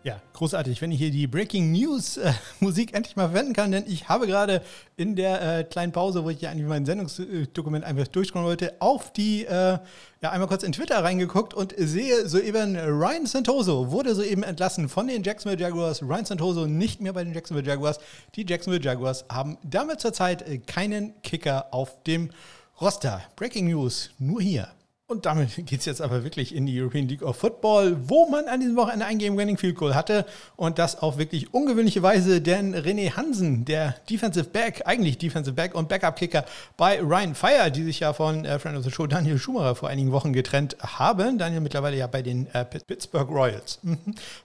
Ja, 0.04 0.20
großartig, 0.34 0.82
wenn 0.82 0.92
ich 0.92 0.98
hier 0.98 1.12
die 1.12 1.28
Breaking 1.28 1.72
News 1.72 2.18
äh, 2.18 2.34
Musik 2.60 2.96
endlich 2.96 3.16
mal 3.16 3.28
verwenden 3.28 3.54
kann, 3.54 3.72
denn 3.72 3.84
ich 3.86 4.10
habe 4.10 4.26
gerade 4.26 4.64
in 4.98 5.16
der 5.16 5.60
äh, 5.60 5.64
kleinen 5.64 5.92
Pause, 5.92 6.24
wo 6.24 6.32
ich 6.32 6.42
ja 6.42 6.50
eigentlich 6.50 6.66
mein 6.66 6.88
Sendungsdokument 6.88 7.86
einfach 7.86 8.08
durchschauen 8.08 8.44
wollte, 8.44 8.74
auf 8.80 9.14
die, 9.14 9.46
äh, 9.46 9.78
ja, 10.22 10.32
einmal 10.32 10.48
kurz 10.48 10.64
in 10.64 10.72
Twitter 10.72 11.04
reingeguckt 11.04 11.54
und 11.54 11.76
sehe 11.78 12.28
soeben 12.28 12.76
Ryan 12.78 13.28
Santoso 13.28 13.92
wurde 13.92 14.16
soeben 14.16 14.42
entlassen 14.42 14.90
von 14.90 15.08
den 15.08 15.22
Jacksonville 15.22 15.62
Jaguars. 15.62 16.02
Ryan 16.02 16.26
Santoso 16.26 16.66
nicht 16.66 17.00
mehr 17.00 17.14
bei 17.14 17.24
den 17.24 17.36
Jacksonville 17.36 17.68
Jaguars. 17.68 18.00
Die 18.34 18.44
Jacksonville 18.48 18.84
Jaguars 18.84 19.26
haben 19.32 19.60
damit 19.64 20.02
zurzeit 20.02 20.42
äh, 20.48 20.58
keinen 20.58 21.14
Kicker 21.22 21.68
auf 21.72 22.02
dem 22.06 22.32
Roster. 22.80 23.22
Breaking 23.36 23.70
News, 23.70 24.10
nur 24.18 24.42
hier 24.42 24.68
und 25.12 25.26
damit 25.26 25.54
geht 25.66 25.80
es 25.80 25.86
jetzt 25.86 26.02
aber 26.02 26.24
wirklich 26.24 26.56
in 26.56 26.66
die 26.66 26.82
European 26.82 27.08
League 27.08 27.22
of 27.22 27.36
Football, 27.36 27.98
wo 28.08 28.28
man 28.28 28.46
an 28.46 28.62
diesem 28.62 28.78
Wochenende 28.78 29.06
ein 29.06 29.18
Game 29.18 29.38
Winning 29.38 29.58
Field 29.58 29.76
Goal 29.76 29.94
hatte. 29.94 30.26
Und 30.56 30.80
das 30.80 30.98
auf 31.02 31.18
wirklich 31.18 31.54
ungewöhnliche 31.54 32.02
Weise, 32.02 32.42
denn 32.42 32.74
René 32.74 33.16
Hansen, 33.16 33.66
der 33.66 33.96
Defensive 34.10 34.46
Back, 34.46 34.84
eigentlich 34.86 35.18
Defensive 35.18 35.54
Back 35.54 35.76
und 35.76 35.90
Backup 35.90 36.16
Kicker 36.16 36.46
bei 36.78 37.02
Ryan 37.02 37.36
Fire, 37.36 37.70
die 37.70 37.84
sich 37.84 38.00
ja 38.00 38.14
von 38.14 38.46
äh, 38.46 38.58
Friend 38.58 38.78
of 38.78 38.86
the 38.86 38.92
Show 38.92 39.06
Daniel 39.06 39.38
Schumacher 39.38 39.76
vor 39.76 39.90
einigen 39.90 40.14
Wochen 40.14 40.32
getrennt 40.32 40.78
haben. 40.80 41.38
Daniel 41.38 41.60
mittlerweile 41.60 41.98
ja 41.98 42.08
bei 42.08 42.22
den 42.22 42.48
äh, 42.54 42.64
Pittsburgh 42.64 43.30
Royals, 43.30 43.80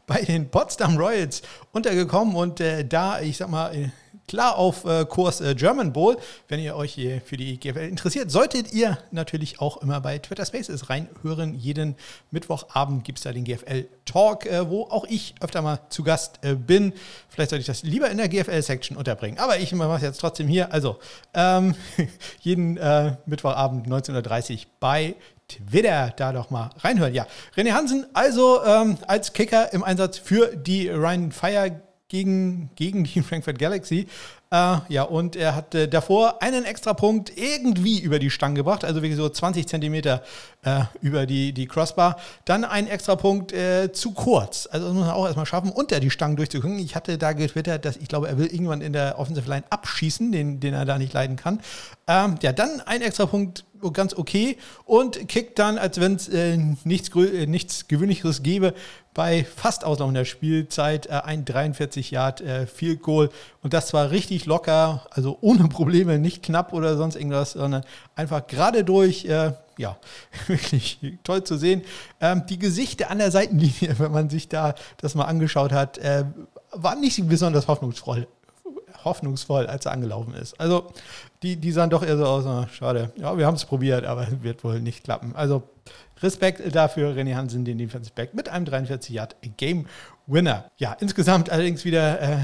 bei 0.07 0.22
den 0.22 0.48
Potsdam 0.50 0.96
Royals 0.96 1.42
untergekommen 1.72 2.35
und 2.35 2.61
äh, 2.61 2.85
da, 2.85 3.20
ich 3.20 3.37
sag 3.37 3.48
mal, 3.48 3.72
äh, 3.72 3.90
klar 4.26 4.56
auf 4.56 4.84
äh, 4.84 5.04
Kurs 5.04 5.40
äh, 5.40 5.54
German 5.54 5.92
Bowl. 5.92 6.16
Wenn 6.48 6.60
ihr 6.60 6.76
euch 6.76 6.94
hier 6.94 7.20
für 7.20 7.36
die 7.36 7.58
GFL 7.58 7.88
interessiert, 7.88 8.30
solltet 8.30 8.72
ihr 8.72 8.98
natürlich 9.10 9.60
auch 9.60 9.78
immer 9.78 10.00
bei 10.00 10.18
Twitter 10.18 10.44
Spaces 10.44 10.90
reinhören. 10.90 11.54
Jeden 11.54 11.96
Mittwochabend 12.30 13.04
gibt 13.04 13.18
es 13.18 13.24
da 13.24 13.32
den 13.32 13.44
GFL 13.44 13.86
Talk, 14.04 14.46
äh, 14.46 14.68
wo 14.68 14.84
auch 14.84 15.04
ich 15.04 15.34
öfter 15.40 15.62
mal 15.62 15.80
zu 15.88 16.02
Gast 16.02 16.40
äh, 16.42 16.54
bin. 16.54 16.92
Vielleicht 17.28 17.50
sollte 17.50 17.60
ich 17.60 17.66
das 17.66 17.82
lieber 17.82 18.10
in 18.10 18.18
der 18.18 18.28
GFL-Section 18.28 18.96
unterbringen. 18.96 19.38
Aber 19.38 19.58
ich 19.58 19.72
mache 19.72 19.96
es 19.96 20.02
jetzt 20.02 20.20
trotzdem 20.20 20.48
hier. 20.48 20.72
Also, 20.72 20.98
ähm, 21.34 21.74
jeden 22.40 22.76
äh, 22.76 23.16
Mittwochabend 23.26 23.86
19.30 23.88 24.52
Uhr 24.52 24.60
bei 24.80 25.14
Twitter 25.48 26.12
da 26.16 26.32
doch 26.32 26.50
mal 26.50 26.70
reinhören. 26.78 27.14
Ja, 27.14 27.26
René 27.56 27.72
Hansen, 27.72 28.06
also 28.14 28.64
ähm, 28.64 28.98
als 29.06 29.32
Kicker 29.32 29.72
im 29.72 29.84
Einsatz 29.84 30.18
für 30.18 30.56
die 30.56 30.88
Ryan 30.88 31.30
Fire 31.30 31.80
gegen, 32.09 32.71
gegen 32.77 33.05
die 33.05 33.21
Frankfurt 33.23 33.59
Galaxy. 33.59 34.07
Äh, 34.51 34.77
ja, 34.88 35.03
und 35.03 35.35
er 35.35 35.57
hat 35.57 35.75
äh, 35.75 35.88
davor 35.88 36.40
einen 36.40 36.64
extra 36.64 36.95
Punkt 36.95 37.33
irgendwie 37.37 37.99
über 37.99 38.21
die 38.21 38.31
Stange 38.31 38.55
gebracht, 38.55 38.85
also 38.85 39.03
wirklich 39.03 39.16
so 39.16 39.29
20 39.29 39.66
Zentimeter 39.66 40.23
äh, 40.62 40.83
über 41.01 41.27
die, 41.27 41.53
die 41.53 41.66
Crossbar. 41.66 42.16
Dann 42.45 42.64
ein 42.64 42.87
extra 42.87 43.16
Punkt 43.16 43.53
äh, 43.53 43.90
zu 43.92 44.12
kurz. 44.12 44.69
Also 44.71 44.87
das 44.87 44.95
muss 44.95 45.07
man 45.07 45.14
auch 45.14 45.25
erstmal 45.25 45.47
schaffen, 45.47 45.71
unter 45.71 45.99
die 45.99 46.11
Stangen 46.11 46.37
durchzukommen. 46.37 46.79
Ich 46.79 46.95
hatte 46.95 47.19
da 47.19 47.33
getwittert, 47.33 47.85
dass 47.85 47.97
ich 47.97 48.07
glaube, 48.07 48.29
er 48.29 48.38
will 48.38 48.47
irgendwann 48.47 48.83
in 48.83 48.92
der 48.92 49.19
Offensive 49.19 49.49
Line 49.49 49.64
abschießen, 49.69 50.31
den, 50.31 50.61
den 50.61 50.75
er 50.75 50.85
da 50.85 50.99
nicht 50.99 51.12
leiden 51.12 51.35
kann. 51.35 51.61
Ähm, 52.07 52.37
ja, 52.40 52.53
dann 52.53 52.81
ein 52.83 53.03
extra 53.03 53.27
Punkt 53.27 53.64
ganz 53.92 54.14
okay 54.14 54.57
und 54.85 55.29
kickt 55.29 55.59
dann, 55.59 55.79
als 55.79 56.01
wenn 56.01 56.14
es 56.14 56.29
äh, 56.29 56.57
nichts, 56.85 57.14
äh, 57.16 57.47
nichts 57.47 57.88
Gewöhnlicheres 57.88 58.42
gäbe, 58.42 58.75
bei 59.16 59.44
fast 59.44 59.83
Auslauf 59.83 60.12
der 60.12 60.26
Spielzeit 60.26 61.07
äh, 61.07 61.22
ein 61.24 61.46
43 61.46 62.11
Yard 62.11 62.42
äh, 62.42 62.66
Field 62.66 63.00
Goal 63.00 63.31
und 63.62 63.72
das 63.72 63.94
war 63.94 64.11
richtig 64.11 64.44
locker, 64.44 65.07
also 65.11 65.38
ohne 65.40 65.68
Probleme, 65.68 66.18
nicht 66.18 66.42
knapp 66.42 66.74
oder 66.74 66.98
sonst 66.98 67.16
irgendwas, 67.16 67.52
sondern 67.52 67.83
einfach 68.14 68.46
gerade 68.46 68.85
durch. 68.85 69.24
Äh, 69.24 69.52
ja, 69.79 69.98
wirklich 70.46 70.98
toll 71.22 71.44
zu 71.44 71.57
sehen. 71.57 71.83
Ähm, 72.20 72.44
die 72.48 72.59
Gesichter 72.59 73.11
an 73.11 73.18
der 73.18 73.31
Seitenlinie, 73.31 73.94
wenn 73.98 74.12
man 74.12 74.31
sich 74.31 74.48
da 74.48 74.74
das 74.98 75.14
mal 75.14 75.24
angeschaut 75.24 75.72
hat, 75.72 75.98
äh, 75.98 76.24
waren 76.72 77.00
nicht 77.00 77.26
besonders 77.26 77.68
hoffnungsvoll 77.68 78.29
hoffnungsvoll, 79.05 79.68
als 79.68 79.87
er 79.87 79.92
angelaufen 79.92 80.35
ist. 80.35 80.59
Also 80.59 80.88
die, 81.42 81.57
die 81.57 81.70
sahen 81.70 81.90
doch 81.90 82.02
eher 82.02 82.16
so 82.16 82.26
aus, 82.26 82.44
oh, 82.44 82.66
schade. 82.72 83.12
Ja, 83.16 83.38
wir 83.38 83.46
haben 83.46 83.55
es 83.55 83.64
probiert, 83.64 84.05
aber 84.05 84.26
wird 84.42 84.64
wohl 84.64 84.81
nicht 84.81 85.05
klappen. 85.05 85.37
Also 85.37 85.62
Respekt 86.22 86.75
dafür, 86.75 87.14
René 87.14 87.35
Hansen, 87.35 87.64
den 87.64 87.79
Defensive 87.79 88.14
Back 88.14 88.35
mit 88.35 88.49
einem 88.49 88.64
43 88.64 89.14
Yard 89.14 89.37
Game 89.57 89.87
Winner. 90.29 90.70
Ja, 90.77 90.96
insgesamt 90.99 91.51
allerdings 91.51 91.85
wieder 91.85 92.20
äh, 92.20 92.38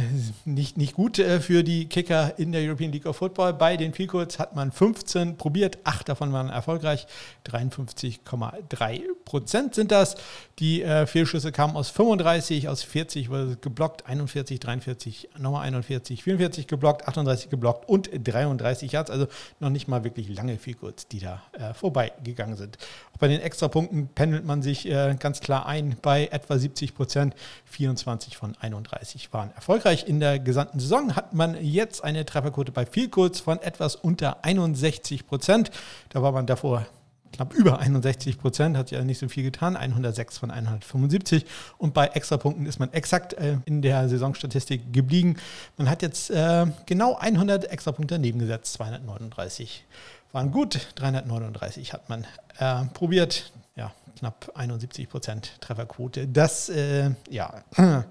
nicht, 0.44 0.76
nicht 0.76 0.94
gut 0.94 1.18
äh, 1.18 1.40
für 1.40 1.64
die 1.64 1.86
Kicker 1.88 2.34
in 2.38 2.52
der 2.52 2.62
European 2.62 2.92
League 2.92 3.06
of 3.06 3.16
Football. 3.16 3.54
Bei 3.54 3.76
den 3.76 3.92
Field 3.92 4.38
hat 4.38 4.54
man 4.54 4.70
15 4.70 5.36
probiert, 5.36 5.78
acht 5.82 6.08
davon 6.08 6.32
waren 6.32 6.48
erfolgreich. 6.48 7.06
53,3 7.50 9.00
Prozent 9.24 9.74
sind 9.74 9.90
das. 9.90 10.14
Die 10.60 10.82
äh, 10.82 11.06
Fehlschüsse 11.06 11.50
kamen 11.50 11.76
aus 11.76 11.90
35, 11.90 12.68
aus 12.68 12.84
40 12.84 13.30
wurde 13.30 13.56
geblockt, 13.56 14.06
41, 14.06 14.60
43, 14.60 15.30
nochmal 15.38 15.64
41, 15.66 16.22
44 16.22 16.68
geblockt, 16.68 17.08
38 17.08 17.50
geblockt 17.50 17.88
und 17.88 18.10
33 18.12 18.92
Yards. 18.92 19.10
Also 19.10 19.26
noch 19.58 19.70
nicht 19.70 19.88
mal 19.88 20.04
wirklich 20.04 20.28
lange 20.28 20.56
Field 20.58 20.72
die 21.10 21.18
da 21.18 21.42
äh, 21.52 21.74
vorbeigegangen 21.74 22.56
sind. 22.56 22.78
Auch 23.12 23.18
bei 23.18 23.28
den 23.32 23.40
Extrapunkten 23.40 24.08
pendelt 24.08 24.44
man 24.44 24.62
sich 24.62 24.88
äh, 24.88 25.16
ganz 25.18 25.40
klar 25.40 25.66
ein 25.66 25.96
bei 26.02 26.28
etwa 26.28 26.58
70 26.58 26.94
Prozent. 26.94 27.34
24 27.66 28.36
von 28.36 28.56
31 28.60 29.32
waren 29.32 29.50
erfolgreich. 29.54 30.06
In 30.06 30.20
der 30.20 30.38
gesamten 30.38 30.78
Saison 30.80 31.16
hat 31.16 31.34
man 31.34 31.56
jetzt 31.62 32.04
eine 32.04 32.24
Trefferquote 32.24 32.72
bei 32.72 32.86
Field 32.86 33.12
von 33.12 33.60
etwas 33.60 33.96
unter 33.96 34.44
61 34.44 35.26
Prozent. 35.26 35.70
Da 36.10 36.22
war 36.22 36.32
man 36.32 36.46
davor 36.46 36.86
knapp 37.32 37.54
über 37.54 37.78
61 37.78 38.38
Prozent, 38.38 38.76
hat 38.76 38.90
ja 38.90 39.02
nicht 39.02 39.18
so 39.18 39.28
viel 39.28 39.42
getan, 39.42 39.76
106 39.76 40.38
von 40.38 40.50
175 40.50 41.44
und 41.78 41.94
bei 41.94 42.06
Extrapunkten 42.06 42.66
ist 42.66 42.78
man 42.78 42.92
exakt 42.92 43.32
äh, 43.34 43.56
in 43.64 43.82
der 43.82 44.08
Saisonstatistik 44.08 44.92
geblieben. 44.92 45.36
Man 45.76 45.88
hat 45.88 46.02
jetzt 46.02 46.30
äh, 46.30 46.66
genau 46.86 47.16
100 47.16 47.70
Extrapunkte 47.70 48.14
daneben 48.14 48.38
gesetzt, 48.38 48.74
239 48.74 49.84
waren 50.32 50.50
gut, 50.50 50.88
339 50.96 51.92
hat 51.92 52.08
man 52.08 52.26
äh, 52.58 52.84
probiert, 52.94 53.52
ja, 53.76 53.92
knapp 54.18 54.50
71 54.54 55.08
Prozent 55.08 55.52
Trefferquote. 55.60 56.26
Das 56.26 56.68
äh, 56.68 57.10
ja, 57.30 57.62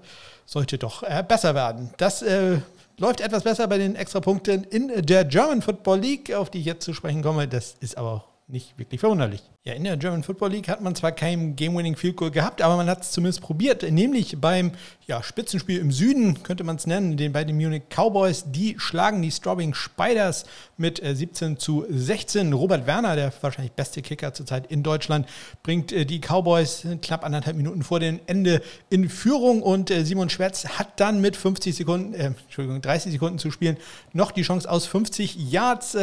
sollte 0.46 0.78
doch 0.78 1.02
äh, 1.02 1.24
besser 1.26 1.54
werden. 1.54 1.92
Das 1.98 2.22
äh, 2.22 2.58
läuft 2.98 3.20
etwas 3.20 3.42
besser 3.42 3.66
bei 3.68 3.78
den 3.78 3.96
Extrapunkten 3.96 4.64
in 4.64 5.04
der 5.04 5.24
German 5.24 5.62
Football 5.62 6.00
League, 6.00 6.32
auf 6.32 6.50
die 6.50 6.60
ich 6.60 6.66
jetzt 6.66 6.84
zu 6.84 6.94
sprechen 6.94 7.22
komme. 7.22 7.48
Das 7.48 7.74
ist 7.80 7.98
aber 7.98 8.24
nicht 8.46 8.78
wirklich 8.78 9.00
verwunderlich. 9.00 9.42
Ja, 9.64 9.74
in 9.74 9.84
der 9.84 9.96
German 9.96 10.24
Football 10.24 10.50
League 10.50 10.66
hat 10.66 10.80
man 10.80 10.96
zwar 10.96 11.12
kein 11.12 11.54
Game-Winning 11.54 11.94
Field 11.94 12.16
Goal 12.16 12.32
gehabt, 12.32 12.60
aber 12.62 12.76
man 12.76 12.88
hat 12.88 13.02
es 13.02 13.12
zumindest 13.12 13.42
probiert, 13.42 13.88
nämlich 13.88 14.40
beim 14.40 14.72
ja, 15.06 15.22
Spitzenspiel 15.22 15.78
im 15.78 15.92
Süden, 15.92 16.42
könnte 16.42 16.64
man 16.64 16.76
es 16.76 16.86
nennen, 16.86 17.16
den 17.16 17.32
bei 17.32 17.44
den 17.44 17.56
Munich 17.56 17.82
Cowboys. 17.88 18.44
Die 18.46 18.76
schlagen 18.78 19.20
die 19.20 19.30
Straubing 19.30 19.74
Spiders 19.74 20.46
mit 20.76 21.00
17 21.04 21.52
äh, 21.52 21.56
zu 21.58 21.84
16. 21.88 22.52
Robert 22.52 22.86
Werner, 22.86 23.14
der 23.14 23.32
wahrscheinlich 23.40 23.72
beste 23.72 24.02
Kicker 24.02 24.32
zurzeit 24.32 24.68
in 24.68 24.82
Deutschland, 24.82 25.28
bringt 25.62 25.92
äh, 25.92 26.06
die 26.06 26.20
Cowboys 26.20 26.86
knapp 27.02 27.24
anderthalb 27.24 27.56
Minuten 27.56 27.82
vor 27.82 28.00
dem 28.00 28.20
Ende 28.26 28.62
in 28.90 29.08
Führung 29.08 29.62
und 29.62 29.90
äh, 29.90 30.04
Simon 30.04 30.30
Schwerz 30.30 30.66
hat 30.66 30.98
dann 30.98 31.20
mit 31.20 31.36
50 31.36 31.74
Sekunden, 31.74 32.14
äh, 32.14 32.32
Entschuldigung, 32.44 32.80
30 32.80 33.12
Sekunden 33.12 33.38
zu 33.38 33.50
spielen, 33.50 33.76
noch 34.12 34.30
die 34.30 34.42
Chance 34.42 34.68
aus 34.70 34.86
50 34.86 35.36
Yards 35.36 35.96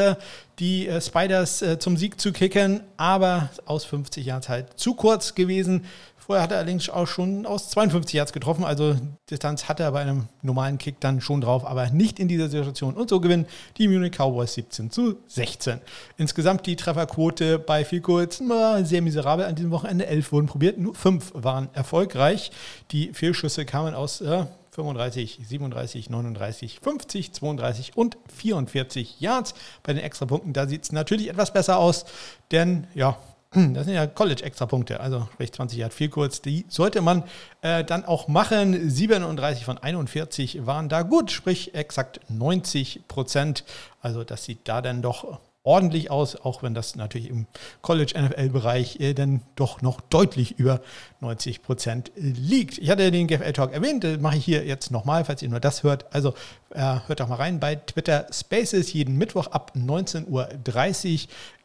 die 0.60 0.90
Spiders 1.00 1.64
zum 1.80 1.96
Sieg 1.96 2.20
zu 2.20 2.34
kicken, 2.34 2.82
aber 2.98 3.49
aus 3.66 3.86
50 3.86 4.26
Jahren 4.26 4.42
Zeit 4.42 4.80
zu 4.80 4.94
kurz 4.94 5.36
gewesen. 5.36 5.86
Vorher 6.30 6.44
hat 6.44 6.52
er 6.52 6.58
allerdings 6.58 6.90
auch 6.92 7.08
schon 7.08 7.48
aus 7.48 7.70
52 7.70 8.14
Yards 8.14 8.34
getroffen, 8.34 8.64
also 8.64 8.96
Distanz 9.32 9.68
hatte 9.68 9.82
er 9.82 9.94
bei 9.94 10.02
einem 10.02 10.28
normalen 10.44 10.78
Kick 10.78 11.00
dann 11.00 11.22
schon 11.22 11.42
drauf, 11.42 11.66
aber 11.66 11.90
nicht 11.90 12.20
in 12.20 12.28
dieser 12.28 12.50
Situation. 12.50 12.94
Und 12.94 13.10
so 13.10 13.20
gewinnen 13.20 13.48
die 13.78 13.88
Munich 13.88 14.12
Cowboys 14.16 14.54
17 14.54 14.92
zu 14.92 15.16
16. 15.26 15.80
Insgesamt 16.18 16.68
die 16.68 16.76
Trefferquote 16.76 17.58
bei 17.58 17.84
viel 17.84 18.02
kurz 18.02 18.44
sehr 18.84 19.02
miserabel 19.02 19.46
an 19.46 19.56
diesem 19.56 19.72
Wochenende. 19.72 20.06
Elf 20.06 20.32
wurden 20.32 20.46
probiert, 20.46 20.78
nur 20.78 20.94
fünf 20.94 21.32
waren 21.34 21.70
erfolgreich. 21.74 22.52
Die 22.92 23.12
Fehlschüsse 23.12 23.66
kamen 23.66 23.96
aus 23.96 24.22
äh, 24.22 24.46
35, 24.72 25.40
37, 25.44 26.10
39, 26.10 26.80
50, 26.80 27.34
32 27.34 27.98
und 27.98 28.18
44 28.34 29.20
Yards. 29.20 29.54
Bei 29.84 29.94
den 29.94 30.04
Extrapunkten, 30.04 30.54
da 30.54 30.68
sieht 30.68 30.84
es 30.84 30.92
natürlich 30.92 31.30
etwas 31.30 31.54
besser 31.54 31.80
aus, 31.80 32.06
denn 32.52 32.88
ja, 32.94 33.18
das 33.52 33.86
sind 33.86 33.96
ja 33.96 34.06
College-Extrapunkte, 34.06 35.00
also 35.00 35.28
sprich 35.34 35.52
20 35.52 35.80
Yard 35.80 35.94
viel 35.94 36.10
kurz. 36.10 36.42
Die 36.42 36.66
sollte 36.70 37.02
man 37.02 37.24
äh, 37.62 37.84
dann 37.84 38.06
auch 38.06 38.28
machen. 38.28 38.90
37 38.90 39.66
von 39.66 39.80
41 39.80 40.68
waren 40.68 40.88
da 40.88 41.02
gut, 41.02 41.32
sprich 41.32 41.74
exakt 41.74 42.20
90 42.30 43.08
Prozent. 43.08 43.64
Also 44.02 44.24
das 44.24 44.46
sieht 44.46 44.68
da 44.68 44.82
dann 44.82 45.02
doch 45.02 45.40
ordentlich 45.64 46.10
aus, 46.10 46.36
auch 46.36 46.64
wenn 46.64 46.74
das 46.74 46.96
natürlich 46.96 47.30
im 47.30 47.46
College-NFL-Bereich 47.82 49.00
äh, 49.00 49.14
dann 49.14 49.42
doch 49.56 49.82
noch 49.82 50.02
deutlich 50.02 50.58
über 50.58 50.82
90 51.20 51.62
Prozent 51.62 52.12
liegt. 52.16 52.78
Ich 52.78 52.90
hatte 52.90 53.12
den 53.12 53.28
GFL-Talk 53.28 53.74
erwähnt, 53.74 54.04
das 54.04 54.20
mache 54.20 54.38
ich 54.38 54.46
hier 54.46 54.66
jetzt 54.66 54.90
nochmal, 54.92 55.26
falls 55.26 55.42
ihr 55.42 55.50
nur 55.50 55.60
das 55.60 55.84
hört. 55.84 56.14
Also 56.14 56.34
äh, 56.72 57.00
hört 57.08 57.20
doch 57.20 57.28
mal 57.28 57.36
rein 57.36 57.60
bei 57.60 57.76
Twitter 57.76 58.28
Spaces 58.32 58.94
jeden 58.94 59.18
Mittwoch 59.18 59.48
ab 59.48 59.74
19.30 59.76 60.28
Uhr 60.28 60.50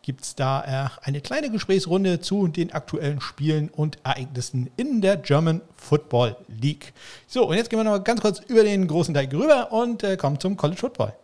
gibt 0.02 0.22
es 0.22 0.34
da 0.34 0.90
äh, 1.02 1.06
eine 1.06 1.22
kleine 1.22 1.50
Gesprächsrunde 1.50 2.20
zu 2.20 2.46
den 2.46 2.72
aktuellen 2.72 3.22
Spielen 3.22 3.70
und 3.70 3.98
Ereignissen 4.04 4.70
in 4.76 5.00
der 5.00 5.16
German 5.16 5.62
Football 5.76 6.36
League. 6.48 6.92
So, 7.26 7.48
und 7.48 7.56
jetzt 7.56 7.70
gehen 7.70 7.78
wir 7.78 7.84
noch 7.84 8.04
ganz 8.04 8.20
kurz 8.20 8.40
über 8.40 8.64
den 8.64 8.86
großen 8.86 9.14
Teig 9.14 9.32
rüber 9.32 9.72
und 9.72 10.02
äh, 10.02 10.18
kommen 10.18 10.38
zum 10.38 10.58
College 10.58 10.78
Football. 10.78 11.14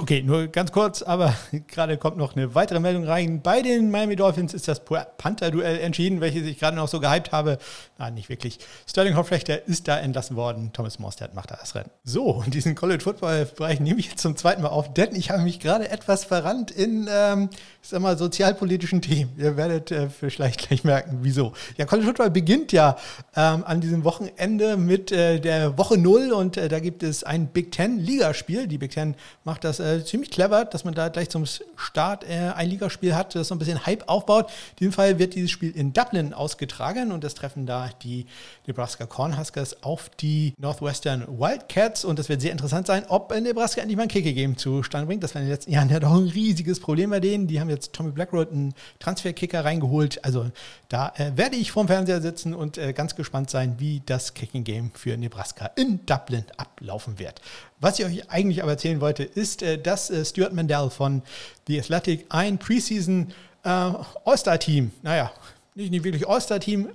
Okay, 0.00 0.22
nur 0.22 0.46
ganz 0.46 0.70
kurz, 0.70 1.02
aber 1.02 1.34
gerade 1.66 1.98
kommt 1.98 2.16
noch 2.16 2.36
eine 2.36 2.54
weitere 2.54 2.78
Meldung 2.78 3.04
rein. 3.04 3.42
Bei 3.42 3.62
den 3.62 3.90
Miami 3.90 4.14
Dolphins 4.14 4.54
ist 4.54 4.68
das 4.68 4.80
Panther-Duell 4.84 5.80
entschieden, 5.80 6.20
welches 6.20 6.46
ich 6.46 6.60
gerade 6.60 6.76
noch 6.76 6.86
so 6.86 7.00
gehypt 7.00 7.32
habe. 7.32 7.58
Nein, 7.98 8.14
nicht 8.14 8.28
wirklich. 8.28 8.60
Sterling 8.88 9.16
Hoffrechter 9.16 9.66
ist 9.66 9.88
da 9.88 9.98
entlassen 9.98 10.36
worden. 10.36 10.70
Thomas 10.72 11.00
Morstead 11.00 11.34
macht 11.34 11.50
da 11.50 11.56
das 11.56 11.74
Rennen. 11.74 11.90
So, 12.04 12.26
und 12.26 12.54
diesen 12.54 12.76
College 12.76 13.02
Football-Bereich 13.02 13.80
nehme 13.80 13.98
ich 13.98 14.10
jetzt 14.10 14.22
zum 14.22 14.36
zweiten 14.36 14.62
Mal 14.62 14.68
auf, 14.68 14.94
denn 14.94 15.16
ich 15.16 15.30
habe 15.30 15.42
mich 15.42 15.58
gerade 15.58 15.90
etwas 15.90 16.24
verrannt 16.24 16.70
in, 16.70 17.08
ähm, 17.10 17.50
ich 17.82 17.88
sag 17.88 18.00
mal, 18.00 18.16
sozialpolitischen 18.16 19.02
Themen. 19.02 19.32
Ihr 19.36 19.56
werdet 19.56 19.90
äh, 19.90 20.08
vielleicht 20.10 20.68
gleich 20.68 20.84
merken, 20.84 21.18
wieso. 21.22 21.54
Ja, 21.76 21.86
College 21.86 22.06
Football 22.06 22.30
beginnt 22.30 22.70
ja 22.70 22.96
ähm, 23.34 23.64
an 23.66 23.80
diesem 23.80 24.04
Wochenende 24.04 24.76
mit 24.76 25.10
äh, 25.10 25.40
der 25.40 25.76
Woche 25.76 25.98
Null 25.98 26.30
und 26.32 26.56
äh, 26.56 26.68
da 26.68 26.78
gibt 26.78 27.02
es 27.02 27.24
ein 27.24 27.48
Big 27.48 27.72
Ten-Ligaspiel. 27.72 28.68
Die 28.68 28.78
Big 28.78 28.92
Ten 28.92 29.16
macht 29.42 29.64
das 29.64 29.80
äh, 29.88 30.04
ziemlich 30.04 30.30
clever, 30.30 30.64
dass 30.64 30.84
man 30.84 30.94
da 30.94 31.08
gleich 31.08 31.28
zum 31.28 31.44
Start 31.76 32.24
äh, 32.24 32.52
ein 32.54 32.68
Ligaspiel 32.68 33.14
hat, 33.14 33.34
das 33.34 33.48
so 33.48 33.54
ein 33.54 33.58
bisschen 33.58 33.86
Hype 33.86 34.08
aufbaut. 34.08 34.50
In 34.72 34.76
diesem 34.80 34.92
Fall 34.92 35.18
wird 35.18 35.34
dieses 35.34 35.50
Spiel 35.50 35.70
in 35.70 35.92
Dublin 35.92 36.34
ausgetragen 36.34 37.12
und 37.12 37.24
das 37.24 37.34
treffen 37.34 37.66
da 37.66 37.90
die 38.02 38.26
Nebraska 38.66 39.06
Cornhuskers 39.06 39.82
auf 39.82 40.10
die 40.20 40.54
Northwestern 40.58 41.26
Wildcats 41.28 42.04
und 42.04 42.18
das 42.18 42.28
wird 42.28 42.40
sehr 42.40 42.52
interessant 42.52 42.86
sein, 42.86 43.04
ob 43.08 43.30
Nebraska 43.30 43.80
endlich 43.80 43.96
mal 43.96 44.04
ein 44.04 44.08
Kicker-Game 44.08 44.56
zustande 44.56 45.06
bringt. 45.06 45.22
Das 45.22 45.34
war 45.34 45.42
in 45.42 45.48
den 45.48 45.54
letzten 45.54 45.72
Jahren 45.72 45.88
ja 45.88 46.00
doch 46.00 46.12
ein 46.12 46.28
riesiges 46.28 46.80
Problem 46.80 47.10
bei 47.10 47.20
denen. 47.20 47.46
Die 47.46 47.60
haben 47.60 47.70
jetzt 47.70 47.92
Tommy 47.92 48.10
Blackroad 48.10 48.52
einen 48.52 48.74
Transfer-Kicker 48.98 49.64
reingeholt. 49.64 50.24
Also 50.24 50.50
da 50.88 51.12
äh, 51.16 51.32
werde 51.36 51.56
ich 51.56 51.72
vorm 51.72 51.88
Fernseher 51.88 52.20
sitzen 52.20 52.54
und 52.54 52.78
äh, 52.78 52.92
ganz 52.92 53.16
gespannt 53.16 53.50
sein, 53.50 53.76
wie 53.78 54.02
das 54.04 54.34
Kicking-Game 54.34 54.92
für 54.94 55.16
Nebraska 55.16 55.66
in 55.76 56.04
Dublin 56.06 56.44
ablaufen 56.56 57.18
wird. 57.18 57.40
Was 57.80 57.98
ich 57.98 58.04
euch 58.04 58.30
eigentlich 58.30 58.62
aber 58.62 58.72
erzählen 58.72 59.00
wollte, 59.00 59.22
ist, 59.22 59.62
äh, 59.62 59.78
dass 59.78 60.10
äh, 60.10 60.24
Stuart 60.24 60.52
Mandel 60.52 60.90
von 60.90 61.22
The 61.66 61.80
Athletic 61.80 62.26
ein 62.28 62.58
Preseason 62.58 63.32
äh, 63.64 63.68
All-Star-Team, 63.68 64.90
naja, 65.02 65.30
nicht, 65.78 66.04
wirklich 66.04 66.28
All-Star-Team, 66.28 66.88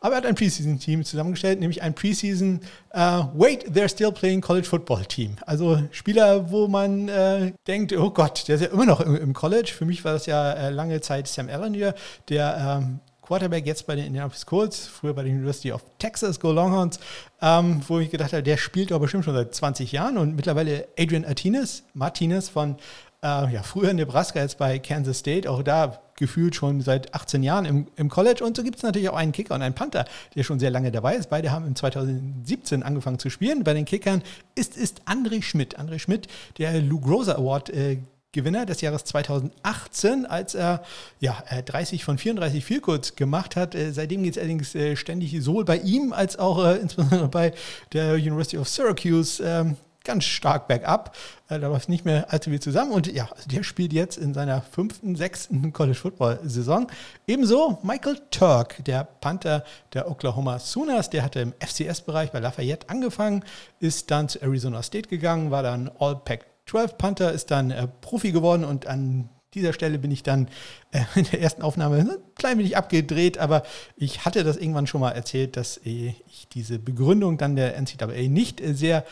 aber 0.00 0.14
er 0.14 0.16
hat 0.18 0.26
ein 0.26 0.34
Preseason-Team 0.34 1.04
zusammengestellt, 1.04 1.60
nämlich 1.60 1.82
ein 1.82 1.94
Preseason 1.94 2.60
uh, 2.92 3.26
Wait, 3.34 3.68
they're 3.70 3.88
still 3.88 4.10
playing 4.10 4.40
College 4.40 4.66
Football-Team. 4.66 5.36
Also 5.46 5.80
Spieler, 5.92 6.50
wo 6.50 6.66
man 6.66 7.08
äh, 7.08 7.52
denkt, 7.68 7.92
oh 7.92 8.10
Gott, 8.10 8.48
der 8.48 8.56
ist 8.56 8.62
ja 8.62 8.68
immer 8.68 8.86
noch 8.86 9.00
im, 9.00 9.14
im 9.14 9.34
College. 9.34 9.72
Für 9.72 9.84
mich 9.84 10.04
war 10.04 10.14
das 10.14 10.26
ja 10.26 10.52
äh, 10.52 10.70
lange 10.70 11.00
Zeit 11.00 11.28
Sam 11.28 11.48
Allen 11.48 11.74
hier, 11.74 11.94
der 12.28 12.80
ähm, 12.82 13.00
Quarterback 13.24 13.66
jetzt 13.66 13.86
bei 13.86 13.96
den 13.96 14.06
Indianapolis 14.06 14.46
Colts, 14.46 14.86
früher 14.86 15.14
bei 15.14 15.22
der 15.22 15.32
University 15.32 15.72
of 15.72 15.82
Texas, 15.98 16.38
Go 16.38 16.52
Longhorns, 16.52 17.00
ähm, 17.40 17.80
wo 17.88 17.98
ich 17.98 18.10
gedacht 18.10 18.32
habe, 18.32 18.42
der 18.42 18.56
spielt 18.56 18.90
doch 18.90 19.00
bestimmt 19.00 19.24
schon 19.24 19.34
seit 19.34 19.54
20 19.54 19.92
Jahren 19.92 20.18
und 20.18 20.36
mittlerweile 20.36 20.88
Adrian 20.98 21.22
Martinez, 21.22 21.84
Martinez 21.94 22.48
von 22.48 22.76
äh, 23.22 23.52
ja, 23.52 23.62
früher 23.62 23.92
Nebraska, 23.94 24.40
jetzt 24.40 24.58
bei 24.58 24.78
Kansas 24.78 25.18
State, 25.18 25.50
auch 25.50 25.62
da 25.62 26.00
gefühlt 26.16 26.54
schon 26.54 26.80
seit 26.80 27.14
18 27.14 27.42
Jahren 27.42 27.64
im, 27.64 27.86
im 27.96 28.08
College. 28.08 28.44
Und 28.44 28.56
so 28.56 28.62
gibt 28.62 28.76
es 28.76 28.82
natürlich 28.82 29.08
auch 29.08 29.16
einen 29.16 29.32
Kicker 29.32 29.54
und 29.54 29.62
einen 29.62 29.74
Panther, 29.74 30.04
der 30.34 30.44
schon 30.44 30.60
sehr 30.60 30.70
lange 30.70 30.92
dabei 30.92 31.16
ist. 31.16 31.30
Beide 31.30 31.50
haben 31.50 31.66
im 31.66 31.74
2017 31.74 32.82
angefangen 32.82 33.18
zu 33.18 33.30
spielen. 33.30 33.64
Bei 33.64 33.74
den 33.74 33.84
Kickern 33.84 34.22
ist, 34.54 34.76
ist 34.76 35.02
André 35.06 35.42
Schmidt. 35.42 35.78
André 35.78 35.98
Schmidt, 35.98 36.28
der 36.58 36.80
Lou 36.80 37.00
Groza 37.00 37.32
Award 37.32 37.70
äh, 37.70 37.98
Gewinner 38.34 38.66
des 38.66 38.82
Jahres 38.82 39.04
2018, 39.04 40.26
als 40.26 40.54
er 40.54 40.82
ja, 41.20 41.42
30 41.64 42.04
von 42.04 42.18
34 42.18 42.62
Vielkurz 42.62 43.16
gemacht 43.16 43.56
hat. 43.56 43.74
Äh, 43.74 43.92
seitdem 43.92 44.22
geht 44.22 44.32
es 44.32 44.38
allerdings 44.38 44.74
äh, 44.74 44.96
ständig 44.96 45.40
sowohl 45.42 45.64
bei 45.64 45.78
ihm 45.78 46.12
als 46.12 46.38
auch 46.38 46.62
äh, 46.62 46.76
insbesondere 46.82 47.28
bei 47.28 47.54
der 47.92 48.14
University 48.14 48.58
of 48.58 48.68
Syracuse 48.68 49.42
ähm, 49.42 49.76
ganz 50.04 50.24
stark 50.24 50.68
bergab. 50.68 51.16
da 51.48 51.56
läuft 51.56 51.88
nicht 51.88 52.04
mehr 52.04 52.30
allzu 52.30 52.50
viel 52.50 52.60
zusammen. 52.60 52.92
Und 52.92 53.06
ja, 53.10 53.26
also 53.34 53.48
der 53.48 53.62
spielt 53.62 53.94
jetzt 53.94 54.18
in 54.18 54.34
seiner 54.34 54.60
fünften, 54.60 55.16
sechsten 55.16 55.72
College 55.72 55.98
Football 55.98 56.40
Saison. 56.44 56.88
Ebenso 57.26 57.78
Michael 57.82 58.18
Turk, 58.30 58.84
der 58.84 59.04
Panther 59.04 59.64
der 59.94 60.10
Oklahoma 60.10 60.58
Sooners, 60.58 61.08
der 61.08 61.22
hatte 61.22 61.40
im 61.40 61.54
FCS-Bereich 61.58 62.32
bei 62.32 62.40
Lafayette 62.40 62.90
angefangen, 62.90 63.44
ist 63.80 64.10
dann 64.10 64.28
zu 64.28 64.42
Arizona 64.42 64.82
State 64.82 65.08
gegangen, 65.08 65.50
war 65.50 65.62
dann 65.62 65.90
All-Pack 65.98 66.53
12 66.66 66.98
Panther 66.98 67.32
ist 67.32 67.50
dann 67.50 67.70
äh, 67.70 67.86
Profi 68.00 68.32
geworden 68.32 68.64
und 68.64 68.86
an 68.86 69.28
dieser 69.54 69.72
Stelle 69.72 69.98
bin 69.98 70.10
ich 70.10 70.22
dann 70.22 70.48
äh, 70.92 71.00
in 71.14 71.24
der 71.24 71.40
ersten 71.40 71.62
Aufnahme 71.62 71.96
ein 71.96 72.10
klein 72.36 72.58
wenig 72.58 72.76
abgedreht, 72.76 73.38
aber 73.38 73.62
ich 73.96 74.24
hatte 74.24 74.44
das 74.44 74.56
irgendwann 74.56 74.86
schon 74.86 75.00
mal 75.00 75.12
erzählt, 75.12 75.56
dass 75.56 75.78
äh, 75.78 76.14
ich 76.26 76.48
diese 76.52 76.78
Begründung 76.78 77.38
dann 77.38 77.56
der 77.56 77.80
NCAA 77.80 78.28
nicht 78.28 78.60
äh, 78.60 78.74
sehr 78.74 79.04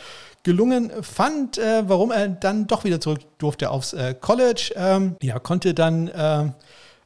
gelungen 0.43 0.91
fand, 1.03 1.59
äh, 1.59 1.89
warum 1.89 2.11
er 2.11 2.29
dann 2.29 2.67
doch 2.67 2.85
wieder 2.85 3.01
zurück 3.01 3.21
durfte 3.39 3.71
aufs 3.71 3.93
äh, 3.93 4.15
College. 4.21 4.73
Ähm, 4.77 5.17
ja, 5.23 5.39
konnte 5.39 5.75
dann 5.75 6.55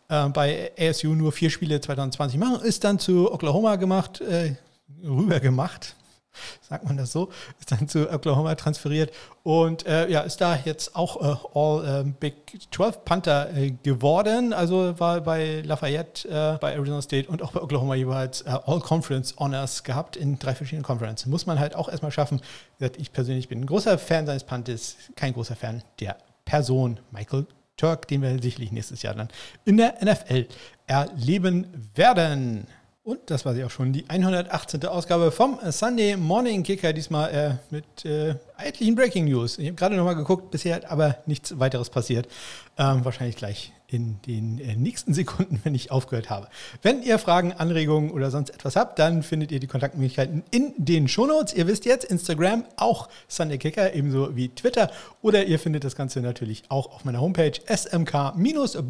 bei 0.09 0.71
ASU 0.79 1.17
nur 1.17 1.33
vier 1.33 1.51
Spiele 1.51 1.81
2020 1.81 2.39
machen, 2.39 2.65
ist 2.65 2.85
dann 2.85 3.01
zu 3.01 3.33
Oklahoma 3.33 3.75
gemacht, 3.75 4.23
rüber 5.03 5.41
gemacht, 5.41 5.97
sagt 6.61 6.85
man 6.85 6.97
das 6.97 7.13
so, 7.13 7.31
ist 7.59 7.73
dann 7.73 7.89
zu 7.89 8.11
Oklahoma 8.11 8.55
transferiert 8.55 9.13
und 9.43 9.87
äh, 9.87 10.09
ja, 10.09 10.21
ist 10.21 10.41
da 10.41 10.59
jetzt 10.65 10.97
auch 10.97 11.21
äh, 11.21 11.59
All 11.59 12.07
äh, 12.07 12.11
Big 12.19 12.35
12 12.71 13.05
Panther 13.05 13.51
geworden. 13.83 14.53
Also 14.53 14.99
war 14.99 15.21
bei 15.21 15.63
Lafayette, 15.65 16.29
äh, 16.29 16.59
bei 16.59 16.73
Arizona 16.73 17.03
State 17.03 17.29
und 17.29 17.43
auch 17.43 17.53
bei 17.53 17.63
Oklahoma 17.63 17.95
jeweils 17.95 18.43
äh, 18.43 18.51
All 18.51 18.81
Conference 18.81 19.35
Honors 19.39 19.85
gehabt 19.85 20.17
in 20.17 20.39
drei 20.39 20.55
verschiedenen 20.55 20.85
Conferences. 20.85 21.27
Muss 21.27 21.47
man 21.47 21.59
halt 21.59 21.75
auch 21.75 21.89
erstmal 21.89 22.13
schaffen. 22.13 22.41
Ich 22.99 23.13
persönlich 23.13 23.49
bin 23.49 23.61
ein 23.61 23.67
großer 23.67 23.99
Fan 23.99 24.27
seines 24.27 24.45
Panthers, 24.45 24.97
kein 25.15 25.33
großer 25.33 25.57
Fan 25.57 25.83
der 26.01 26.17
Person 26.45 27.01
Michael 27.11 27.47
Turk, 27.77 28.09
den 28.09 28.23
wir 28.23 28.41
sicherlich 28.41 28.73
nächstes 28.73 29.03
Jahr 29.03 29.15
dann 29.15 29.29
in 29.65 29.77
der 29.77 29.97
NFL 30.03 30.47
erleben 30.87 31.67
werden. 31.95 32.67
Und 33.07 33.21
das 33.27 33.45
war 33.45 33.55
sie 33.55 33.63
auch 33.63 33.71
schon, 33.71 33.93
die 33.93 34.05
118. 34.11 34.85
Ausgabe 34.87 35.31
vom 35.31 35.61
Sunday 35.71 36.17
Morning 36.17 36.65
Kicker, 36.65 36.93
diesmal 36.93 37.31
äh, 37.31 37.55
mit 37.73 38.05
äh, 38.05 38.35
etlichen 38.59 38.97
Breaking 38.97 39.27
News. 39.27 39.59
Ich 39.59 39.69
habe 39.69 39.77
gerade 39.77 39.95
nochmal 39.95 40.17
geguckt, 40.17 40.51
bisher 40.51 40.91
aber 40.91 41.19
nichts 41.25 41.57
weiteres 41.57 41.89
passiert. 41.89 42.27
Ähm, 42.77 43.05
wahrscheinlich 43.05 43.37
gleich 43.37 43.71
in 43.89 44.21
den 44.23 44.59
äh, 44.59 44.75
nächsten 44.77 45.15
Sekunden, 45.15 45.61
wenn 45.65 45.75
ich 45.75 45.91
aufgehört 45.91 46.31
habe. 46.31 46.49
Wenn 46.83 47.03
ihr 47.03 47.19
Fragen, 47.19 47.53
Anregungen 47.53 48.11
oder 48.11 48.31
sonst 48.31 48.51
etwas 48.51 48.77
habt, 48.77 48.99
dann 48.99 49.23
findet 49.23 49.53
ihr 49.53 49.61
die 49.61 49.67
Kontaktmöglichkeiten 49.67 50.43
in 50.51 50.75
den 50.77 51.09
Shownotes. 51.09 51.55
Ihr 51.55 51.67
wisst 51.67 51.85
jetzt, 51.85 52.05
Instagram, 52.05 52.65
auch 52.77 53.09
Sunday 53.29 53.59
Kicker, 53.59 53.95
ebenso 53.95 54.37
wie 54.37 54.49
Twitter. 54.49 54.91
Oder 55.23 55.45
ihr 55.47 55.59
findet 55.59 55.85
das 55.85 55.97
Ganze 55.97 56.21
natürlich 56.21 56.65
auch 56.69 56.93
auf 56.93 57.05
meiner 57.05 57.21
Homepage 57.21 57.53
smk-blog.de. 57.69 58.87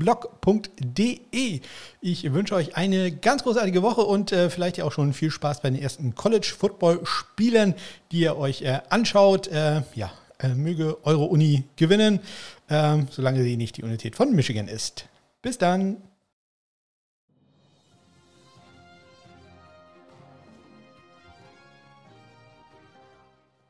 Ich 2.01 2.33
wünsche 2.33 2.55
euch 2.55 2.77
eine 2.77 3.11
ganz 3.13 3.43
großartige 3.43 3.83
Woche 3.83 4.03
und 4.03 4.33
äh, 4.33 4.51
vielleicht 4.51 4.77
ja 4.79 4.85
auch 4.85 4.93
schon 4.93 5.13
viel 5.13 5.31
Spaß 5.31 5.61
bei 5.61 5.71
den 5.71 5.81
ersten 5.81 6.15
College 6.15 6.55
Football 6.59 7.01
Spielen, 7.05 7.75
die 8.13 8.21
ihr 8.21 8.37
euch 8.37 8.63
äh, 8.63 8.81
anschaut. 8.89 9.49
Äh, 9.49 9.83
ja, 9.95 10.11
äh, 10.39 10.49
möge 10.49 11.05
eure 11.05 11.25
Uni 11.25 11.65
gewinnen, 11.77 12.21
ähm, 12.69 13.09
solange 13.11 13.43
sie 13.43 13.57
nicht 13.57 13.77
die 13.77 13.83
Unität 13.83 14.17
von 14.17 14.35
Michigan 14.35 14.69
ist. 14.69 15.09
Bis 15.43 15.59
dann. 15.59 15.99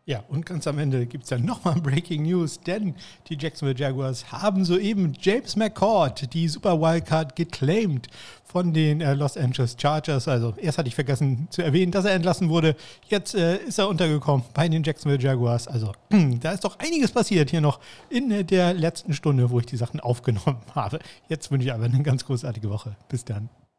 Ja, 0.08 0.22
und 0.28 0.46
ganz 0.46 0.68
am 0.68 0.78
Ende 0.78 1.04
gibt 1.04 1.24
es 1.24 1.30
dann 1.30 1.44
nochmal 1.44 1.80
Breaking 1.80 2.22
News, 2.22 2.60
denn 2.60 2.94
die 3.28 3.36
Jacksonville 3.36 3.76
Jaguars 3.76 4.30
haben 4.30 4.64
soeben 4.64 5.14
James 5.20 5.56
McCord, 5.56 6.32
die 6.32 6.46
Super 6.46 6.80
Wildcard, 6.80 7.34
geclaimed 7.34 8.06
von 8.44 8.72
den 8.72 9.00
äh, 9.00 9.14
Los 9.14 9.36
Angeles 9.36 9.76
Chargers. 9.76 10.28
Also 10.28 10.54
erst 10.58 10.78
hatte 10.78 10.86
ich 10.86 10.94
vergessen 10.94 11.48
zu 11.50 11.60
erwähnen, 11.60 11.90
dass 11.90 12.04
er 12.04 12.12
entlassen 12.12 12.50
wurde. 12.50 12.76
Jetzt 13.08 13.34
äh, 13.34 13.56
ist 13.56 13.80
er 13.80 13.88
untergekommen 13.88 14.46
bei 14.54 14.68
den 14.68 14.84
Jacksonville 14.84 15.20
Jaguars. 15.20 15.66
Also 15.66 15.92
da 16.40 16.52
ist 16.52 16.62
doch 16.62 16.78
einiges 16.78 17.10
passiert 17.10 17.50
hier 17.50 17.60
noch 17.60 17.80
in 18.08 18.30
äh, 18.30 18.44
der 18.44 18.74
letzten 18.74 19.12
Stunde, 19.12 19.50
wo 19.50 19.58
ich 19.58 19.66
die 19.66 19.76
Sachen 19.76 19.98
aufgenommen 19.98 20.58
habe. 20.76 21.00
Jetzt 21.28 21.50
wünsche 21.50 21.66
ich 21.66 21.74
aber 21.74 21.86
eine 21.86 22.04
ganz 22.04 22.24
großartige 22.24 22.70
Woche. 22.70 22.94
Bis 23.08 23.24
dann. 23.24 23.48